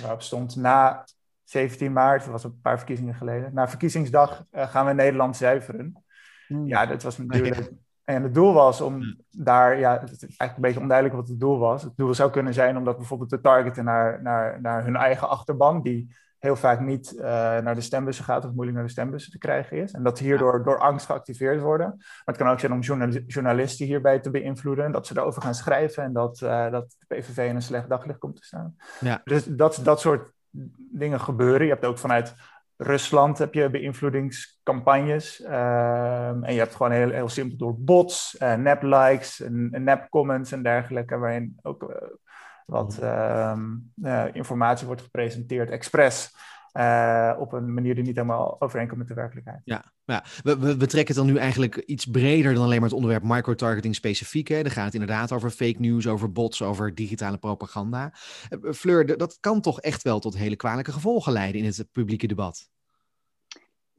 Waarop 0.00 0.22
stond 0.22 0.56
na 0.56 1.04
17 1.44 1.92
maart, 1.92 2.22
dat 2.22 2.32
was 2.32 2.44
een 2.44 2.60
paar 2.60 2.76
verkiezingen 2.76 3.14
geleden, 3.14 3.54
na 3.54 3.68
verkiezingsdag 3.68 4.44
uh, 4.52 4.68
gaan 4.68 4.86
we 4.86 4.92
Nederland 4.92 5.36
zuiveren. 5.36 6.04
Hmm. 6.46 6.66
Ja, 6.66 6.86
dat 6.86 7.02
was 7.02 7.18
natuurlijk. 7.18 7.72
En 8.04 8.22
het 8.22 8.34
doel 8.34 8.52
was 8.52 8.80
om 8.80 9.16
daar, 9.30 9.78
ja, 9.78 10.00
het 10.00 10.10
is 10.10 10.20
eigenlijk 10.20 10.56
een 10.56 10.62
beetje 10.62 10.80
onduidelijk 10.80 11.16
wat 11.16 11.28
het 11.28 11.40
doel 11.40 11.58
was. 11.58 11.82
Het 11.82 11.96
doel 11.96 12.14
zou 12.14 12.30
kunnen 12.30 12.54
zijn 12.54 12.76
om 12.76 12.84
dat 12.84 12.96
bijvoorbeeld 12.96 13.30
te 13.30 13.40
targeten 13.40 13.84
naar, 13.84 14.22
naar, 14.22 14.60
naar 14.60 14.84
hun 14.84 14.96
eigen 14.96 15.28
achterban, 15.28 15.82
die 15.82 16.16
heel 16.40 16.56
vaak 16.56 16.80
niet 16.80 17.12
uh, 17.16 17.22
naar 17.58 17.74
de 17.74 17.80
stembussen 17.80 18.24
gaat 18.24 18.44
of 18.44 18.52
moeilijk 18.52 18.76
naar 18.76 18.86
de 18.86 18.92
stembussen 18.92 19.32
te 19.32 19.38
krijgen 19.38 19.76
is. 19.76 19.92
En 19.92 20.02
dat 20.02 20.18
hierdoor 20.18 20.64
door 20.64 20.78
angst 20.78 21.06
geactiveerd 21.06 21.60
worden. 21.60 21.86
Maar 21.96 22.22
het 22.24 22.36
kan 22.36 22.48
ook 22.48 22.60
zijn 22.60 22.72
om 22.72 22.80
journalisten 23.26 23.86
hierbij 23.86 24.20
te 24.20 24.30
beïnvloeden. 24.30 24.92
Dat 24.92 25.06
ze 25.06 25.14
daarover 25.14 25.42
gaan 25.42 25.54
schrijven 25.54 26.02
en 26.02 26.12
dat, 26.12 26.40
uh, 26.40 26.70
dat 26.70 26.96
de 26.98 27.16
PVV 27.16 27.48
in 27.48 27.54
een 27.54 27.62
slecht 27.62 27.88
daglicht 27.88 28.18
komt 28.18 28.36
te 28.36 28.44
staan. 28.44 28.76
Ja. 29.00 29.20
Dus 29.24 29.44
dat, 29.44 29.80
dat 29.82 30.00
soort 30.00 30.32
dingen 30.90 31.20
gebeuren. 31.20 31.66
Je 31.66 31.72
hebt 31.72 31.84
ook 31.84 31.98
vanuit 31.98 32.34
Rusland 32.76 33.38
heb 33.38 33.54
je 33.54 33.70
beïnvloedingscampagnes. 33.70 35.40
Uh, 35.40 36.28
en 36.28 36.52
je 36.52 36.58
hebt 36.58 36.74
gewoon 36.74 36.92
heel, 36.92 37.10
heel 37.10 37.28
simpel 37.28 37.56
door 37.56 37.74
bots, 37.78 38.36
nep-likes, 38.56 39.42
nep-comments 39.70 40.52
en 40.52 40.62
dergelijke, 40.62 41.18
waarin 41.18 41.58
ook 41.62 41.82
uh, 41.82 41.88
wat 42.70 42.98
ehm, 42.98 43.76
informatie 44.32 44.86
wordt 44.86 45.02
gepresenteerd, 45.02 45.70
expres. 45.70 46.34
Uh, 46.72 47.36
op 47.38 47.52
een 47.52 47.74
manier 47.74 47.94
die 47.94 48.04
niet 48.04 48.14
helemaal 48.16 48.60
overeenkomt 48.60 48.98
met 48.98 49.08
de 49.08 49.14
werkelijkheid. 49.14 49.60
Ja, 49.64 49.84
ja. 50.04 50.24
We, 50.42 50.76
we, 50.76 50.86
trekken 50.86 51.14
het 51.14 51.24
dan 51.24 51.26
nu 51.26 51.36
eigenlijk 51.36 51.76
iets 51.76 52.04
breder 52.04 52.54
dan 52.54 52.62
alleen 52.64 52.80
maar 52.80 52.88
het 52.88 52.96
onderwerp 52.96 53.22
microtargeting 53.22 53.94
specifiek. 53.94 54.48
Hè. 54.48 54.62
Dan 54.62 54.72
gaat 54.72 54.84
het 54.84 54.94
inderdaad 54.94 55.32
over 55.32 55.50
fake 55.50 55.80
news, 55.80 56.06
over 56.06 56.32
bots, 56.32 56.62
over 56.62 56.94
digitale 56.94 57.38
propaganda. 57.38 58.12
Uh, 58.50 58.72
Fleur, 58.72 59.16
dat 59.16 59.38
kan 59.40 59.60
toch 59.60 59.80
echt 59.80 60.02
wel 60.02 60.18
tot 60.18 60.36
hele 60.36 60.56
kwalijke 60.56 60.92
gevolgen 60.92 61.32
leiden 61.32 61.60
in 61.60 61.66
het 61.66 61.88
publieke 61.92 62.26
debat? 62.26 62.68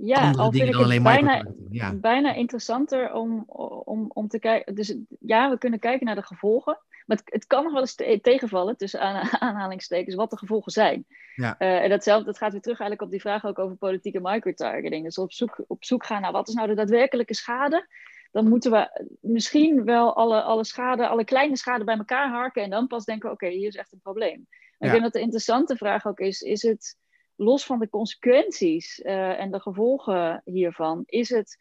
Ja, 0.03 0.31
al 0.31 0.51
vind 0.51 0.67
ik 0.67 0.75
het 0.75 1.03
bijna. 1.03 1.45
Ja. 1.69 1.93
bijna 1.93 2.33
interessanter 2.33 3.13
om, 3.13 3.43
om, 3.85 4.11
om 4.13 4.27
te 4.27 4.39
kijken. 4.39 4.75
Dus 4.75 4.95
ja, 5.19 5.49
we 5.49 5.57
kunnen 5.57 5.79
kijken 5.79 6.05
naar 6.05 6.15
de 6.15 6.23
gevolgen. 6.23 6.79
Maar 7.05 7.17
het, 7.17 7.33
het 7.33 7.47
kan 7.47 7.63
nog 7.63 7.71
wel 7.71 7.81
eens 7.81 7.95
te- 7.95 8.19
tegenvallen, 8.21 8.77
tussen 8.77 8.99
aan, 8.99 9.27
aanhalingstekens, 9.47 10.15
wat 10.15 10.29
de 10.29 10.37
gevolgen 10.37 10.71
zijn. 10.71 11.05
Ja. 11.35 11.55
Eh, 11.57 11.83
en 11.83 11.89
datzelfde, 11.89 12.25
dat 12.25 12.37
gaat 12.37 12.51
weer 12.51 12.61
terug 12.61 12.79
eigenlijk 12.79 13.09
op 13.09 13.17
die 13.17 13.29
vraag 13.29 13.45
ook 13.45 13.59
over 13.59 13.75
politieke 13.75 14.19
microtargeting. 14.21 15.03
Dus 15.03 15.17
op 15.17 15.33
zoek, 15.33 15.63
op 15.67 15.83
zoek 15.83 16.05
gaan 16.05 16.21
naar 16.21 16.31
wat 16.31 16.47
is 16.47 16.53
nou 16.53 16.67
de 16.67 16.73
daadwerkelijke 16.73 17.35
schade. 17.35 17.87
Dan 18.31 18.49
moeten 18.49 18.71
we 18.71 19.07
misschien 19.21 19.83
wel 19.83 20.15
alle, 20.15 20.41
alle 20.41 20.63
schade, 20.63 21.07
alle 21.07 21.23
kleine 21.23 21.57
schade 21.57 21.83
bij 21.83 21.97
elkaar 21.97 22.29
harken. 22.29 22.63
En 22.63 22.69
dan 22.69 22.87
pas 22.87 23.05
denken 23.05 23.27
we, 23.27 23.33
oké, 23.35 23.47
hier 23.47 23.67
is 23.67 23.75
echt 23.75 23.93
een 23.93 24.01
probleem. 24.01 24.47
Ja. 24.77 24.85
Ik 24.85 24.91
denk 24.91 25.03
dat 25.03 25.13
de 25.13 25.19
interessante 25.19 25.75
vraag 25.75 26.07
ook 26.07 26.19
is, 26.19 26.41
is 26.41 26.61
het 26.61 26.97
los 27.41 27.65
van 27.65 27.79
de 27.79 27.89
consequenties 27.89 29.01
eh, 29.01 29.39
en 29.39 29.51
de 29.51 29.59
gevolgen 29.59 30.41
hiervan, 30.45 31.03
is 31.05 31.29
het 31.29 31.57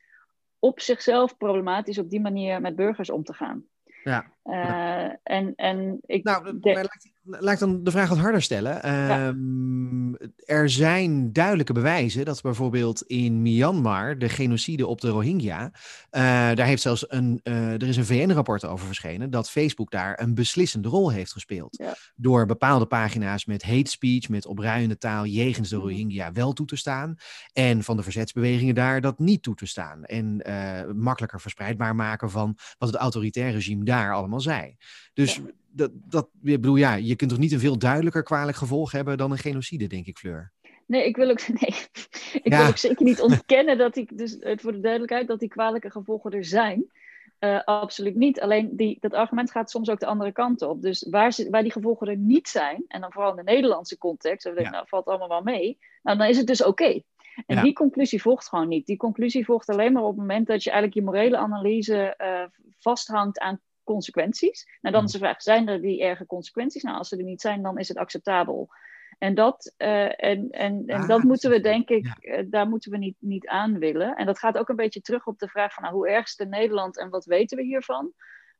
op 0.58 0.80
zichzelf 0.80 1.36
problematisch 1.36 1.98
op 1.98 2.10
die 2.10 2.20
manier 2.20 2.60
met 2.60 2.76
burgers 2.76 3.10
om 3.10 3.24
te 3.24 3.32
gaan? 3.32 3.64
Ja. 4.04 4.32
Eh, 4.42 5.16
en, 5.22 5.52
en 5.56 5.98
ik 6.06 6.24
Nou, 6.24 6.58
laat, 7.30 7.52
ik- 7.52 7.58
dan 7.58 7.84
de 7.84 7.90
vraag 7.90 8.08
wat 8.08 8.18
harder 8.18 8.42
stellen. 8.42 8.82
Ehm, 8.82 9.98
Er 10.46 10.70
zijn 10.70 11.32
duidelijke 11.32 11.72
bewijzen 11.72 12.24
dat 12.24 12.42
bijvoorbeeld 12.42 13.02
in 13.02 13.42
Myanmar 13.42 14.18
de 14.18 14.28
genocide 14.28 14.86
op 14.86 15.00
de 15.00 15.08
Rohingya, 15.08 15.70
eh, 16.10 16.22
daar 16.22 16.66
heeft 16.66 16.82
zelfs 16.82 17.04
een, 17.10 17.40
eh, 17.42 17.72
er 17.72 17.82
is 17.88 17.96
een 17.96 18.04
VN-rapport 18.04 18.64
over 18.64 18.86
verschenen 18.86 19.30
dat 19.30 19.50
Facebook 19.50 19.90
daar 19.90 20.20
een 20.20 20.34
beslissende 20.34 20.88
rol 20.88 21.10
heeft 21.12 21.32
gespeeld. 21.32 21.76
Ja. 21.76 21.94
Door 22.16 22.46
bepaalde 22.46 22.86
pagina's 22.86 23.44
met 23.44 23.62
hate 23.62 23.90
speech, 23.90 24.28
met 24.28 24.46
opruiende 24.46 24.98
taal 24.98 25.26
jegens 25.26 25.68
de 25.68 25.76
Mhm. 25.76 25.84
Rohingya 25.84 26.32
wel 26.32 26.52
toe 26.52 26.66
te 26.66 26.76
staan. 26.76 27.14
En 27.52 27.82
van 27.84 27.96
de 27.96 28.02
verzetsbewegingen 28.02 28.74
daar 28.74 29.00
dat 29.00 29.18
niet 29.18 29.42
toe 29.42 29.54
te 29.54 29.66
staan. 29.66 30.04
En 30.04 30.40
eh, 30.40 30.92
makkelijker 30.94 31.40
verspreidbaar 31.40 31.94
maken 31.94 32.30
van 32.30 32.56
wat 32.78 32.88
het 32.88 32.98
autoritair 33.00 33.52
regime 33.52 33.84
daar 33.84 34.14
allemaal 34.14 34.40
zei. 34.40 34.76
Dus 35.14 35.34
Ja. 35.34 35.42
Dat, 35.72 35.90
dat, 35.94 36.28
ik 36.42 36.60
bedoel, 36.60 36.76
ja, 36.76 36.94
je 36.94 37.16
kunt 37.16 37.30
toch 37.30 37.38
niet 37.38 37.52
een 37.52 37.60
veel 37.60 37.78
duidelijker 37.78 38.22
kwalijk 38.22 38.56
gevolg 38.56 38.92
hebben 38.92 39.18
dan 39.18 39.30
een 39.30 39.38
genocide, 39.38 39.86
denk 39.86 40.06
ik, 40.06 40.18
Fleur. 40.18 40.52
Nee, 40.86 41.04
ik 41.06 41.16
wil 41.16 41.30
ook, 41.30 41.48
nee, 41.60 41.74
ik 42.42 42.52
Ja. 42.52 42.58
wil 42.58 42.66
ook 42.66 42.76
zeker 42.76 43.04
niet 43.04 43.20
ontkennen 43.20 43.78
dat 43.78 43.94
die, 43.94 44.08
dus 44.14 44.36
het 44.40 44.60
voor 44.60 44.72
de 44.72 44.80
duidelijkheid, 44.80 45.26
dat 45.26 45.40
die 45.40 45.48
kwalijke 45.48 45.90
gevolgen 45.90 46.30
er 46.32 46.44
zijn. 46.44 46.90
Eh, 47.38 47.60
absoluut 47.64 48.14
niet. 48.14 48.40
Alleen 48.40 48.76
die, 48.76 48.96
dat 49.00 49.14
argument 49.14 49.50
gaat 49.50 49.70
soms 49.70 49.90
ook 49.90 50.00
de 50.00 50.06
andere 50.06 50.32
kant 50.32 50.62
op. 50.62 50.82
Dus 50.82 51.06
waar, 51.10 51.32
ze, 51.32 51.50
waar 51.50 51.62
die 51.62 51.72
gevolgen 51.72 52.08
er 52.08 52.16
niet 52.16 52.48
zijn, 52.48 52.84
en 52.88 53.00
dan 53.00 53.12
vooral 53.12 53.30
in 53.30 53.36
de 53.36 53.52
Nederlandse 53.52 53.98
context, 53.98 54.44
dan 54.44 54.54
denk 54.54 54.66
ik, 54.66 54.72
nou 54.72 54.84
valt 54.88 55.06
allemaal 55.06 55.28
wel 55.28 55.42
mee, 55.42 55.78
nou, 56.02 56.18
dan 56.18 56.26
is 56.26 56.36
het 56.36 56.46
dus 56.46 56.62
oké. 56.64 57.02
En 57.46 57.56
Ja. 57.56 57.62
die 57.62 57.72
conclusie 57.72 58.22
volgt 58.22 58.48
gewoon 58.48 58.68
niet. 58.68 58.86
Die 58.86 58.96
conclusie 58.96 59.44
volgt 59.44 59.68
alleen 59.68 59.92
maar 59.92 60.02
op 60.02 60.08
het 60.08 60.18
moment 60.18 60.46
dat 60.46 60.62
je 60.62 60.70
eigenlijk 60.70 61.00
je 61.00 61.04
morele 61.04 61.36
analyse 61.36 62.16
eh, 62.16 62.42
vasthangt 62.78 63.38
aan 63.38 63.60
consequenties. 63.94 64.66
Nou, 64.80 64.94
dan 64.94 65.04
is 65.04 65.12
de 65.12 65.18
vraag, 65.18 65.42
zijn 65.42 65.68
er 65.68 65.80
die 65.80 66.02
erge 66.02 66.26
consequenties? 66.26 66.82
Nou, 66.82 66.96
als 66.98 67.08
ze 67.08 67.16
er 67.16 67.22
niet 67.24 67.40
zijn, 67.40 67.62
dan 67.62 67.78
is 67.78 67.88
het 67.88 67.96
acceptabel. 67.96 68.68
En 69.18 69.34
dat, 69.34 69.74
eh, 69.76 70.04
en, 70.24 70.50
en, 70.50 70.82
en 70.86 71.00
Ah, 71.00 71.08
dat 71.08 71.22
moeten 71.22 71.50
we 71.50 71.60
denk 71.60 71.88
ik, 71.88 72.04
ja. 72.06 72.14
eh, 72.20 72.44
daar 72.50 72.68
moeten 72.68 72.90
we 72.90 72.96
niet, 72.98 73.16
niet 73.18 73.46
aan 73.46 73.78
willen. 73.78 74.16
En 74.16 74.26
dat 74.26 74.38
gaat 74.38 74.58
ook 74.58 74.68
een 74.68 74.76
beetje 74.76 75.00
terug 75.00 75.26
op 75.26 75.38
de 75.38 75.48
vraag 75.48 75.74
van 75.74 75.82
nou, 75.82 75.94
hoe 75.94 76.08
erg 76.08 76.24
is 76.24 76.30
het 76.30 76.40
in 76.40 76.48
Nederland 76.48 76.98
en 76.98 77.10
wat 77.10 77.24
weten 77.24 77.56
we 77.56 77.64
hiervan? 77.64 78.12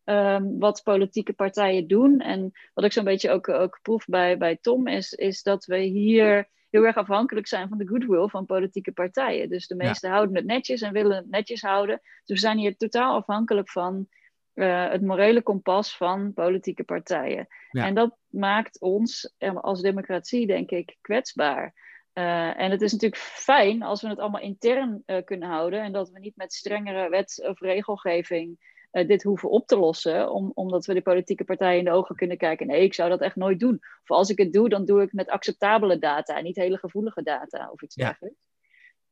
Ehm, 0.05 0.45
wat 0.59 0.83
politieke 0.83 1.33
partijen 1.33 1.87
doen. 1.87 2.20
En 2.20 2.51
wat 2.74 2.85
ik 2.85 2.93
zo'n 2.93 3.05
beetje 3.05 3.31
ook, 3.31 3.49
ook 3.49 3.78
proef 3.83 4.05
bij, 4.07 4.39
bij 4.39 4.59
Tom 4.61 4.87
is, 4.87 5.12
is 5.12 5.43
dat 5.43 5.64
we 5.64 5.78
hier 5.78 6.49
heel 6.70 6.85
erg 6.85 6.97
afhankelijk 6.97 7.47
zijn 7.47 7.68
van 7.68 7.78
de 7.78 7.87
goodwill 7.89 8.28
van 8.28 8.47
politieke 8.47 8.93
partijen. 8.93 9.49
Dus 9.49 9.66
de 9.66 9.74
Ja. 9.78 9.87
meesten 9.87 10.11
houden 10.11 10.37
het 10.37 10.45
netjes 10.45 10.81
en 10.81 10.93
willen 10.93 11.16
het 11.16 11.31
netjes 11.31 11.61
houden. 11.62 12.01
Dus 12.24 12.41
we 12.41 12.47
zijn 12.47 12.59
hier 12.59 12.76
totaal 12.76 13.14
afhankelijk 13.16 13.70
van 13.70 14.09
eh, 14.55 14.91
het 14.91 15.03
morele 15.03 15.43
kompas 15.43 15.97
van 15.97 16.33
politieke 16.33 16.85
partijen. 16.85 17.47
Ja. 17.71 17.87
En 17.87 17.95
dat 17.95 18.17
maakt 18.27 18.81
ons 18.81 19.35
eh, 19.39 19.57
als 19.57 19.81
democratie, 19.81 20.47
denk 20.47 20.71
ik, 20.71 20.97
kwetsbaar. 21.01 21.75
Eh, 22.13 22.61
en 22.61 22.71
het 22.71 22.83
is 22.83 22.93
natuurlijk 22.93 23.23
fijn 23.23 23.83
als 23.83 24.03
we 24.03 24.09
het 24.09 24.19
allemaal 24.19 24.41
intern 24.41 25.03
kunnen 25.25 25.49
houden 25.49 25.83
en 25.83 25.93
dat 25.93 26.11
we 26.11 26.19
niet 26.19 26.37
met 26.37 26.53
strengere 26.53 27.09
wet- 27.09 27.47
of 27.49 27.61
regelgeving 27.61 28.69
dit 28.91 29.23
hoeven 29.23 29.51
op 29.51 29.67
te 29.67 29.79
lossen, 29.79 30.31
om, 30.33 30.51
omdat 30.55 30.87
we 30.87 30.95
de 30.95 31.03
politieke 31.03 31.45
partijen 31.45 31.79
in 31.79 31.85
de 31.85 31.91
ogen 31.91 32.17
kunnen 32.17 32.37
kijken. 32.37 32.67
Nee, 32.67 32.83
ik 32.83 32.95
zou 32.95 33.09
dat 33.09 33.21
echt 33.21 33.37
nooit 33.37 33.61
doen. 33.61 33.79
Of 34.03 34.17
als 34.17 34.31
ik 34.31 34.39
het 34.39 34.53
doe, 34.53 34.69
dan 34.69 34.85
doe 34.85 35.03
ik 35.03 35.13
met 35.13 35.29
acceptabele 35.29 35.99
data 35.99 36.37
en 36.37 36.45
niet 36.45 36.57
hele 36.57 36.79
gevoelige 36.79 37.23
data 37.23 37.71
of 37.73 37.83
iets 37.83 37.95
Ja. 37.95 38.05
dergelijks. 38.05 38.39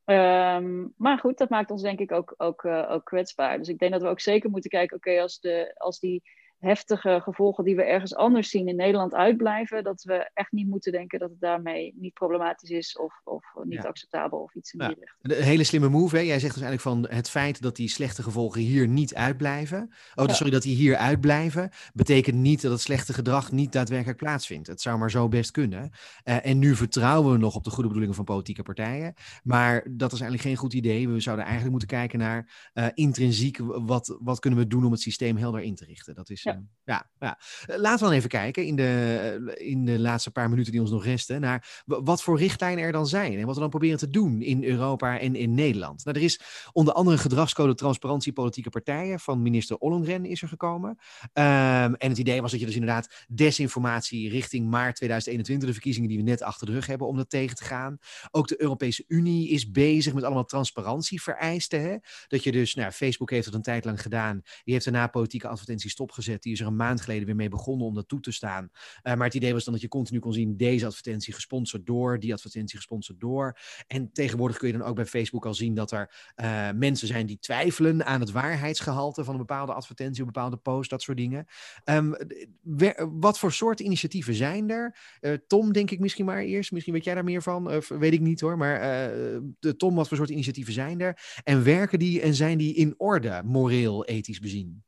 Ehm, 0.08 0.86
maar 0.96 1.18
goed, 1.18 1.38
dat 1.38 1.48
maakt 1.48 1.70
ons 1.70 1.82
denk 1.82 1.98
ik 1.98 2.12
ook, 2.12 2.34
ook, 2.36 2.64
eh, 2.64 2.90
ook 2.90 3.04
kwetsbaar. 3.04 3.58
Dus 3.58 3.68
ik 3.68 3.78
denk 3.78 3.92
dat 3.92 4.02
we 4.02 4.08
ook 4.08 4.20
zeker 4.20 4.50
moeten 4.50 4.70
kijken, 4.70 4.96
oké, 4.96 5.20
als, 5.20 5.40
de, 5.40 5.74
als 5.78 5.98
die 5.98 6.22
heftige 6.58 7.20
gevolgen 7.22 7.64
die 7.64 7.76
we 7.76 7.82
ergens 7.82 8.14
anders 8.14 8.50
zien 8.50 8.68
in 8.68 8.76
Nederland 8.76 9.14
uitblijven, 9.14 9.84
dat 9.84 10.02
we 10.02 10.30
echt 10.34 10.52
niet 10.52 10.68
moeten 10.68 10.92
denken 10.92 11.18
dat 11.18 11.30
het 11.30 11.40
daarmee 11.40 11.94
niet 11.96 12.12
problematisch 12.14 12.70
is 12.70 12.98
of, 12.98 13.20
of 13.24 13.44
niet 13.64 13.82
Ja. 13.82 13.88
acceptabel 13.88 14.38
of 14.38 14.54
iets 14.54 14.72
in 14.72 14.80
Ja. 14.80 14.88
die 14.88 14.96
richting. 15.00 15.38
Een 15.38 15.44
hele 15.44 15.64
slimme 15.64 15.88
move. 15.88 16.16
Hè? 16.16 16.22
Jij 16.22 16.38
zegt 16.40 16.54
dus 16.54 16.62
eigenlijk 16.62 16.96
van 17.06 17.16
het 17.16 17.30
feit 17.30 17.62
dat 17.62 17.76
die 17.76 17.88
slechte 17.88 18.22
gevolgen 18.22 18.60
hier 18.60 18.88
niet 18.88 19.14
uitblijven. 19.14 19.90
Oh, 20.14 20.26
Ja. 20.26 20.32
sorry, 20.32 20.52
dat 20.52 20.62
die 20.62 20.76
hier 20.76 20.96
uitblijven. 20.96 21.70
Betekent 21.94 22.36
niet 22.36 22.62
dat 22.62 22.72
het 22.72 22.80
slechte 22.80 23.12
gedrag 23.12 23.52
niet 23.52 23.72
daadwerkelijk 23.72 24.18
plaatsvindt. 24.18 24.66
Het 24.66 24.80
zou 24.80 24.98
maar 24.98 25.10
zo 25.10 25.28
best 25.28 25.50
kunnen. 25.50 25.90
Eh, 26.22 26.46
en 26.46 26.58
nu 26.58 26.74
vertrouwen 26.74 27.32
we 27.32 27.38
nog 27.38 27.54
op 27.54 27.64
de 27.64 27.70
goede 27.70 27.82
bedoelingen 27.88 28.14
van 28.16 28.24
politieke 28.24 28.62
partijen. 28.62 29.14
Maar 29.42 29.74
dat 29.90 30.12
is 30.12 30.20
eigenlijk 30.20 30.42
geen 30.42 30.56
goed 30.56 30.72
idee. 30.74 31.08
We 31.08 31.20
zouden 31.20 31.44
eigenlijk 31.44 31.76
moeten 31.78 31.98
kijken 31.98 32.18
naar 32.18 32.70
eh, 32.72 32.86
intrinsiek. 32.94 33.58
Wat, 33.62 34.16
wat 34.20 34.40
kunnen 34.40 34.58
we 34.58 34.66
doen 34.66 34.84
om 34.84 34.92
het 34.92 35.00
systeem 35.00 35.36
helder 35.36 35.60
in 35.60 35.74
te 35.74 35.84
richten? 35.84 36.14
Dat 36.14 36.30
is. 36.30 36.46
Ja. 36.88 37.10
ja. 37.18 37.38
Eh, 37.66 37.78
Laten 37.78 37.98
we 37.98 38.04
dan 38.04 38.12
even 38.12 38.28
kijken 38.28 38.64
in 38.64 38.76
de, 38.76 39.18
eh, 39.56 39.68
in 39.70 39.84
de 39.84 39.98
laatste 39.98 40.30
paar 40.30 40.48
minuten 40.48 40.72
die 40.72 40.80
ons 40.80 40.90
nog 40.90 41.04
resten. 41.04 41.40
Naar 41.40 41.82
wat 41.84 42.22
voor 42.22 42.38
richtlijnen 42.38 42.84
er 42.84 42.92
dan 42.92 43.06
zijn. 43.06 43.38
En 43.38 43.46
wat 43.46 43.54
we 43.54 43.60
dan 43.60 43.70
proberen 43.70 43.98
te 43.98 44.10
doen 44.10 44.42
in 44.42 44.64
Europa 44.64 45.18
en 45.18 45.34
in 45.34 45.54
Nederland. 45.54 46.04
Nou, 46.04 46.16
er 46.16 46.22
is 46.22 46.40
onder 46.72 46.94
andere 46.94 47.18
gedragscode 47.18 47.74
transparantie 47.74 48.32
politieke 48.32 48.70
partijen 48.70 49.20
van 49.20 49.42
minister 49.42 49.76
Ollongren 49.76 50.24
is 50.24 50.42
er 50.42 50.48
gekomen. 50.48 50.98
Ehm, 51.32 51.92
en 51.94 52.08
het 52.08 52.18
idee 52.18 52.40
was 52.40 52.50
dat 52.50 52.60
je 52.60 52.66
dus 52.66 52.74
inderdaad 52.74 53.24
desinformatie 53.28 54.30
richting 54.30 54.70
maart 54.70 54.96
2021, 54.96 55.68
de 55.68 55.74
verkiezingen 55.74 56.08
die 56.08 56.18
we 56.18 56.24
net 56.24 56.42
achter 56.42 56.66
de 56.66 56.72
rug 56.72 56.86
hebben, 56.86 57.06
om 57.06 57.16
dat 57.16 57.30
tegen 57.30 57.56
te 57.56 57.64
gaan. 57.64 57.98
Ook 58.30 58.48
de 58.48 58.62
Europese 58.62 59.04
Unie 59.08 59.48
is 59.48 59.70
bezig 59.70 60.14
met 60.14 60.24
allemaal 60.24 60.44
transparantievereisten. 60.44 61.82
Hè? 61.82 61.96
Dat 62.26 62.42
je 62.42 62.52
dus, 62.52 62.74
nou, 62.74 62.90
Facebook 62.90 63.30
heeft 63.30 63.46
het 63.46 63.54
een 63.54 63.62
tijd 63.62 63.84
lang 63.84 64.02
gedaan. 64.02 64.40
Die 64.64 64.72
heeft 64.72 64.84
daarna 64.84 65.06
politieke 65.06 65.48
advertenties 65.48 65.92
stopgezet. 65.92 66.37
Die 66.42 66.52
is 66.52 66.60
er 66.60 66.66
een 66.66 66.76
maand 66.76 67.00
geleden 67.00 67.26
weer 67.26 67.36
mee 67.36 67.48
begonnen 67.48 67.86
om 67.86 67.94
dat 67.94 68.08
toe 68.08 68.20
te 68.20 68.32
staan. 68.32 68.70
Eh, 69.02 69.14
maar 69.14 69.26
het 69.26 69.34
idee 69.34 69.52
was 69.52 69.64
dan 69.64 69.72
dat 69.72 69.82
je 69.82 69.88
continu 69.88 70.18
kon 70.18 70.32
zien, 70.32 70.56
deze 70.56 70.86
advertentie 70.86 71.34
gesponsord 71.34 71.86
door, 71.86 72.18
die 72.18 72.32
advertentie 72.32 72.76
gesponsord 72.76 73.20
door. 73.20 73.58
En 73.86 74.12
tegenwoordig 74.12 74.56
kun 74.56 74.68
je 74.68 74.78
dan 74.78 74.86
ook 74.86 74.94
bij 74.94 75.06
Facebook 75.06 75.46
al 75.46 75.54
zien 75.54 75.74
dat 75.74 75.90
er 75.90 76.32
eh, 76.34 76.70
mensen 76.74 77.08
zijn 77.08 77.26
die 77.26 77.38
twijfelen 77.38 78.06
aan 78.06 78.20
het 78.20 78.30
waarheidsgehalte 78.30 79.24
van 79.24 79.34
een 79.34 79.40
bepaalde 79.40 79.72
advertentie, 79.72 80.20
een 80.20 80.32
bepaalde 80.32 80.56
post, 80.56 80.90
dat 80.90 81.02
soort 81.02 81.16
dingen. 81.16 81.46
Ehm, 81.84 82.12
wat 83.20 83.38
voor 83.38 83.52
soort 83.52 83.80
initiatieven 83.80 84.34
zijn 84.34 84.70
er? 84.70 84.96
Eh, 85.20 85.32
Tom, 85.46 85.72
denk 85.72 85.90
ik 85.90 86.00
misschien 86.00 86.24
maar 86.24 86.42
eerst. 86.42 86.72
Misschien 86.72 86.94
weet 86.94 87.04
jij 87.04 87.14
daar 87.14 87.24
meer 87.24 87.42
van, 87.42 87.70
of 87.70 87.88
weet 87.88 88.12
ik 88.12 88.20
niet 88.20 88.40
hoor. 88.40 88.56
Maar 88.56 88.80
de, 89.60 89.76
Tom, 89.76 89.94
wat 89.94 90.08
voor 90.08 90.16
soort 90.16 90.30
initiatieven 90.30 90.72
zijn 90.72 91.00
er? 91.00 91.40
En 91.44 91.64
werken 91.64 91.98
die 91.98 92.20
en 92.20 92.34
zijn 92.34 92.58
die 92.58 92.74
in 92.74 92.94
orde, 92.96 93.42
moreel, 93.44 94.04
ethisch 94.04 94.40
bezien? 94.40 94.82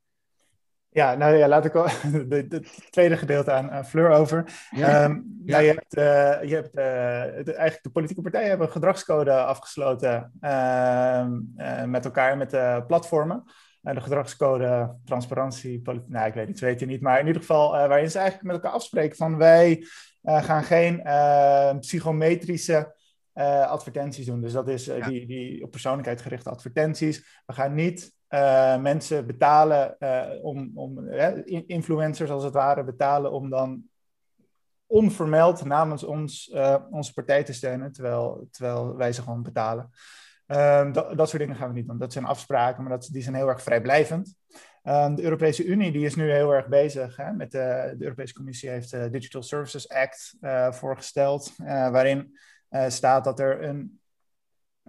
Ja, 0.92 1.14
nou 1.14 1.34
ja, 1.36 1.48
laat 1.48 1.64
ik 1.64 1.74
al 1.74 1.86
het 2.28 2.72
tweede 2.90 3.16
gedeelte 3.16 3.52
aan, 3.52 3.70
aan 3.70 3.86
Fleur 3.86 4.10
over. 4.10 4.44
Ja. 4.70 4.88
Ehm, 5.04 5.12
Ja. 5.44 5.56
nou, 5.60 5.62
je 5.64 5.68
hebt, 5.72 5.94
eh, 5.94 6.48
je 6.48 6.54
hebt 6.54 6.68
eh, 6.76 7.44
de- 7.44 7.54
eigenlijk 7.54 7.82
de 7.82 7.90
politieke 7.90 8.22
partijen 8.22 8.48
hebben 8.48 8.66
een 8.66 8.72
gedragscode 8.72 9.32
afgesloten 9.32 10.32
ehm, 10.40 11.32
eh, 11.56 11.84
met 11.84 12.04
elkaar, 12.04 12.36
met 12.36 12.50
de 12.50 12.84
platformen. 12.86 13.42
Eh, 13.82 13.94
de 13.94 14.00
gedragscode 14.00 14.96
transparantie, 15.04 15.82
nou 16.06 16.26
ik 16.26 16.34
weet 16.34 16.46
niet, 16.46 16.60
weet 16.60 16.80
je 16.80 16.86
niet, 16.86 17.00
maar 17.00 17.20
in 17.20 17.26
ieder 17.26 17.40
geval 17.40 17.76
eh, 17.76 17.88
waarin 17.88 18.10
ze 18.10 18.18
eigenlijk 18.18 18.46
met 18.46 18.56
elkaar 18.56 18.72
afspreken 18.76 19.16
van 19.16 19.36
wij 19.36 19.86
eh, 20.22 20.42
gaan 20.42 20.62
geen 20.64 21.02
eh, 21.04 21.78
psychometrische 21.78 22.94
eh, 23.32 23.70
advertenties 23.70 24.26
doen. 24.26 24.40
Dus 24.40 24.52
dat 24.52 24.68
is 24.68 24.88
eh, 24.88 24.98
Ja. 24.98 25.08
die, 25.08 25.26
die 25.26 25.62
op 25.64 25.70
persoonlijkheid 25.70 26.20
gerichte 26.22 26.50
advertenties. 26.50 27.42
We 27.46 27.52
gaan 27.52 27.74
niet 27.74 28.12
eh, 28.30 28.80
mensen 28.80 29.26
betalen 29.26 29.98
eh, 29.98 30.44
om, 30.44 30.70
om 30.74 31.08
in- 31.44 31.66
influencers 31.66 32.30
als 32.30 32.44
het 32.44 32.54
ware 32.54 32.84
betalen 32.84 33.32
om 33.32 33.50
dan 33.50 33.82
onvermeld 34.86 35.64
namens 35.64 36.04
ons, 36.04 36.50
eh, 36.50 36.76
onze 36.90 37.12
partij 37.12 37.44
te 37.44 37.52
steunen, 37.52 37.92
terwijl, 37.92 38.48
terwijl 38.50 38.96
wij 38.96 39.12
ze 39.12 39.22
gewoon 39.22 39.42
betalen. 39.42 39.90
Ehm, 40.46 40.92
dat, 40.92 41.16
dat 41.16 41.28
soort 41.28 41.42
dingen 41.42 41.56
gaan 41.56 41.68
we 41.68 41.74
niet 41.74 41.86
doen. 41.86 41.98
Dat 41.98 42.12
zijn 42.12 42.24
afspraken, 42.24 42.82
maar 42.82 42.92
dat, 42.92 43.08
die 43.12 43.22
zijn 43.22 43.34
heel 43.34 43.48
erg 43.48 43.62
vrijblijvend. 43.62 44.34
Ehm, 44.82 45.14
de 45.14 45.22
Europese 45.22 45.64
Unie 45.64 45.92
die 45.92 46.04
is 46.04 46.14
nu 46.14 46.30
heel 46.30 46.54
erg 46.54 46.68
bezig 46.68 47.16
hè, 47.16 47.32
met 47.32 47.50
de, 47.50 47.96
Europese 47.98 48.34
Commissie 48.34 48.70
heeft 48.70 48.90
de 48.90 49.10
Digital 49.10 49.42
Services 49.42 49.88
Act 49.88 50.36
voorgesteld, 50.70 51.54
waarin 51.66 52.38
staat 52.88 53.24
dat 53.24 53.40
er 53.40 53.62
een 53.62 53.99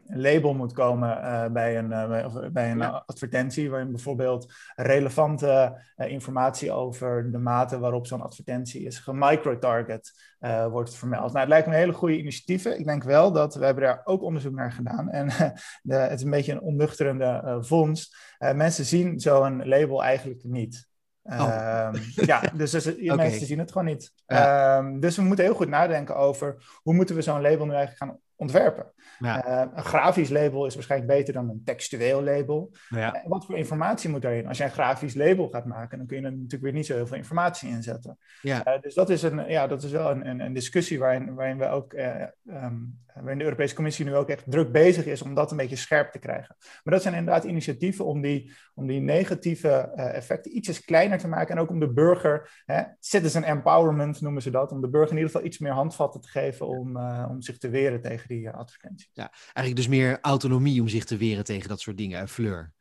label 0.08 0.54
moet 0.54 0.74
komen 0.74 1.18
uh, 1.18 1.46
bij 1.46 1.78
een, 1.78 1.90
uh, 1.92 2.50
bij 2.52 2.72
een 2.72 2.78
ja. 2.78 3.04
advertentie, 3.06 3.70
waarin 3.70 3.92
bijvoorbeeld 3.92 4.54
relevante 4.76 5.82
uh, 5.98 6.08
informatie 6.08 6.72
over 6.72 7.32
de 7.32 7.38
mate 7.38 7.80
waarop 7.80 8.08
zo'n 8.08 8.22
advertentie 8.22 8.86
is 8.86 9.00
gemicrotarget 9.00 10.30
wordt 10.70 10.96
vermeld. 10.96 11.28
Nou, 11.28 11.40
het 11.40 11.48
lijkt 11.48 11.68
me 11.68 11.74
een 11.74 11.80
hele 11.80 11.94
goede 11.94 12.18
initiatieven. 12.18 12.80
Ik 12.80 12.86
denk 12.86 13.04
wel 13.04 13.32
dat 13.32 13.56
we 13.56 13.66
hebben 13.66 13.84
daar 13.84 14.02
ook 14.04 14.22
onderzoek 14.22 14.54
naar 14.54 14.72
gedaan 14.72 15.10
en 15.10 15.28
de, 15.82 15.96
het 15.96 16.20
is 16.20 16.24
een 16.24 16.32
beetje 16.32 16.52
een 16.52 16.62
onnuchterende 16.62 17.58
vondst. 17.62 18.18
mensen 18.40 18.86
zien 18.86 19.20
zo'n 19.20 19.68
label 19.68 20.04
eigenlijk 20.04 20.44
niet. 20.44 20.90
Oh. 21.24 21.40
Ehm, 21.40 21.96
ja, 22.16 22.42
dus, 22.54 22.72
dus 22.72 22.88
okay. 22.88 23.16
mensen 23.28 23.46
zien 23.46 23.60
het 23.60 23.72
gewoon 23.72 23.88
niet. 23.88 24.14
Ja. 24.26 24.78
Um, 24.78 25.00
dus 25.00 25.16
we 25.16 25.22
moeten 25.22 25.46
heel 25.46 25.54
goed 25.54 25.70
nadenken 25.70 26.16
over 26.16 26.80
hoe 26.82 26.94
moeten 26.94 27.16
we 27.16 27.22
zo'n 27.22 27.42
label 27.42 27.66
nu 27.66 27.74
eigenlijk 27.74 27.98
gaan 27.98 28.20
ontwerpen. 28.36 28.94
Ja. 29.20 29.48
Uh, 29.48 29.72
een 29.76 29.84
grafisch 29.84 30.30
label 30.30 30.66
is 30.66 30.74
waarschijnlijk 30.74 31.12
beter 31.12 31.34
dan 31.34 31.50
een 31.50 31.62
textueel 31.66 32.24
label. 32.24 32.72
Ja. 32.90 33.16
Uh, 33.16 33.22
wat 33.28 33.46
voor 33.46 33.58
informatie 33.58 34.10
moet 34.10 34.22
daarin? 34.22 34.48
Als 34.48 34.58
je 34.58 34.64
een 34.64 34.72
grafisch 34.72 35.16
label 35.16 35.50
gaat 35.50 35.66
maken, 35.66 35.98
dan 35.98 36.08
kun 36.08 36.18
je 36.18 36.24
er 36.24 36.32
natuurlijk 36.32 36.64
weer 36.64 36.74
niet 36.74 36.86
zo 36.86 36.96
heel 36.96 37.08
veel 37.08 37.18
informatie 37.18 37.70
in 37.70 37.84
zetten. 37.84 38.18
Ja. 38.42 38.76
Uh, 38.76 38.82
dus 38.82 38.94
dat 38.94 39.10
is, 39.10 39.24
een, 39.24 39.50
ja, 39.50 39.68
dat 39.68 39.84
is 39.84 39.92
wel 39.92 40.12
een, 40.12 40.28
een, 40.28 40.40
een 40.40 40.54
discussie 40.54 41.00
waarin, 41.00 41.34
waarin 41.34 41.58
we 41.58 41.68
ook, 41.68 41.94
um, 41.94 43.00
waarin 43.14 43.38
de 43.38 43.44
Europese 43.44 43.76
Commissie 43.76 44.06
nu 44.06 44.16
ook 44.16 44.30
echt 44.30 44.52
druk 44.52 44.72
bezig 44.72 45.06
is 45.06 45.22
om 45.22 45.34
dat 45.34 45.52
een 45.52 45.58
beetje 45.58 45.76
scherp 45.76 46.12
te 46.12 46.20
krijgen. 46.20 46.56
Maar 46.84 46.94
dat 46.94 47.02
zijn 47.02 47.16
inderdaad 47.16 47.44
initiatieven 47.44 48.06
om 48.06 48.22
die, 48.22 48.54
om 48.74 48.88
die 48.88 49.02
negatieve 49.02 49.70
effecten 49.96 50.58
ietsjes 50.58 50.86
kleiner 50.86 51.18
te 51.18 51.28
maken 51.28 51.56
en 51.56 51.62
ook 51.62 51.70
om 51.70 51.80
de 51.80 51.94
burger, 51.94 52.64
hè, 52.66 52.84
citizen 53.00 53.44
empowerment 53.44 54.22
noemen 54.22 54.42
ze 54.42 54.52
dat, 54.52 54.72
om 54.72 54.82
de 54.82 54.90
burger 54.90 55.12
in 55.12 55.18
ieder 55.18 55.32
geval 55.32 55.48
iets 55.48 55.60
meer 55.60 55.72
handvatten 55.72 56.22
te 56.22 56.28
geven 56.28 56.68
om, 56.68 56.98
om 57.30 57.42
zich 57.42 57.58
te 57.58 57.70
weren 57.70 58.02
tegen 58.02 58.28
die 58.28 58.50
advertenties. 58.50 58.91
Ja, 59.14 59.32
eigenlijk 59.44 59.76
dus 59.76 59.88
meer 59.88 60.18
autonomie 60.22 60.82
om 60.82 60.88
zich 60.88 61.06
te 61.06 61.18
weren 61.18 61.44
tegen 61.44 61.70
dat 61.70 61.80
soort 61.80 61.98
dingen, 61.98 62.28
Fleur. 62.28 62.74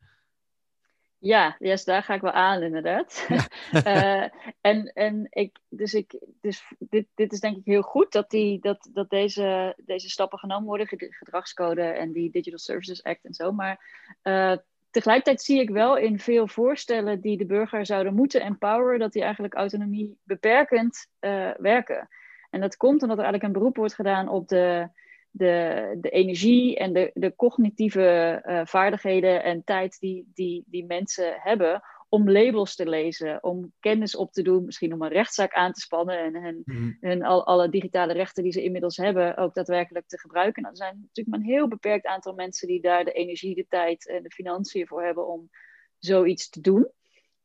Ja, 1.23 1.55
yes, 1.59 1.83
daar 1.83 2.03
ga 2.03 2.13
ik 2.13 2.21
wel 2.21 2.31
aan, 2.31 2.61
inderdaad. 2.61 3.27
uh, 3.73 4.23
en 4.71 4.91
en 4.93 5.27
ik, 5.29 5.57
dus 5.69 5.93
ik, 5.93 6.19
dus 6.41 6.63
dit, 6.79 7.07
dit 7.15 7.31
is 7.31 7.39
denk 7.39 7.57
ik 7.57 7.65
heel 7.65 7.81
goed 7.81 8.11
dat, 8.11 8.29
die, 8.29 8.59
dat, 8.59 8.89
dat 8.93 9.09
deze, 9.09 9.73
deze 9.85 10.09
stappen 10.09 10.39
genomen 10.39 10.67
worden, 10.67 10.87
gedragscode 10.87 11.81
en 11.81 12.11
die 12.11 12.31
Digital 12.31 12.59
Services 12.59 13.03
Act 13.03 13.25
en 13.25 13.33
zo. 13.33 13.51
Maar 13.51 13.85
uh, 14.23 14.55
tegelijkertijd 14.91 15.41
zie 15.41 15.59
ik 15.59 15.69
wel 15.69 15.97
in 15.97 16.19
veel 16.19 16.47
voorstellen 16.47 17.21
die 17.21 17.37
de 17.37 17.45
burger 17.45 17.85
zouden 17.85 18.13
moeten 18.13 18.41
empoweren, 18.41 18.99
dat 18.99 19.13
die 19.13 19.23
eigenlijk 19.23 19.53
autonomie 19.53 20.17
beperkend 20.23 21.07
uh, 21.19 21.51
werken. 21.57 22.09
En 22.49 22.61
dat 22.61 22.77
komt 22.77 23.01
omdat 23.01 23.17
er 23.17 23.23
eigenlijk 23.23 23.53
een 23.53 23.59
beroep 23.59 23.75
wordt 23.75 23.95
gedaan 23.95 24.29
op 24.29 24.47
de 24.47 24.89
de, 25.31 25.97
de 26.01 26.09
energie 26.09 26.77
en 26.77 26.93
de, 26.93 27.11
de 27.13 27.35
cognitieve 27.35 28.41
uh, 28.45 28.61
vaardigheden 28.65 29.43
en 29.43 29.63
tijd 29.63 29.99
die, 29.99 30.31
die, 30.33 30.63
die 30.67 30.85
mensen 30.85 31.33
hebben 31.37 31.81
om 32.09 32.31
labels 32.31 32.75
te 32.75 32.89
lezen, 32.89 33.43
om 33.43 33.73
kennis 33.79 34.15
op 34.15 34.31
te 34.31 34.41
doen, 34.41 34.65
misschien 34.65 34.93
om 34.93 35.01
een 35.01 35.09
rechtszaak 35.09 35.53
aan 35.53 35.71
te 35.71 35.79
spannen 35.79 36.19
en, 36.19 36.35
en, 36.35 36.61
mm. 36.65 36.97
en 37.01 37.21
al, 37.21 37.45
alle 37.45 37.69
digitale 37.69 38.13
rechten 38.13 38.43
die 38.43 38.51
ze 38.51 38.63
inmiddels 38.63 38.97
hebben 38.97 39.37
ook 39.37 39.53
daadwerkelijk 39.53 40.07
te 40.07 40.19
gebruiken. 40.19 40.61
Nou, 40.61 40.73
er 40.73 40.81
zijn 40.81 40.99
natuurlijk 41.01 41.27
maar 41.27 41.39
een 41.39 41.55
heel 41.55 41.67
beperkt 41.67 42.05
aantal 42.05 42.33
mensen 42.33 42.67
die 42.67 42.81
daar 42.81 43.05
de 43.05 43.11
energie, 43.11 43.55
de 43.55 43.65
tijd 43.69 44.07
en 44.07 44.23
de 44.23 44.31
financiën 44.31 44.87
voor 44.87 45.03
hebben 45.03 45.27
om 45.27 45.49
zoiets 45.97 46.49
te 46.49 46.61
doen. 46.61 46.91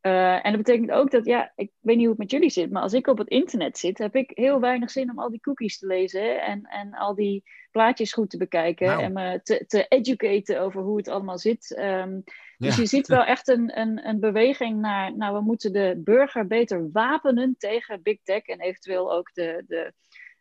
Uh, 0.07 0.47
en 0.47 0.53
dat 0.53 0.57
betekent 0.57 0.91
ook 0.91 1.11
dat, 1.11 1.25
ja, 1.25 1.53
ik 1.57 1.71
weet 1.81 1.97
niet 1.97 2.05
hoe 2.07 2.15
het 2.15 2.19
met 2.19 2.31
jullie 2.31 2.51
zit, 2.51 2.71
maar 2.71 2.83
als 2.83 2.93
ik 2.93 3.07
op 3.07 3.19
het 3.19 3.29
internet 3.29 3.79
zit, 3.79 3.99
heb 3.99 4.17
ik 4.17 4.31
heel 4.35 4.61
weinig 4.61 4.91
zin 4.91 5.11
om 5.11 5.19
al 5.19 5.31
die 5.31 5.41
cookies 5.41 5.79
te 5.79 5.87
lezen 5.87 6.43
en, 6.43 6.63
en 6.63 6.95
al 6.95 7.15
die 7.15 7.45
plaatjes 7.71 8.13
goed 8.13 8.31
te 8.31 8.37
bekijken 8.37 8.87
nou. 8.87 9.03
en 9.03 9.13
me 9.13 9.41
te, 9.43 9.65
te 9.67 9.87
educaten 9.89 10.61
over 10.61 10.83
hoe 10.83 10.97
het 10.97 11.09
allemaal 11.09 11.39
zit. 11.39 11.77
Um, 11.79 12.25
dus 12.59 12.77
je 12.77 12.87
ziet 12.87 13.07
wel 13.07 13.25
echt 13.25 13.49
een, 13.49 13.81
een, 13.81 14.09
een 14.09 14.21
beweging 14.21 14.81
naar, 14.81 15.17
nou, 15.17 15.35
we 15.35 15.41
moeten 15.41 15.73
de 15.73 16.01
burger 16.05 16.47
beter 16.47 16.91
wapenen 16.93 17.55
tegen 17.59 18.03
big 18.03 18.19
tech 18.23 18.43
en 18.43 18.61
eventueel 18.61 19.13
ook 19.13 19.31
de, 19.33 19.65
de 19.67 19.93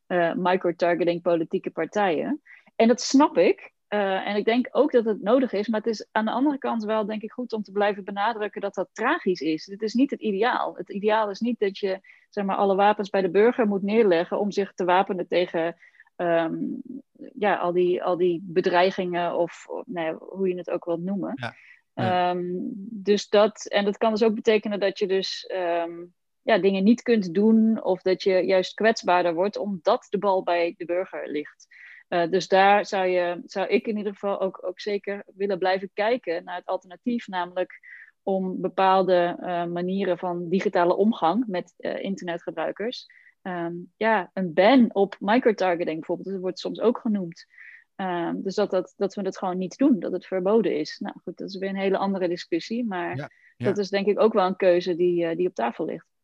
uh, 0.07 0.33
micro-targeting 0.35 1.21
politieke 1.21 1.69
partijen. 1.69 2.41
En 2.75 2.87
dat 2.87 3.01
snap 3.01 3.37
ik. 3.37 3.73
Uh, 3.89 4.27
en 4.27 4.35
ik 4.35 4.45
denk 4.45 4.67
ook 4.71 4.91
dat 4.91 5.05
het 5.05 5.21
nodig 5.21 5.53
is, 5.53 5.67
maar 5.67 5.79
het 5.79 5.89
is 5.89 6.07
aan 6.11 6.25
de 6.25 6.31
andere 6.31 6.57
kant 6.57 6.83
wel, 6.83 7.05
denk 7.05 7.21
ik, 7.21 7.31
goed 7.31 7.53
om 7.53 7.63
te 7.63 7.71
blijven 7.71 8.03
benadrukken 8.03 8.61
dat 8.61 8.73
dat 8.73 8.89
tragisch 8.91 9.41
is. 9.41 9.65
Dit 9.65 9.81
is 9.81 9.93
niet 9.93 10.11
het 10.11 10.21
ideaal. 10.21 10.75
Het 10.75 10.89
ideaal 10.89 11.29
is 11.29 11.39
niet 11.39 11.59
dat 11.59 11.77
je 11.77 11.99
zeg 12.29 12.45
maar, 12.45 12.55
alle 12.55 12.75
wapens 12.75 13.09
bij 13.09 13.21
de 13.21 13.29
burger 13.29 13.67
moet 13.67 13.83
neerleggen 13.83 14.39
om 14.39 14.51
zich 14.51 14.73
te 14.73 14.85
wapenen 14.85 15.27
tegen 15.27 15.75
um, 16.15 16.81
ja, 17.33 17.55
al, 17.55 17.71
die, 17.71 18.03
al 18.03 18.17
die 18.17 18.39
bedreigingen 18.43 19.37
of, 19.37 19.65
of 19.67 19.83
nou 19.85 20.17
hoe 20.19 20.47
je 20.47 20.57
het 20.57 20.69
ook 20.69 20.85
wilt 20.85 21.03
noemen. 21.03 21.33
Ja. 21.35 21.55
Ja. 21.93 22.29
Um, 22.29 22.71
dus 22.89 23.29
dat, 23.29 23.65
en 23.65 23.85
dat 23.85 23.97
kan 23.97 24.11
dus 24.11 24.23
ook 24.23 24.35
betekenen 24.35 24.79
dat 24.79 24.99
je 24.99 25.07
dus 25.07 25.51
um, 25.55 26.13
ja, 26.41 26.57
dingen 26.57 26.83
niet 26.83 27.01
kunt 27.01 27.33
doen 27.33 27.83
of 27.83 28.01
dat 28.01 28.23
je 28.23 28.45
juist 28.45 28.73
kwetsbaarder 28.73 29.33
wordt 29.33 29.57
omdat 29.57 30.07
de 30.09 30.17
bal 30.17 30.43
bij 30.43 30.73
de 30.77 30.85
burger 30.85 31.27
ligt. 31.29 31.67
Uh, 32.09 32.29
dus 32.29 32.47
daar 32.47 32.85
zou, 32.85 33.07
je, 33.07 33.41
zou 33.45 33.67
ik 33.67 33.87
in 33.87 33.97
ieder 33.97 34.11
geval 34.11 34.41
ook, 34.41 34.63
ook 34.65 34.79
zeker 34.79 35.23
willen 35.35 35.57
blijven 35.57 35.89
kijken 35.93 36.43
naar 36.43 36.55
het 36.55 36.65
alternatief, 36.65 37.27
namelijk 37.27 37.79
om 38.23 38.61
bepaalde 38.61 39.37
uh, 39.39 39.65
manieren 39.65 40.17
van 40.17 40.49
digitale 40.49 40.95
omgang 40.95 41.43
met 41.47 41.73
uh, 41.77 42.03
internetgebruikers. 42.03 43.05
Um, 43.41 43.91
ja, 43.97 44.29
een 44.33 44.53
ban 44.53 44.93
op 44.93 45.15
microtargeting 45.19 45.95
bijvoorbeeld, 45.95 46.29
dat 46.29 46.41
wordt 46.41 46.59
soms 46.59 46.79
ook 46.79 46.97
genoemd. 46.97 47.45
Um, 47.95 48.43
dus 48.43 48.55
dat, 48.55 48.71
dat, 48.71 48.93
dat 48.97 49.15
we 49.15 49.23
dat 49.23 49.37
gewoon 49.37 49.57
niet 49.57 49.77
doen, 49.77 49.99
dat 49.99 50.11
het 50.11 50.25
verboden 50.25 50.79
is. 50.79 50.97
Nou 50.99 51.15
goed, 51.23 51.37
dat 51.37 51.49
is 51.49 51.57
weer 51.57 51.69
een 51.69 51.75
hele 51.75 51.97
andere 51.97 52.27
discussie, 52.27 52.85
maar 52.85 53.15
ja, 53.15 53.29
ja. 53.57 53.65
dat 53.65 53.77
is 53.77 53.89
denk 53.89 54.07
ik 54.07 54.19
ook 54.19 54.33
wel 54.33 54.45
een 54.45 54.55
keuze 54.55 54.95
die, 54.95 55.35
die 55.35 55.47
op 55.47 55.53
tafel 55.53 55.85
ligt. 55.85 56.14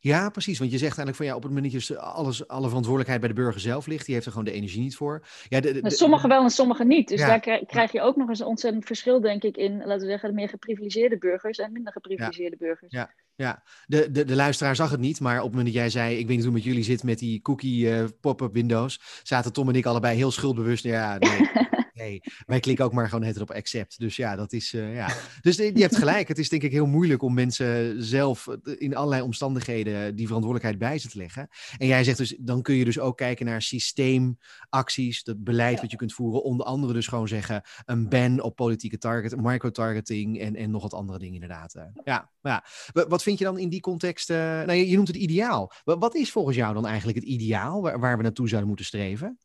Ja, 0.00 0.30
precies. 0.30 0.58
Want 0.58 0.70
je 0.70 0.78
zegt 0.78 0.96
eigenlijk 0.96 1.16
van 1.16 1.26
ja, 1.26 1.34
op 1.34 1.42
het 1.42 1.52
moment 1.52 1.88
dat 1.88 1.98
alles, 1.98 2.48
alle 2.48 2.66
verantwoordelijkheid 2.66 3.20
bij 3.20 3.28
de 3.28 3.34
burger 3.34 3.60
zelf 3.60 3.86
ligt, 3.86 4.04
die 4.04 4.14
heeft 4.14 4.26
er 4.26 4.32
gewoon 4.32 4.46
de 4.46 4.52
energie 4.52 4.80
niet 4.80 4.96
voor. 4.96 5.26
Ja, 5.48 5.60
de, 5.60 5.80
de, 5.80 5.90
sommigen 5.90 6.28
wel 6.28 6.42
en 6.42 6.50
sommigen 6.50 6.86
niet. 6.86 7.08
Dus 7.08 7.20
daar 7.20 7.40
krijg 7.66 7.92
je 7.92 8.00
ook 8.00 8.16
nog 8.16 8.28
eens 8.28 8.40
een 8.40 8.46
ontzettend 8.46 8.84
verschil, 8.84 9.20
denk 9.20 9.42
ik, 9.42 9.56
in, 9.56 9.76
laten 9.76 10.00
we 10.00 10.06
zeggen, 10.06 10.28
de 10.28 10.34
meer 10.34 10.48
geprivilegeerde 10.48 11.18
burgers 11.18 11.58
en 11.58 11.72
minder 11.72 11.92
geprivilegeerde 11.92 12.56
ja. 12.58 12.66
burgers. 12.66 12.92
Ja, 12.92 13.14
ja. 13.34 13.62
De, 13.86 14.10
de, 14.10 14.24
de 14.24 14.34
luisteraar 14.34 14.76
zag 14.76 14.90
het 14.90 15.00
niet, 15.00 15.20
maar 15.20 15.36
op 15.36 15.42
het 15.42 15.50
moment 15.50 15.66
dat 15.66 15.82
jij 15.82 15.90
zei, 15.90 16.18
ik 16.18 16.26
weet 16.26 16.36
niet 16.36 16.44
hoe 16.44 16.54
met 16.54 16.64
jullie 16.64 16.84
zit 16.84 17.02
met 17.02 17.18
die 17.18 17.40
cookie 17.40 17.86
uh, 17.86 18.04
pop-up 18.20 18.52
windows, 18.52 19.00
zaten 19.22 19.52
Tom 19.52 19.68
en 19.68 19.74
ik 19.74 19.86
allebei 19.86 20.16
heel 20.16 20.30
schuldbewust. 20.30 20.84
Ja, 20.84 21.18
nee. 21.18 21.50
nee, 21.98 22.20
wij 22.46 22.60
klikken 22.60 22.84
ook 22.84 22.92
maar 22.92 23.08
gewoon 23.08 23.24
het 23.24 23.40
op 23.40 23.50
accept. 23.50 23.98
Dus 23.98 24.16
ja, 24.16 24.36
dat 24.36 24.52
is, 24.52 24.72
uh, 24.72 24.94
ja. 24.94 25.08
Dus 25.40 25.56
je 25.56 25.72
hebt 25.74 25.96
gelijk. 25.96 26.28
Het 26.28 26.38
is 26.38 26.48
denk 26.48 26.62
ik 26.62 26.72
heel 26.72 26.86
moeilijk 26.86 27.22
om 27.22 27.34
mensen 27.34 28.02
zelf 28.02 28.46
in 28.78 28.96
allerlei 28.96 29.22
omstandigheden 29.22 30.16
die 30.16 30.26
verantwoordelijkheid 30.26 30.78
bij 30.78 30.98
ze 30.98 31.08
te 31.08 31.18
leggen. 31.18 31.48
En 31.76 31.86
jij 31.86 32.04
zegt 32.04 32.18
dus, 32.18 32.36
dan 32.40 32.62
kun 32.62 32.74
je 32.74 32.84
dus 32.84 32.98
ook 32.98 33.16
kijken 33.16 33.46
naar 33.46 33.62
systeemacties, 33.62 35.20
het 35.24 35.44
beleid 35.44 35.74
ja. 35.74 35.80
wat 35.80 35.90
je 35.90 35.96
kunt 35.96 36.12
voeren. 36.12 36.42
Onder 36.42 36.66
andere 36.66 36.92
dus 36.92 37.06
gewoon 37.06 37.28
zeggen, 37.28 37.62
een 37.84 38.08
ban 38.08 38.40
op 38.42 38.56
politieke 38.56 38.98
target, 38.98 39.36
microtargeting 39.36 40.40
en, 40.40 40.56
en 40.56 40.70
nog 40.70 40.82
wat 40.82 40.94
andere 40.94 41.18
dingen 41.18 41.34
inderdaad. 41.34 41.74
Ja, 42.04 42.30
ja. 42.42 42.64
Wat 42.92 43.22
vind 43.22 43.38
je 43.38 43.44
dan 43.44 43.58
in 43.58 43.68
die 43.68 43.80
context, 43.80 44.30
uh, 44.30 44.36
nou 44.36 44.72
je, 44.72 44.88
je, 44.88 44.96
noemt 44.96 45.08
het 45.08 45.16
ideaal. 45.16 45.72
Wat 45.84 46.14
is 46.14 46.32
volgens 46.32 46.56
jou 46.56 46.74
dan 46.74 46.86
eigenlijk 46.86 47.18
het 47.18 47.26
ideaal 47.26 47.82
waar, 47.82 48.00
waar 48.00 48.16
we 48.16 48.22
naartoe 48.22 48.48
zouden 48.48 48.68
moeten 48.68 48.86
streven? 48.86 49.38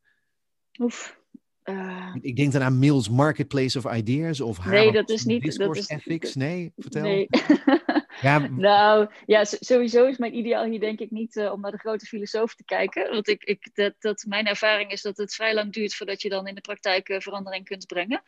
Oef, 0.79 1.22
uh, 1.65 2.15
ik 2.21 2.35
denk 2.35 2.51
dan 2.51 2.61
aan 2.61 2.79
Mills 2.79 3.09
Marketplace 3.09 3.77
of 3.77 3.95
Ideas 3.95 4.41
of 4.41 4.65
Nee, 4.65 4.91
dat 4.91 5.09
is 5.09 5.25
niet. 5.25 5.57
Dat 5.57 5.75
is, 5.75 5.89
ethics. 5.89 6.35
Nee, 6.35 6.71
vertel. 6.77 7.01
Nee. 7.01 7.27
ja. 8.21 8.47
Nou, 8.47 9.09
ja, 9.25 9.43
sowieso 9.43 10.05
is 10.05 10.17
mijn 10.17 10.37
ideaal 10.37 10.63
hier 10.65 10.79
denk 10.79 10.99
ik 10.99 11.11
niet 11.11 11.35
uh, 11.35 11.51
om 11.51 11.61
naar 11.61 11.71
de 11.71 11.77
grote 11.77 12.05
filosoof 12.05 12.55
te 12.55 12.63
kijken. 12.63 13.11
Want 13.11 13.27
ik, 13.27 13.43
ik, 13.43 13.69
dat, 13.73 13.93
dat, 13.99 14.25
mijn 14.27 14.47
ervaring 14.47 14.91
is 14.91 15.01
dat 15.01 15.17
het 15.17 15.33
vrij 15.33 15.53
lang 15.53 15.73
duurt 15.73 15.95
voordat 15.95 16.21
je 16.21 16.29
dan 16.29 16.47
in 16.47 16.55
de 16.55 16.61
praktijk 16.61 17.09
uh, 17.09 17.19
verandering 17.19 17.65
kunt 17.65 17.85
brengen. 17.85 18.23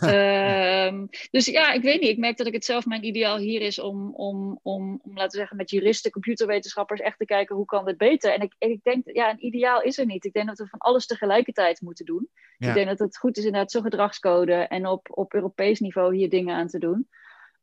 uh, 0.04 1.02
dus 1.30 1.46
ja, 1.46 1.72
ik 1.72 1.82
weet 1.82 2.00
niet. 2.00 2.10
Ik 2.10 2.18
merk 2.18 2.36
dat 2.36 2.46
ik 2.46 2.52
het 2.52 2.64
zelf 2.64 2.86
mijn 2.86 3.04
ideaal 3.04 3.38
hier 3.38 3.60
is 3.60 3.78
om, 3.78 4.14
om, 4.14 4.60
om, 4.62 5.00
om 5.02 5.14
laten 5.14 5.30
we 5.30 5.36
zeggen, 5.36 5.56
met 5.56 5.70
juristen, 5.70 6.10
computerwetenschappers 6.10 7.00
echt 7.00 7.18
te 7.18 7.24
kijken 7.24 7.56
hoe 7.56 7.64
kan 7.64 7.84
dit 7.84 7.96
beter. 7.96 8.32
En 8.32 8.40
ik, 8.40 8.54
ik 8.58 8.82
denk, 8.82 9.02
ja, 9.12 9.30
een 9.30 9.44
ideaal 9.44 9.82
is 9.82 9.98
er 9.98 10.06
niet. 10.06 10.24
Ik 10.24 10.32
denk 10.32 10.46
dat 10.46 10.58
we 10.58 10.66
van 10.66 10.78
alles 10.78 11.06
tegelijkertijd 11.06 11.80
moeten 11.80 12.04
doen. 12.04 12.28
Ja. 12.58 12.68
Ik 12.68 12.74
denk 12.74 12.88
dat 12.88 12.98
het 12.98 13.18
goed 13.18 13.36
is 13.36 13.44
inderdaad 13.44 13.70
zo'n 13.70 13.82
gedragscode 13.82 14.54
en 14.54 14.86
op, 14.86 15.08
op 15.10 15.34
Europees 15.34 15.80
niveau 15.80 16.16
hier 16.16 16.30
dingen 16.30 16.56
aan 16.56 16.68
te 16.68 16.78
doen. 16.78 17.08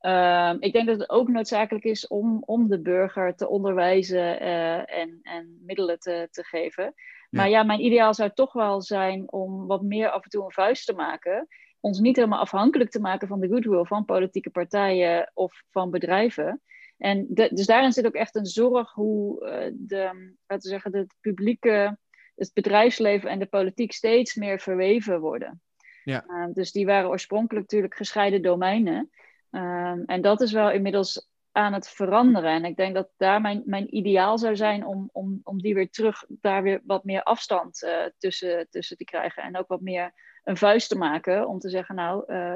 Um, 0.06 0.58
ik 0.60 0.74
denk 0.74 0.88
dat 0.88 1.00
het 1.00 1.10
ook 1.10 1.28
noodzakelijk 1.28 1.86
is 1.86 2.08
om, 2.08 2.44
om 2.46 2.68
de 2.68 2.82
burger 2.82 3.36
te 3.36 3.48
onderwijzen 3.48 4.42
uh, 4.44 4.98
en, 4.98 5.20
en 5.22 5.60
middelen 5.66 6.00
te, 6.00 6.28
te 6.32 6.44
geven. 6.44 6.84
Ja. 6.84 6.94
Maar 7.30 7.50
ja, 7.50 7.64
mijn 7.64 7.86
ideaal 7.86 8.14
zou 8.14 8.32
toch 8.34 8.54
wel 8.54 8.82
zijn 8.82 9.32
om 9.32 9.68
wat 9.68 9.82
meer 9.82 10.10
af 10.10 10.24
en 10.24 10.30
toe 10.30 10.44
een 10.44 10.52
vuist 10.52 10.86
te 10.86 10.94
maken. 10.94 11.48
Ons 11.80 12.00
niet 12.00 12.16
helemaal 12.16 12.40
afhankelijk 12.40 12.90
te 12.90 13.00
maken 13.00 13.28
van 13.28 13.40
de 13.40 13.48
goodwill 13.48 13.84
van 13.84 14.06
politieke 14.06 14.50
partijen 14.50 15.32
of 15.34 15.64
van 15.70 15.92
bedrijven. 15.92 16.62
En 16.98 17.26
de, 17.30 17.50
dus 17.54 17.66
daarin 17.66 17.92
zit 17.92 18.06
ook 18.06 18.14
echt 18.14 18.36
een 18.36 18.46
zorg 18.46 18.94
hoe 18.94 19.46
uh, 19.46 19.72
de, 19.74 20.34
laten 20.48 20.64
we 20.64 20.68
zeggen, 20.68 20.92
de 20.92 21.08
publieke 21.22 21.98
het 22.36 22.52
bedrijfsleven 22.54 23.30
en 23.30 23.40
de 23.40 23.46
politiek 23.46 23.92
steeds 23.92 24.36
meer 24.36 24.60
verweven 24.60 25.20
worden. 25.20 25.62
Ja. 26.04 26.26
Ehm, 26.28 26.52
dus 26.52 26.72
die 26.72 26.86
waren 26.86 27.10
oorspronkelijk 27.10 27.66
natuurlijk 27.66 27.96
gescheiden 27.96 28.42
domeinen. 28.42 29.10
Ehm, 29.56 30.04
en 30.06 30.22
dat 30.22 30.42
is 30.42 30.52
wel 30.52 30.72
inmiddels 30.72 31.30
aan 31.52 31.74
het 31.74 31.90
veranderen. 31.90 32.52
En 32.52 32.66
ik 32.66 32.76
denk 32.76 32.96
dat 32.96 33.10
daar 33.18 33.42
mijn, 33.42 33.64
mijn 33.66 33.96
ideaal 33.96 34.38
zou 34.38 34.56
zijn 34.56 34.86
om, 34.86 35.10
om, 35.12 35.40
om 35.44 35.62
die 35.62 35.74
weer 35.74 35.90
terug, 35.90 36.26
daar 36.28 36.64
weer 36.64 36.82
wat 36.86 37.04
meer 37.04 37.24
afstand 37.24 37.84
uh, 37.84 37.92
tussen, 38.18 38.68
tussen 38.70 38.98
te 38.98 39.04
krijgen. 39.04 39.44
En 39.44 39.58
ook 39.58 39.68
wat 39.68 39.82
meer 39.82 40.14
een 40.44 40.58
vuist 40.58 40.90
te 40.90 40.98
maken 40.98 41.48
om 41.48 41.60
te 41.60 41.70
zeggen, 41.70 41.96
nou, 41.96 42.34
uh, 42.34 42.56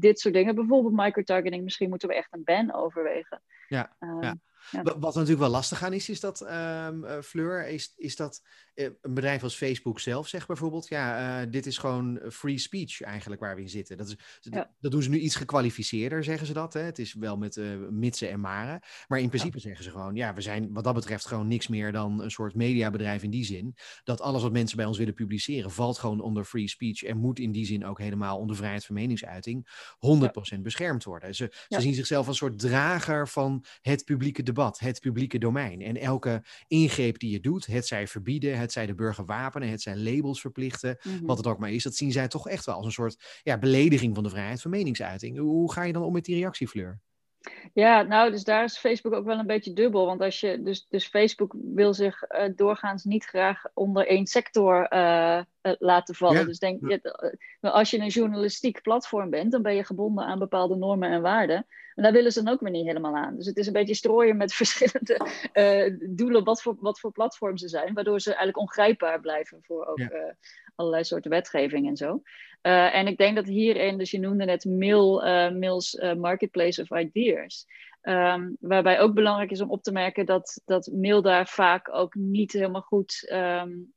dit 0.00 0.20
soort 0.20 0.34
dingen, 0.34 0.54
bijvoorbeeld 0.54 0.94
microtargeting, 0.94 1.62
misschien 1.64 1.88
moeten 1.88 2.08
we 2.08 2.14
echt 2.14 2.32
een 2.32 2.44
ban 2.44 2.74
overwegen. 2.74 3.42
Ja, 3.68 3.96
ja. 4.20 4.34
Wat 4.82 5.14
natuurlijk 5.14 5.40
wel 5.40 5.48
lastig 5.48 5.82
aan 5.82 5.92
is, 5.92 6.08
is 6.08 6.20
dat, 6.20 6.40
um, 6.40 7.22
Fleur, 7.22 7.68
is, 7.68 7.92
is 7.96 8.16
dat 8.16 8.42
uh, 8.74 8.84
een 9.00 9.14
bedrijf 9.14 9.42
als 9.42 9.54
Facebook 9.54 10.00
zelf 10.00 10.28
zegt 10.28 10.46
bijvoorbeeld, 10.46 10.88
ja, 10.88 11.40
uh, 11.42 11.50
dit 11.50 11.66
is 11.66 11.78
gewoon 11.78 12.20
free 12.30 12.58
speech 12.58 13.00
eigenlijk 13.00 13.40
waar 13.40 13.54
we 13.54 13.60
in 13.60 13.68
zitten. 13.68 13.96
Dat, 13.96 14.08
is, 14.08 14.16
ja. 14.40 14.70
dat 14.80 14.90
doen 14.90 15.02
ze 15.02 15.10
nu 15.10 15.18
iets 15.18 15.34
gekwalificeerder, 15.34 16.24
zeggen 16.24 16.46
ze 16.46 16.52
dat. 16.52 16.72
Hè? 16.72 16.80
Het 16.80 16.98
is 16.98 17.14
wel 17.14 17.36
met 17.36 17.60
mitsen 17.90 18.30
en 18.30 18.40
maren. 18.40 18.80
Maar 19.08 19.20
in 19.20 19.28
principe 19.28 19.56
ja. 19.56 19.62
zeggen 19.62 19.84
ze 19.84 19.90
gewoon, 19.90 20.14
ja, 20.14 20.34
we 20.34 20.40
zijn 20.40 20.72
wat 20.72 20.84
dat 20.84 20.94
betreft 20.94 21.26
gewoon 21.26 21.48
niks 21.48 21.68
meer 21.68 21.92
dan 21.92 22.22
een 22.22 22.30
soort 22.30 22.54
mediabedrijf 22.54 23.22
in 23.22 23.30
die 23.30 23.44
zin. 23.44 23.74
Dat 24.04 24.20
alles 24.20 24.42
wat 24.42 24.52
mensen 24.52 24.76
bij 24.76 24.86
ons 24.86 24.98
willen 24.98 25.14
publiceren, 25.14 25.70
valt 25.70 25.98
gewoon 25.98 26.20
onder 26.20 26.44
free 26.44 26.68
speech 26.68 27.02
en 27.02 27.16
moet 27.16 27.38
in 27.38 27.52
die 27.52 27.66
zin 27.66 27.84
ook 27.84 27.98
helemaal 27.98 28.38
onder 28.38 28.56
vrijheid 28.56 28.86
van 28.86 28.94
meningsuiting 28.94 29.68
100% 30.56 30.60
beschermd 30.60 31.04
worden. 31.04 31.34
Ze, 31.34 31.52
ze 31.68 31.80
zien 31.80 31.94
zichzelf 31.94 32.26
als 32.26 32.40
een 32.40 32.48
soort 32.48 32.58
drager 32.58 33.28
van 33.28 33.64
het 33.80 34.04
publieke 34.04 34.42
debat, 34.42 34.59
het 34.68 35.00
publieke 35.00 35.38
domein. 35.38 35.80
En 35.80 35.96
elke 35.96 36.44
ingreep 36.66 37.18
die 37.18 37.30
je 37.30 37.40
doet, 37.40 37.66
het 37.66 37.86
zij 37.86 38.06
verbieden, 38.06 38.58
het 38.58 38.72
zij 38.72 38.86
de 38.86 38.94
burger 38.94 39.24
wapenen, 39.24 39.68
het 39.68 39.82
zij 39.82 39.96
labels 39.96 40.40
verplichten, 40.40 40.98
mm 41.02 41.12
-hmm. 41.12 41.26
wat 41.26 41.36
het 41.36 41.46
ook 41.46 41.58
maar 41.58 41.70
is, 41.70 41.82
dat 41.82 41.94
zien 41.94 42.12
zij 42.12 42.28
toch 42.28 42.48
echt 42.48 42.66
wel 42.66 42.74
als 42.74 42.86
een 42.86 42.92
soort 42.92 43.40
ja, 43.42 43.58
belediging 43.58 44.14
van 44.14 44.24
de 44.24 44.30
vrijheid 44.30 44.60
van 44.60 44.70
meningsuiting. 44.70 45.38
Hoe 45.38 45.72
ga 45.72 45.82
je 45.82 45.92
dan 45.92 46.02
om 46.02 46.12
met 46.12 46.24
die 46.24 46.34
reactiefleur? 46.34 47.00
Ja, 47.72 48.02
nou, 48.02 48.30
dus 48.30 48.44
daar 48.44 48.64
is 48.64 48.78
Facebook 48.78 49.12
ook 49.12 49.24
wel 49.24 49.38
een 49.38 49.46
beetje 49.46 49.72
dubbel. 49.72 50.06
Want 50.06 50.20
als 50.20 50.40
je, 50.40 50.62
dus, 50.62 50.86
dus 50.88 51.06
Facebook 51.06 51.54
wil 51.74 51.94
zich 51.94 52.22
uh, 52.30 52.44
doorgaans 52.56 53.04
niet 53.04 53.24
graag 53.24 53.62
onder 53.74 54.06
één 54.06 54.26
sector 54.26 54.92
uh, 54.92 55.42
uh, 55.62 55.72
laten 55.78 56.14
vallen. 56.14 56.38
Ja. 56.38 56.44
Dus 56.44 56.58
denk, 56.58 56.88
je, 56.88 57.14
als 57.60 57.90
je 57.90 57.98
een 57.98 58.08
journalistiek 58.08 58.82
platform 58.82 59.30
bent, 59.30 59.52
dan 59.52 59.62
ben 59.62 59.74
je 59.74 59.84
gebonden 59.84 60.24
aan 60.24 60.38
bepaalde 60.38 60.76
normen 60.76 61.10
en 61.10 61.22
waarden. 61.22 61.66
En 62.00 62.06
daar 62.06 62.14
willen 62.14 62.32
ze 62.32 62.42
dan 62.42 62.52
ook 62.52 62.60
weer 62.60 62.70
niet 62.70 62.86
helemaal 62.86 63.16
aan. 63.16 63.36
Dus 63.36 63.46
het 63.46 63.56
is 63.56 63.66
een 63.66 63.72
beetje 63.72 63.94
strooien 63.94 64.36
met 64.36 64.52
verschillende 64.62 65.20
doelen, 66.08 66.44
wat 66.44 66.62
voor, 66.62 66.76
wat 66.78 67.00
voor 67.00 67.12
platform 67.12 67.56
ze 67.56 67.68
zijn, 67.68 67.94
waardoor 67.94 68.20
ze 68.20 68.28
eigenlijk 68.28 68.58
ongrijpbaar 68.58 69.20
blijven 69.20 69.58
voor 69.62 69.86
ook 69.86 69.98
ja. 69.98 70.36
allerlei 70.74 71.04
soorten 71.04 71.30
wetgeving 71.30 71.88
en 71.88 71.96
zo. 71.96 72.22
Uh, 72.62 72.94
en 72.94 73.06
ik 73.06 73.16
denk 73.16 73.36
dat 73.36 73.46
hierin, 73.46 73.98
dus 73.98 74.10
je 74.10 74.18
noemde 74.18 74.44
net 74.44 74.64
Mail, 74.64 75.20
Mail's 75.50 75.94
uh, 75.94 76.14
Marketplace 76.14 76.82
of 76.82 76.98
Ideas. 76.98 77.66
Um, 78.02 78.56
waarbij 78.60 79.00
ook 79.00 79.14
belangrijk 79.14 79.50
is 79.50 79.60
om 79.60 79.70
op 79.70 79.82
te 79.82 79.92
merken 79.92 80.26
dat, 80.26 80.60
dat 80.64 80.90
Mail 80.92 81.22
daar 81.22 81.46
vaak 81.46 81.94
ook 81.94 82.14
niet 82.14 82.52
helemaal 82.52 82.80
goed 82.80 83.30
um, 83.32 83.92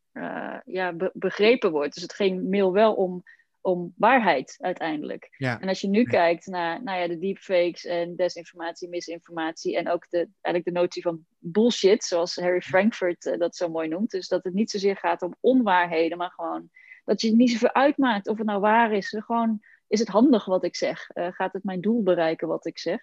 ja, 0.65 0.93
be 0.93 1.11
begrepen 1.13 1.71
wordt. 1.71 1.93
Dus 1.93 2.03
het 2.03 2.13
ging 2.13 2.49
Mail 2.49 2.73
wel 2.73 2.93
om, 2.93 3.23
om 3.63 3.93
waarheid 3.97 4.55
uiteindelijk. 4.59 5.35
Ja. 5.37 5.59
En 5.59 5.67
als 5.67 5.81
je 5.81 5.87
nu 5.87 6.03
kijkt 6.03 6.47
naar 6.47 6.83
nou 6.83 6.99
ja, 6.99 7.07
de 7.07 7.19
deepfakes 7.19 7.85
en 7.85 8.15
desinformatie, 8.15 8.89
misinformatie 8.89 9.77
en 9.77 9.89
ook 9.89 10.09
de, 10.09 10.29
eigenlijk 10.41 10.65
de 10.65 10.81
notie 10.81 11.01
van 11.01 11.25
bullshit, 11.39 12.03
zoals 12.03 12.35
Harry 12.35 12.61
Frankfurt 12.61 13.35
dat 13.39 13.55
zo 13.55 13.69
mooi 13.69 13.87
noemt. 13.87 14.11
Dus 14.11 14.27
dat 14.27 14.43
het 14.43 14.53
niet 14.53 14.71
zozeer 14.71 14.97
gaat 14.97 15.21
om 15.21 15.35
onwaarheden, 15.39 16.17
maar 16.17 16.31
gewoon 16.31 16.69
dat 17.05 17.21
je 17.21 17.27
het 17.27 17.37
niet 17.37 17.51
zoveel 17.51 17.73
uitmaakt 17.73 18.27
of 18.27 18.37
het 18.37 18.47
nou 18.47 18.59
waar 18.59 18.91
is. 18.91 19.15
Gewoon, 19.17 19.59
is 19.87 19.99
het 19.99 20.09
handig 20.09 20.45
wat 20.45 20.63
ik 20.63 20.75
zeg? 20.75 21.09
Uh, 21.13 21.27
gaat 21.31 21.53
het 21.53 21.63
mijn 21.63 21.81
doel 21.81 22.03
bereiken 22.03 22.47
wat 22.47 22.65
ik 22.65 22.79
zeg? 22.79 23.01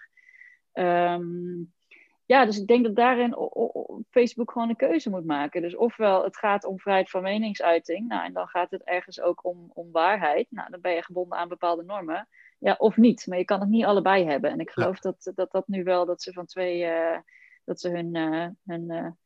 Um, 0.73 1.73
ja, 2.31 2.45
dus 2.45 2.59
ik 2.59 2.67
denk 2.67 2.85
dat 2.85 2.97
daarin 2.97 3.37
Facebook 4.11 4.53
gewoon 4.53 4.69
een 4.69 4.77
keuze 4.77 5.11
moet 5.11 5.25
maken. 5.25 5.63
Dus 5.63 5.77
ofwel 5.77 6.25
het 6.25 6.37
gaat 6.37 6.65
om 6.65 6.79
vrijheid 6.79 7.11
van 7.11 7.23
meningsuiting, 7.23 8.09
nou, 8.09 8.25
en 8.25 8.33
dan 8.33 8.49
gaat 8.49 8.71
het 8.71 8.85
ergens 8.85 9.21
ook 9.21 9.45
om, 9.45 9.71
om 9.75 9.91
waarheid. 9.93 10.47
Nou, 10.51 10.71
dan 10.71 10.81
ben 10.81 10.93
je 10.93 11.03
gebonden 11.03 11.39
aan 11.39 11.49
bepaalde 11.49 11.83
normen. 11.83 12.29
Ja, 12.59 12.75
of 12.79 12.97
niet. 12.97 13.27
Maar 13.27 13.39
je 13.39 13.45
kan 13.45 13.61
het 13.61 13.69
niet 13.69 13.85
allebei 13.85 14.25
hebben. 14.25 14.51
En 14.51 14.61
ik 14.61 14.71
geloof 14.71 15.03
ja. 15.03 15.11
dat, 15.11 15.33
dat 15.35 15.53
dat 15.53 15.69
nu 15.69 15.83
wel, 15.83 16.07
dat 16.07 16.23
ze 16.23 16.33
van 16.33 16.47
twee, 16.47 16.83
uh, 16.83 17.19
dat 17.65 17.81
ze 17.81 17.89
hun, 17.89 18.15
uh, 18.15 18.47
hun 18.65 19.17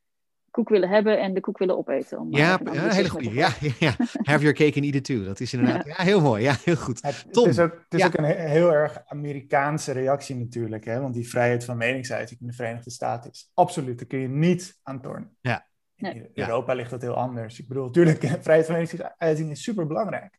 koek 0.54 0.68
willen 0.68 0.88
hebben 0.88 1.20
en 1.20 1.34
de 1.34 1.40
koek 1.40 1.58
willen 1.58 1.76
opeten. 1.76 2.18
Om, 2.18 2.36
ja, 2.36 2.60
ja 2.72 2.88
hele 2.88 3.08
goede. 3.08 3.34
Ja, 3.34 3.50
ja, 3.78 3.94
Have 4.22 4.40
your 4.40 4.52
cake 4.52 4.74
and 4.74 4.84
eat 4.84 4.94
it 4.94 5.04
too. 5.04 5.24
Dat 5.24 5.40
is 5.40 5.52
inderdaad 5.52 5.86
ja. 5.86 5.94
ja 5.96 6.04
heel 6.04 6.20
mooi. 6.20 6.42
Ja, 6.42 6.56
heel 6.64 6.76
goed. 6.76 7.02
Het, 7.02 7.24
het 7.26 7.36
is 7.36 7.58
ook, 7.58 7.72
het 7.72 7.94
is 7.94 8.00
ja. 8.00 8.06
ook 8.06 8.14
een 8.14 8.24
heel 8.24 8.72
erg 8.72 9.02
Amerikaanse 9.06 9.92
reactie 9.92 10.36
natuurlijk. 10.36 10.84
Hè? 10.84 11.00
Want 11.00 11.14
die 11.14 11.28
vrijheid 11.28 11.64
van 11.64 11.76
meningsuiting 11.76 12.40
in 12.40 12.46
de 12.46 12.52
Verenigde 12.52 12.90
Staten 12.90 13.30
is 13.30 13.50
absoluut. 13.54 13.98
Daar 13.98 14.06
kun 14.06 14.18
je 14.18 14.28
niet 14.28 14.78
aan 14.82 15.00
tornen. 15.00 15.36
Ja. 15.40 15.66
In 15.96 16.30
Europa 16.34 16.74
ligt 16.74 16.90
dat 16.90 17.02
heel 17.02 17.16
anders. 17.16 17.60
Ik 17.60 17.68
bedoel, 17.68 17.84
natuurlijk, 17.84 18.18
vrijheid 18.46 18.66
van 18.66 18.74
meningsuiting 18.74 19.50
is 19.50 19.62
super 19.62 19.86
belangrijk. 19.86 20.38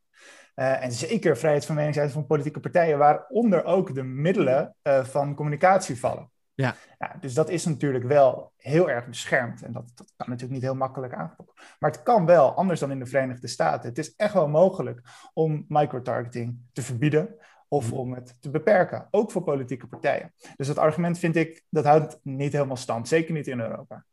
Uh, 0.55 0.84
en 0.84 0.91
zeker 0.91 1.38
vrijheid 1.38 1.66
van 1.66 1.76
meningsuiting 1.76 2.20
van 2.20 2.28
politieke 2.28 2.59
partijen, 2.59 2.97
waaronder 2.97 3.63
ook 3.63 3.95
de 3.95 4.03
middelen 4.03 4.76
uh, 4.84 5.03
van 5.03 5.36
communicatie 5.36 5.99
vallen. 5.99 6.30
Ja. 6.56 6.76
ja. 6.99 7.16
Dus 7.20 7.34
dat 7.34 7.49
is 7.49 7.66
natuurlijk 7.66 8.03
wel 8.03 8.51
heel 8.58 8.89
erg 8.89 9.08
beschermd. 9.08 9.62
En 9.62 9.72
dat, 9.72 9.91
dat 9.95 10.14
kan 10.16 10.30
natuurlijk 10.30 10.53
niet 10.53 10.62
heel 10.62 10.76
makkelijk 10.76 11.14
aangepakken. 11.14 11.56
Maar 11.80 11.91
het 11.91 12.03
kan 12.03 12.26
wel, 12.26 12.53
anders 12.53 12.80
dan 12.80 12.91
in 12.91 12.99
de 12.99 13.06
Verenigde 13.06 13.47
Staten. 13.47 13.89
Het 13.89 13.97
is 13.97 14.16
echt 14.16 14.34
wel 14.34 14.47
mogelijk 14.47 15.01
om 15.34 15.66
microtargeting 15.68 16.60
te 16.72 16.82
verbieden 16.82 17.36
of 17.68 17.91
om 17.91 18.14
het 18.14 18.41
te 18.41 18.49
beperken, 18.49 19.08
ook 19.12 19.32
voor 19.32 19.43
politieke 19.43 19.88
partijen. 19.88 20.34
Dus 20.56 20.68
dat 20.68 20.78
argument 20.78 21.20
vind 21.20 21.36
ik, 21.36 21.64
dat 21.70 21.86
houdt 21.86 22.20
niet 22.24 22.53
helemaal 22.53 22.78
stand, 22.78 23.08
zeker 23.08 23.34
niet 23.34 23.47
in 23.47 23.60
Europa. 23.60 24.06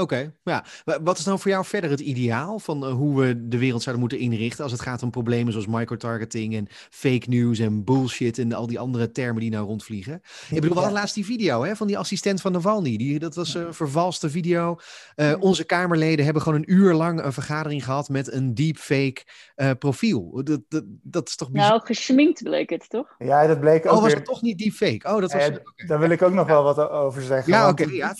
Oké, 0.00 0.14
okay, 0.14 0.34
ja. 0.42 0.64
Wat 1.02 1.18
is 1.18 1.24
nou 1.24 1.38
voor 1.38 1.50
jou 1.50 1.64
verder 1.64 1.90
het 1.90 2.00
ideaal 2.00 2.58
van 2.58 2.84
uh, 2.84 2.92
hoe 2.92 3.20
we 3.20 3.48
de 3.48 3.58
wereld 3.58 3.82
zouden 3.82 4.00
moeten 4.00 4.18
inrichten 4.18 4.62
als 4.62 4.72
het 4.72 4.80
gaat 4.80 5.02
om 5.02 5.10
problemen 5.10 5.52
zoals 5.52 5.66
microtargeting 5.66 6.54
en 6.54 6.66
fake 6.90 7.28
news 7.28 7.58
en 7.58 7.84
bullshit 7.84 8.38
en 8.38 8.52
al 8.52 8.66
die 8.66 8.78
andere 8.78 9.10
termen 9.10 9.40
die 9.40 9.50
nou 9.50 9.66
rondvliegen? 9.66 10.14
Ik 10.14 10.54
bedoel, 10.54 10.68
we 10.68 10.74
hadden 10.74 10.92
laatst 10.92 11.14
die 11.14 11.24
video 11.24 11.64
hè, 11.64 11.76
van 11.76 11.86
die 11.86 11.98
assistent 11.98 12.40
van 12.40 12.52
Navalny. 12.52 12.96
Die, 12.96 13.18
dat 13.18 13.34
was 13.34 13.54
een 13.54 13.74
vervalste 13.74 14.30
video. 14.30 14.78
Uh, 15.16 15.32
onze 15.38 15.64
Kamerleden 15.64 16.24
hebben 16.24 16.42
gewoon 16.42 16.58
een 16.58 16.72
uur 16.72 16.94
lang 16.94 17.24
een 17.24 17.32
vergadering 17.32 17.84
gehad 17.84 18.08
met 18.08 18.32
een 18.32 18.54
deepfake 18.54 19.22
uh, 19.56 19.70
profiel. 19.78 20.40
Dat, 20.44 20.60
dat, 20.68 20.84
dat 21.02 21.28
is 21.28 21.36
toch 21.36 21.50
bizar? 21.50 21.68
Nou, 21.68 21.80
gesminkt 21.84 22.42
bleek 22.42 22.70
het, 22.70 22.88
toch? 22.88 23.14
Ja, 23.18 23.46
dat 23.46 23.60
bleek 23.60 23.86
ook 23.86 23.92
Oh, 23.92 23.98
was 23.98 24.06
weer... 24.06 24.16
het 24.16 24.24
toch 24.24 24.42
niet 24.42 24.58
deepfake? 24.58 25.14
Oh, 25.14 25.20
dat 25.20 25.32
was... 25.32 25.46
Okay. 25.46 25.62
Daar 25.86 25.98
wil 25.98 26.10
ik 26.10 26.22
ook 26.22 26.32
nog 26.32 26.46
wel 26.46 26.62
wat 26.62 26.78
over 26.90 27.22
zeggen. 27.22 27.52
Ja, 27.52 27.68
oké. 27.68 27.82
Okay, 27.82 27.94
ja, 27.94 28.14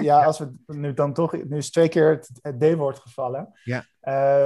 ja, 0.00 0.24
als 0.24 0.38
we 0.38 0.52
nu 0.66 0.94
dan 0.94 1.12
toch 1.12 1.25
nu 1.32 1.56
is 1.56 1.70
twee 1.70 1.88
keer 1.88 2.10
het, 2.10 2.30
het 2.42 2.60
D-woord 2.60 2.98
gevallen. 2.98 3.52
Ja. 3.64 3.84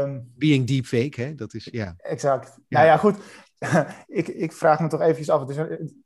Um, 0.02 0.32
Being 0.36 0.66
deepfake, 0.66 1.22
hè? 1.22 1.34
Dat 1.34 1.54
is, 1.54 1.68
ja. 1.72 1.94
Exact. 1.96 2.58
Ja. 2.68 2.78
Nou 2.78 2.86
ja, 2.86 2.96
goed. 2.96 3.16
ik, 4.20 4.28
ik 4.28 4.52
vraag 4.52 4.80
me 4.80 4.88
toch 4.88 5.00
eventjes 5.00 5.30
af. 5.30 5.44
Dus, 5.44 5.56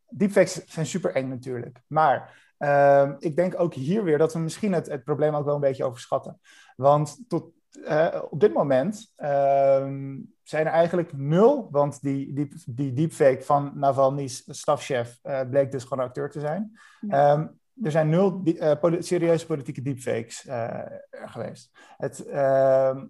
deepfakes 0.09 0.65
zijn 0.67 0.87
super 0.87 1.15
eng 1.15 1.29
natuurlijk. 1.29 1.81
Maar 1.87 2.43
um, 2.59 3.17
ik 3.19 3.37
denk 3.37 3.61
ook 3.61 3.75
hier 3.75 4.05
weer 4.05 4.19
dat 4.19 4.33
we 4.33 4.39
misschien 4.39 4.73
het, 4.73 4.87
het 4.87 5.05
probleem 5.05 5.35
ook 5.35 5.45
wel 5.45 5.55
een 5.55 5.61
beetje 5.61 5.85
overschatten. 5.85 6.41
Want 6.77 7.19
tot, 7.29 7.51
uh, 7.73 8.23
op 8.31 8.41
dit 8.41 8.53
moment 8.53 9.13
um, 9.17 10.33
zijn 10.43 10.67
er 10.67 10.73
eigenlijk 10.73 11.17
nul, 11.17 11.69
want 11.71 12.03
die, 12.03 12.33
die, 12.33 12.49
die 12.67 12.93
deepfake 12.93 13.43
van 13.43 13.73
Navalny's 13.75 14.45
stafchef 14.47 15.19
uh, 15.23 15.41
bleek 15.51 15.73
dus 15.73 15.85
gewoon 15.85 16.05
acteur 16.05 16.31
te 16.31 16.41
zijn. 16.41 16.79
Ja. 17.01 17.33
Um, 17.33 17.61
er 17.83 17.91
zijn 17.91 18.09
nul 18.09 18.43
poli 18.81 19.03
serieuze 19.03 19.47
politieke 19.47 19.83
deepfakes 19.83 20.45
uh, 20.47 20.81
geweest. 21.11 21.71
Het, 21.97 22.27
uh, 22.27 23.03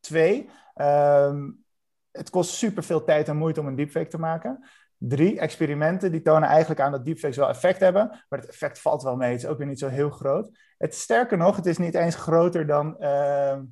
twee, 0.00 0.48
um, 0.74 1.64
het 2.10 2.30
kost 2.30 2.50
superveel 2.50 3.04
tijd 3.04 3.28
en 3.28 3.36
moeite 3.36 3.60
om 3.60 3.66
een 3.66 3.76
deepfake 3.76 4.08
te 4.08 4.18
maken. 4.18 4.64
Drie, 4.96 5.40
experimenten 5.40 6.12
die 6.12 6.22
tonen 6.22 6.48
eigenlijk 6.48 6.80
aan 6.80 6.92
dat 6.92 7.04
deepfakes 7.04 7.36
wel 7.36 7.48
effect 7.48 7.80
hebben, 7.80 8.08
maar 8.28 8.38
het 8.38 8.48
effect 8.48 8.78
valt 8.78 9.02
wel 9.02 9.16
mee. 9.16 9.32
Het 9.32 9.42
is 9.42 9.48
ook 9.48 9.58
weer 9.58 9.66
niet 9.66 9.78
zo 9.78 9.88
heel 9.88 10.10
groot. 10.10 10.58
Het, 10.78 10.94
sterker 10.94 11.36
nog, 11.36 11.56
het 11.56 11.66
is 11.66 11.78
niet 11.78 11.94
eens 11.94 12.14
groter 12.14 12.66
dan 12.66 12.98
ehm, 12.98 13.62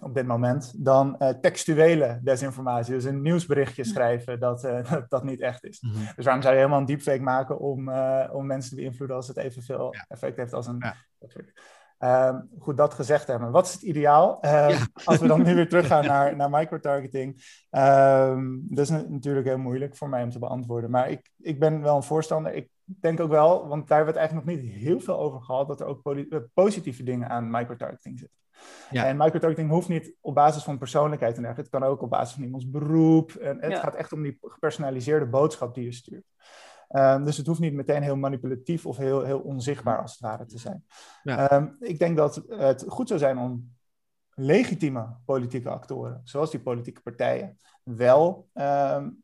op 0.00 0.14
dit 0.14 0.26
moment 0.26 0.84
dan 0.84 1.16
uh, 1.18 1.28
textuele 1.28 2.20
desinformatie. 2.22 2.94
Dus 2.94 3.04
een 3.04 3.22
nieuwsberichtje 3.22 3.84
schrijven 3.84 4.40
dat, 4.40 4.64
uh, 4.64 4.84
dat, 4.90 5.10
dat 5.10 5.24
niet 5.24 5.40
echt 5.40 5.64
is. 5.64 5.80
Mm-hmm. 5.80 6.08
Dus 6.16 6.24
waarom 6.24 6.42
zou 6.42 6.54
je 6.54 6.60
helemaal 6.60 6.80
een 6.80 6.86
deepfake 6.86 7.22
maken 7.22 7.58
om, 7.58 7.88
uh, 7.88 8.28
om 8.32 8.46
mensen 8.46 8.70
te 8.70 8.76
beïnvloeden 8.76 9.16
als 9.16 9.28
het 9.28 9.36
evenveel 9.36 9.94
ja. 9.94 10.04
effect 10.08 10.36
heeft 10.36 10.52
als 10.52 10.66
een. 10.66 10.78
Ja. 10.78 10.94
Ehm, 11.98 12.40
goed, 12.58 12.76
dat 12.76 12.94
gezegd 12.94 13.26
hebben. 13.26 13.50
Wat 13.50 13.66
is 13.66 13.72
het 13.72 13.82
ideaal? 13.82 14.40
Ehm, 14.40 14.84
als 15.04 15.18
we 15.18 15.26
dan 15.26 15.42
nu 15.42 15.54
weer 15.54 15.68
teruggaan 15.68 16.04
naar, 16.04 16.36
naar 16.36 16.50
microtargeting. 16.50 17.44
Um, 17.70 18.66
dat 18.68 18.90
is 18.90 18.90
natuurlijk 19.08 19.46
heel 19.46 19.58
moeilijk 19.58 19.96
voor 19.96 20.08
mij 20.08 20.22
om 20.22 20.30
te 20.30 20.38
beantwoorden. 20.38 20.90
Maar 20.90 21.10
ik, 21.10 21.30
ik 21.38 21.58
ben 21.58 21.82
wel 21.82 21.96
een 21.96 22.02
voorstander. 22.02 22.54
Ik 22.54 22.68
denk 22.84 23.20
ook 23.20 23.30
wel, 23.30 23.68
want 23.68 23.88
daar 23.88 23.96
hebben 23.96 24.14
we 24.14 24.20
het 24.20 24.28
eigenlijk 24.30 24.46
nog 24.46 24.56
niet 24.56 24.82
heel 24.82 25.00
veel 25.00 25.18
over 25.18 25.40
gehad, 25.40 25.68
dat 25.68 25.80
er 25.80 25.86
ook 25.86 26.16
eh, 26.16 26.38
positieve 26.54 27.02
dingen 27.02 27.28
aan 27.28 27.50
microtargeting 27.50 28.18
zitten. 28.18 28.38
Ja. 28.90 29.06
En 29.06 29.16
microtargeting 29.16 29.70
hoeft 29.70 29.88
niet 29.88 30.14
op 30.20 30.34
basis 30.34 30.62
van 30.62 30.78
persoonlijkheid 30.78 31.36
en 31.36 31.42
dergelijke. 31.42 31.70
Het 31.70 31.80
kan 31.80 31.90
ook 31.90 32.02
op 32.02 32.10
basis 32.10 32.34
van 32.34 32.44
iemands 32.44 32.70
beroep. 32.70 33.30
En 33.30 33.60
het 33.60 33.78
gaat 33.78 33.94
echt 33.94 34.12
om 34.12 34.22
die 34.22 34.38
gepersonaliseerde 34.40 35.26
boodschap 35.26 35.74
die 35.74 35.84
je 35.84 35.92
stuurt. 35.92 36.24
Um, 36.90 37.24
dus 37.24 37.36
het 37.36 37.46
hoeft 37.46 37.60
niet 37.60 37.72
meteen 37.72 38.02
heel 38.02 38.16
manipulatief 38.16 38.86
of 38.86 38.96
heel, 38.96 39.22
heel 39.22 39.40
onzichtbaar 39.40 40.00
als 40.00 40.10
het 40.12 40.20
ware 40.20 40.46
te 40.46 40.58
zijn. 40.58 40.84
Ja. 41.22 41.52
Um, 41.52 41.76
ik 41.80 41.98
denk 41.98 42.16
dat 42.16 42.42
het 42.48 42.84
goed 42.88 43.08
zou 43.08 43.20
zijn 43.20 43.38
om 43.38 43.74
legitieme 44.34 45.16
politieke 45.24 45.68
actoren, 45.68 46.20
zoals 46.24 46.50
die 46.50 46.60
politieke 46.60 47.02
partijen, 47.02 47.58
wel 47.82 48.48
um, 48.54 49.22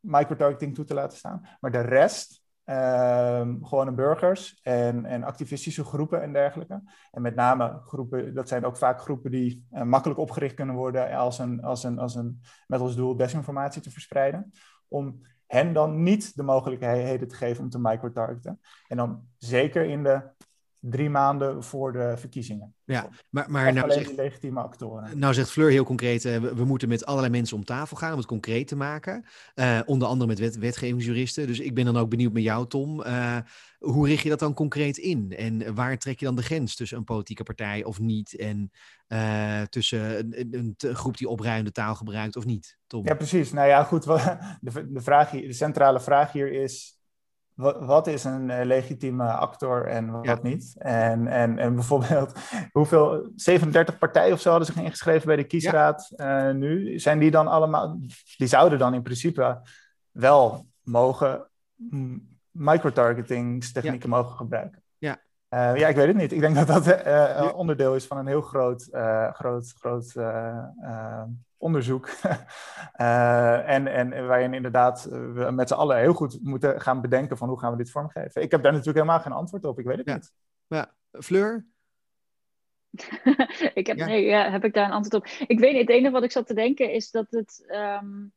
microtargeting 0.00 0.74
toe 0.74 0.84
te 0.84 0.94
laten 0.94 1.18
staan. 1.18 1.48
Maar 1.60 1.70
de 1.70 1.80
rest, 1.80 2.42
um, 2.64 3.64
gewone 3.64 3.92
burgers 3.92 4.60
en, 4.62 5.04
en 5.04 5.22
activistische 5.22 5.84
groepen 5.84 6.22
en 6.22 6.32
dergelijke. 6.32 6.82
En 7.10 7.22
met 7.22 7.34
name 7.34 7.80
groepen, 7.84 8.34
dat 8.34 8.48
zijn 8.48 8.64
ook 8.64 8.76
vaak 8.76 9.00
groepen 9.00 9.30
die 9.30 9.66
uh, 9.72 9.82
makkelijk 9.82 10.20
opgericht 10.20 10.54
kunnen 10.54 10.74
worden 10.74 11.16
als 11.16 11.38
een, 11.38 11.62
als 11.62 11.84
een, 11.84 11.98
als 11.98 12.14
een, 12.14 12.40
met 12.66 12.80
als 12.80 12.96
doel 12.96 13.16
desinformatie 13.16 13.82
te 13.82 13.90
verspreiden. 13.90 14.52
Om 14.88 15.20
hen 15.50 15.72
dan 15.72 16.02
niet 16.02 16.36
de 16.36 16.42
mogelijkheden 16.42 17.28
te 17.28 17.34
geven 17.34 17.64
om 17.64 17.70
te 17.70 17.78
microtargeten. 17.80 18.60
En 18.88 18.96
dan 18.96 19.28
zeker 19.38 19.84
in 19.84 20.02
de 20.02 20.22
drie 20.80 21.10
maanden 21.10 21.64
voor 21.64 21.92
de 21.92 22.14
verkiezingen. 22.16 22.74
Ja, 22.84 23.08
maar, 23.28 23.50
maar 23.50 23.72
nou 23.72 23.92
zegt, 23.92 24.16
legitieme 24.16 24.60
actoren. 24.60 25.18
Nou 25.18 25.34
zegt 25.34 25.50
Fleur 25.50 25.70
heel 25.70 25.84
concreet, 25.84 26.24
uh, 26.24 26.36
we, 26.36 26.64
moeten 26.64 26.88
met 26.88 27.06
allerlei 27.06 27.32
mensen 27.32 27.56
om 27.56 27.64
tafel 27.64 27.96
gaan 27.96 28.12
om 28.12 28.18
het 28.18 28.26
concreet 28.26 28.68
te 28.68 28.76
maken. 28.76 29.24
Uh, 29.54 29.80
onder 29.86 30.08
andere 30.08 30.30
met 30.30 30.38
wet, 30.38 30.58
wetgevingsjuristen. 30.58 31.46
Dus 31.46 31.60
ik 31.60 31.74
ben 31.74 31.84
dan 31.84 31.96
ook 31.96 32.10
benieuwd 32.10 32.32
met 32.32 32.42
jou, 32.42 32.66
Tom. 32.66 33.00
Uh, 33.00 33.36
hoe 33.78 34.06
richt 34.06 34.22
je 34.22 34.28
dat 34.28 34.38
dan 34.38 34.54
concreet 34.54 34.96
in? 34.96 35.32
En 35.36 35.74
waar 35.74 35.98
trek 35.98 36.18
je 36.18 36.24
dan 36.24 36.36
de 36.36 36.42
grens 36.42 36.76
tussen 36.76 36.98
een 36.98 37.04
politieke 37.04 37.42
partij 37.42 37.84
of 37.84 37.98
niet? 37.98 38.36
En 38.36 38.70
tussen 39.68 40.18
een, 40.18 40.34
een, 40.38 40.74
een, 40.78 40.94
groep 40.94 41.16
die 41.16 41.28
opruimde 41.28 41.72
taal 41.72 41.94
gebruikt 41.94 42.36
of 42.36 42.44
niet? 42.44 42.78
Tom? 42.86 43.06
Ja, 43.06 43.14
precies. 43.14 43.52
Nou 43.52 43.68
ja, 43.68 43.84
goed. 43.84 44.04
De, 44.60 44.92
de, 44.92 45.00
vraag 45.00 45.30
hier, 45.30 45.46
de 45.46 45.52
centrale 45.52 46.00
vraag 46.00 46.32
hier 46.32 46.52
is 46.52 46.99
wat, 47.60 48.06
is 48.06 48.24
een 48.24 48.48
uh, 48.48 48.60
legitieme 48.64 49.32
actor 49.32 49.86
en 49.86 50.10
wat 50.10 50.42
niet? 50.42 50.74
En, 50.78 51.26
en, 51.26 51.58
en 51.58 51.74
bijvoorbeeld, 51.74 52.32
hoeveel, 52.72 53.32
37 53.36 53.98
partijen 53.98 54.32
of 54.32 54.40
zo 54.40 54.50
hadden 54.50 54.66
zich 54.66 54.76
ingeschreven 54.76 55.26
bij 55.26 55.36
de 55.36 55.44
kiesraad 55.44 56.12
uh, 56.16 56.50
nu. 56.50 56.98
Zijn 56.98 57.18
die 57.18 57.30
dan 57.30 57.46
allemaal, 57.46 57.98
die 58.36 58.46
zouden 58.46 58.78
dan 58.78 58.94
in 58.94 59.02
principe 59.02 59.60
wel 60.10 60.66
mogen 60.82 61.48
microtargetingstechnieken 62.50 64.10
ja. 64.10 64.16
mogen 64.16 64.36
gebruiken. 64.36 64.82
Ja. 64.98 65.20
Uh, 65.54 65.76
ja, 65.76 65.88
ik 65.88 65.96
weet 65.96 66.06
het 66.06 66.16
niet. 66.16 66.32
Ik 66.32 66.40
denk 66.40 66.54
dat 66.54 66.66
dat 66.66 67.54
onderdeel 67.54 67.94
is 67.94 68.06
van 68.06 68.16
een 68.16 68.26
heel 68.26 68.40
groot, 68.42 68.88
groot, 69.32 69.72
groot 69.78 70.12
onderzoek. 71.60 72.08
uh, 73.00 73.68
en, 73.74 73.86
en 73.86 74.26
waarin 74.26 74.54
inderdaad 74.54 75.04
we 75.10 75.50
met 75.50 75.68
z'n 75.68 75.74
allen 75.74 75.98
heel 75.98 76.12
goed 76.12 76.38
moeten 76.42 76.80
gaan 76.80 77.00
bedenken 77.00 77.36
van 77.36 77.48
hoe 77.48 77.58
gaan 77.58 77.70
we 77.70 77.76
dit 77.76 77.90
vormgeven. 77.90 78.42
Ik 78.42 78.50
heb 78.50 78.62
daar 78.62 78.72
natuurlijk 78.72 78.98
helemaal 78.98 79.20
geen 79.20 79.32
antwoord 79.32 79.64
op, 79.64 79.78
ik 79.78 79.84
weet 79.84 79.96
het 79.96 80.06
ja. 80.06 80.14
niet. 80.14 80.32
Ja, 80.66 80.94
Fleur? 81.10 81.66
ik 83.80 83.86
heb, 83.86 83.96
Nee, 83.96 84.24
ja, 84.24 84.50
heb 84.50 84.64
ik 84.64 84.74
daar 84.74 84.86
een 84.86 84.92
antwoord 84.92 85.24
op? 85.24 85.46
Ik 85.46 85.58
weet 85.58 85.72
niet, 85.72 85.80
het 85.80 85.90
enige 85.90 86.12
wat 86.12 86.24
ik 86.24 86.32
zat 86.32 86.46
te 86.46 86.54
denken 86.54 86.92
is 86.92 87.10
dat 87.10 87.26
het... 87.30 87.64
Um, 87.68 88.32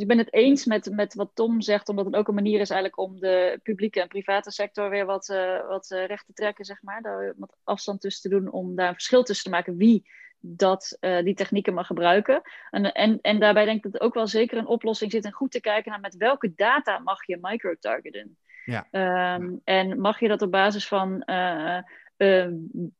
dus 0.00 0.08
ik 0.08 0.16
ben 0.16 0.24
het 0.24 0.34
eens 0.34 0.64
met, 0.64 0.90
met 0.90 1.14
wat 1.14 1.30
Tom 1.34 1.60
zegt, 1.60 1.88
omdat 1.88 2.04
het 2.04 2.14
ook 2.14 2.28
een 2.28 2.34
manier 2.34 2.60
is 2.60 2.70
eigenlijk 2.70 3.00
om 3.00 3.20
de 3.20 3.60
publieke 3.62 4.00
en 4.00 4.08
private 4.08 4.50
sector 4.50 4.90
weer 4.90 5.06
wat, 5.06 5.28
uh, 5.28 5.66
wat 5.68 5.90
uh, 5.90 6.06
recht 6.06 6.26
te 6.26 6.32
trekken, 6.32 6.64
zeg 6.64 6.82
maar. 6.82 7.02
Daar 7.02 7.34
wat 7.36 7.56
afstand 7.64 8.00
tussen 8.00 8.30
te 8.30 8.36
doen 8.36 8.50
om 8.50 8.74
daar 8.74 8.88
een 8.88 8.94
verschil 8.94 9.22
tussen 9.22 9.44
te 9.44 9.50
maken 9.50 9.76
wie 9.76 10.10
dat 10.40 10.96
uh, 11.00 11.22
die 11.22 11.34
technieken 11.34 11.74
mag 11.74 11.86
gebruiken. 11.86 12.42
En, 12.70 12.92
en, 12.92 13.18
en 13.20 13.40
daarbij 13.40 13.64
denk 13.64 13.84
ik 13.84 13.92
dat 13.92 14.00
ook 14.00 14.14
wel 14.14 14.26
zeker 14.26 14.58
een 14.58 14.66
oplossing 14.66 15.10
zit 15.10 15.24
en 15.24 15.32
goed 15.32 15.50
te 15.50 15.60
kijken 15.60 15.90
naar 15.90 16.00
met 16.00 16.16
welke 16.16 16.52
data 16.54 16.98
mag 16.98 17.26
je 17.26 17.38
microtargeten. 17.40 18.36
Ja. 18.64 18.86
Um, 19.34 19.60
en 19.64 20.00
mag 20.00 20.20
je 20.20 20.28
dat 20.28 20.42
op 20.42 20.50
basis 20.50 20.88
van 20.88 21.22
uh, 21.26 21.78
uh, 22.16 22.48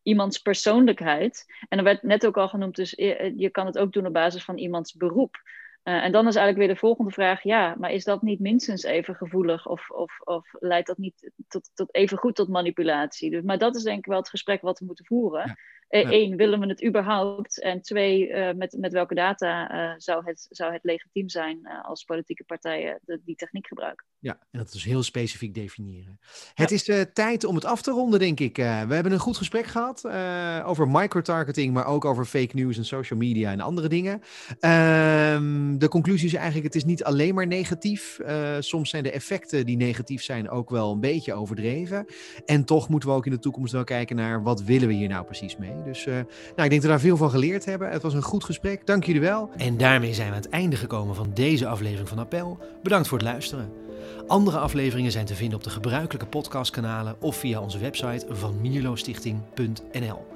iemands 0.03 0.39
persoonlijkheid. 0.39 1.45
En 1.69 1.79
er 1.79 1.85
werd 1.85 2.03
net 2.03 2.27
ook 2.27 2.37
al 2.37 2.49
genoemd, 2.49 2.77
dus 2.77 2.91
je 3.37 3.49
kan 3.53 3.67
het 3.67 3.79
ook 3.79 3.93
doen 3.93 4.07
op 4.07 4.13
basis 4.13 4.45
van 4.45 4.59
iemands 4.59 4.95
beroep. 4.95 5.43
Uh, 5.85 6.05
en 6.05 6.13
dan 6.13 6.27
is 6.27 6.35
eigenlijk 6.35 6.67
weer 6.67 6.75
de 6.75 6.81
volgende 6.81 7.11
vraag: 7.11 7.43
ja, 7.43 7.75
maar 7.79 7.93
is 7.93 8.05
dat 8.05 8.23
niet 8.23 8.41
minstens 8.41 8.83
even 8.83 9.15
gevoelig 9.15 9.67
of, 9.67 9.91
of, 9.91 10.21
of 10.21 10.49
leidt 10.59 10.87
dat 10.87 10.99
niet 10.99 11.31
tot, 11.49 11.71
tot 11.75 11.95
even 11.95 12.19
goed 12.19 12.35
tot 12.35 12.49
manipulatie? 12.49 13.31
Dus, 13.31 13.43
maar 13.43 13.59
dat 13.59 13.77
is 13.77 13.83
denk 13.83 13.99
ik 13.99 14.07
wel 14.07 14.19
het 14.19 14.29
gesprek 14.29 14.61
wat 14.61 14.79
we 14.79 14.85
moeten 14.85 15.05
voeren. 15.05 15.47
Ja. 15.47 15.57
Eén, 15.91 16.37
willen 16.37 16.61
we 16.61 16.67
het 16.67 16.85
überhaupt? 16.85 17.61
En 17.61 17.83
twee, 17.83 18.29
uh, 18.29 18.53
met, 18.53 18.77
met 18.79 18.93
welke 18.93 19.15
data 19.15 19.95
zou, 19.99 20.25
het, 20.25 20.47
zou 20.51 20.73
het 20.73 20.85
legitiem 20.85 21.29
zijn 21.29 21.67
als 21.83 22.05
politieke 22.05 22.45
partijen 22.45 23.01
de, 23.05 23.21
die 23.25 23.35
techniek 23.35 23.67
gebruiken? 23.67 24.07
Ja, 24.19 24.39
en 24.51 24.59
dat 24.59 24.75
is 24.75 24.85
heel 24.85 25.03
specifiek 25.03 25.55
definiëren. 25.55 26.19
Het 26.55 26.71
is 26.71 27.09
tijd 27.13 27.45
om 27.45 27.55
het 27.55 27.65
af 27.65 27.83
te 27.83 27.91
ronden, 27.91 28.19
denk 28.19 28.41
ik. 28.41 28.57
we 28.57 28.63
hebben 28.63 29.13
een 29.13 29.19
goed 29.19 29.37
gesprek 29.37 29.67
gehad 29.67 30.05
over 30.65 30.89
microtargeting, 30.89 31.75
maar 31.75 31.87
ook 31.87 32.05
over 32.05 32.25
fake 32.25 32.55
news 32.57 32.77
en 32.77 32.85
social 32.85 33.19
media 33.19 33.51
en 33.51 33.61
andere 33.61 33.89
dingen. 33.89 34.23
Ehm, 34.61 35.70
de 35.79 35.89
conclusie 35.89 36.27
is 36.27 36.35
eigenlijk, 36.35 36.65
het 36.65 36.75
is 36.75 36.85
niet 36.85 37.05
alleen 37.05 37.35
maar 37.35 37.47
negatief. 37.47 38.19
soms 38.59 38.91
zijn 38.91 39.03
de 39.03 39.11
effecten 39.11 39.67
die 39.67 39.77
negatief 39.77 40.23
zijn 40.23 40.51
ook 40.51 40.71
wel 40.71 40.93
een 40.93 41.01
beetje 41.01 41.35
overdreven. 41.35 42.07
En 42.47 42.65
toch 42.65 42.89
moeten 42.89 43.09
we 43.09 43.15
ook 43.15 43.27
in 43.27 43.33
de 43.33 43.39
toekomst 43.39 43.73
wel 43.73 43.85
kijken 43.85 44.17
naar 44.17 44.43
wat 44.43 44.63
willen 44.63 44.89
we 44.89 44.95
hier 44.95 45.09
nou 45.09 45.25
precies 45.25 45.57
mee. 45.57 45.83
Dus 45.85 46.07
uh, 46.07 46.15
nou, 46.15 46.25
ik 46.25 46.55
denk 46.55 46.71
dat 46.71 46.83
we 46.83 46.89
daar 46.89 47.01
veel 47.01 47.17
van 47.17 47.31
geleerd 47.31 47.65
hebben. 47.65 47.91
Het 47.91 48.03
was 48.03 48.15
een 48.15 48.23
goed 48.23 48.45
gesprek. 48.45 48.87
Dank 48.87 49.05
jullie 49.05 49.21
wel. 49.21 49.51
En 49.57 49.77
daarmee 49.77 50.15
zijn 50.15 50.29
we 50.29 50.35
aan 50.35 50.41
het 50.41 50.51
einde 50.51 50.77
gekomen 50.77 51.15
van 51.15 51.31
deze 51.35 51.67
aflevering 51.67 52.09
van 52.09 52.19
Appel. 52.19 52.59
Bedankt 52.83 53.09
voor 53.09 53.19
het 53.19 53.27
luisteren. 53.27 53.73
Andere 54.27 54.59
afleveringen 54.59 55.13
zijn 55.13 55.27
te 55.27 55.35
vinden 55.35 55.59
op 55.59 55.65
de 55.65 55.71
gebruikelijke 55.71 56.27
podcastkanalen 56.27 57.17
of 57.21 57.37
via 57.37 57.61
onze 57.61 57.79
website 57.79 58.27
van 58.29 58.61
mierlostichting.nl. 58.61 60.27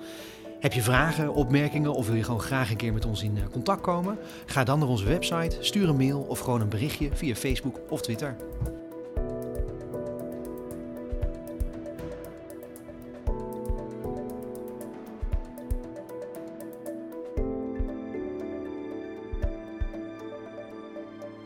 Heb 0.65 0.73
je 0.73 0.83
vragen, 0.83 1.35
opmerkingen 1.35 1.95
of 1.95 2.07
wil 2.07 2.15
je 2.15 2.23
gewoon 2.23 2.41
graag 2.41 2.71
een 2.71 2.77
keer 2.77 2.93
met 2.93 3.05
ons 3.05 3.23
in 3.23 3.39
contact 3.51 3.81
komen? 3.81 4.19
Ga 4.47 4.65
dan 4.65 4.79
naar 4.79 4.89
onze 4.89 5.05
website, 5.05 5.57
stuur 5.61 5.89
een 5.89 5.97
mail 5.97 6.21
of 6.21 6.39
gewoon 6.39 6.61
een 6.61 6.69
berichtje 6.69 7.09
via 7.13 7.35
Facebook 7.35 7.81
of 7.89 8.03
Twitter. 8.03 8.37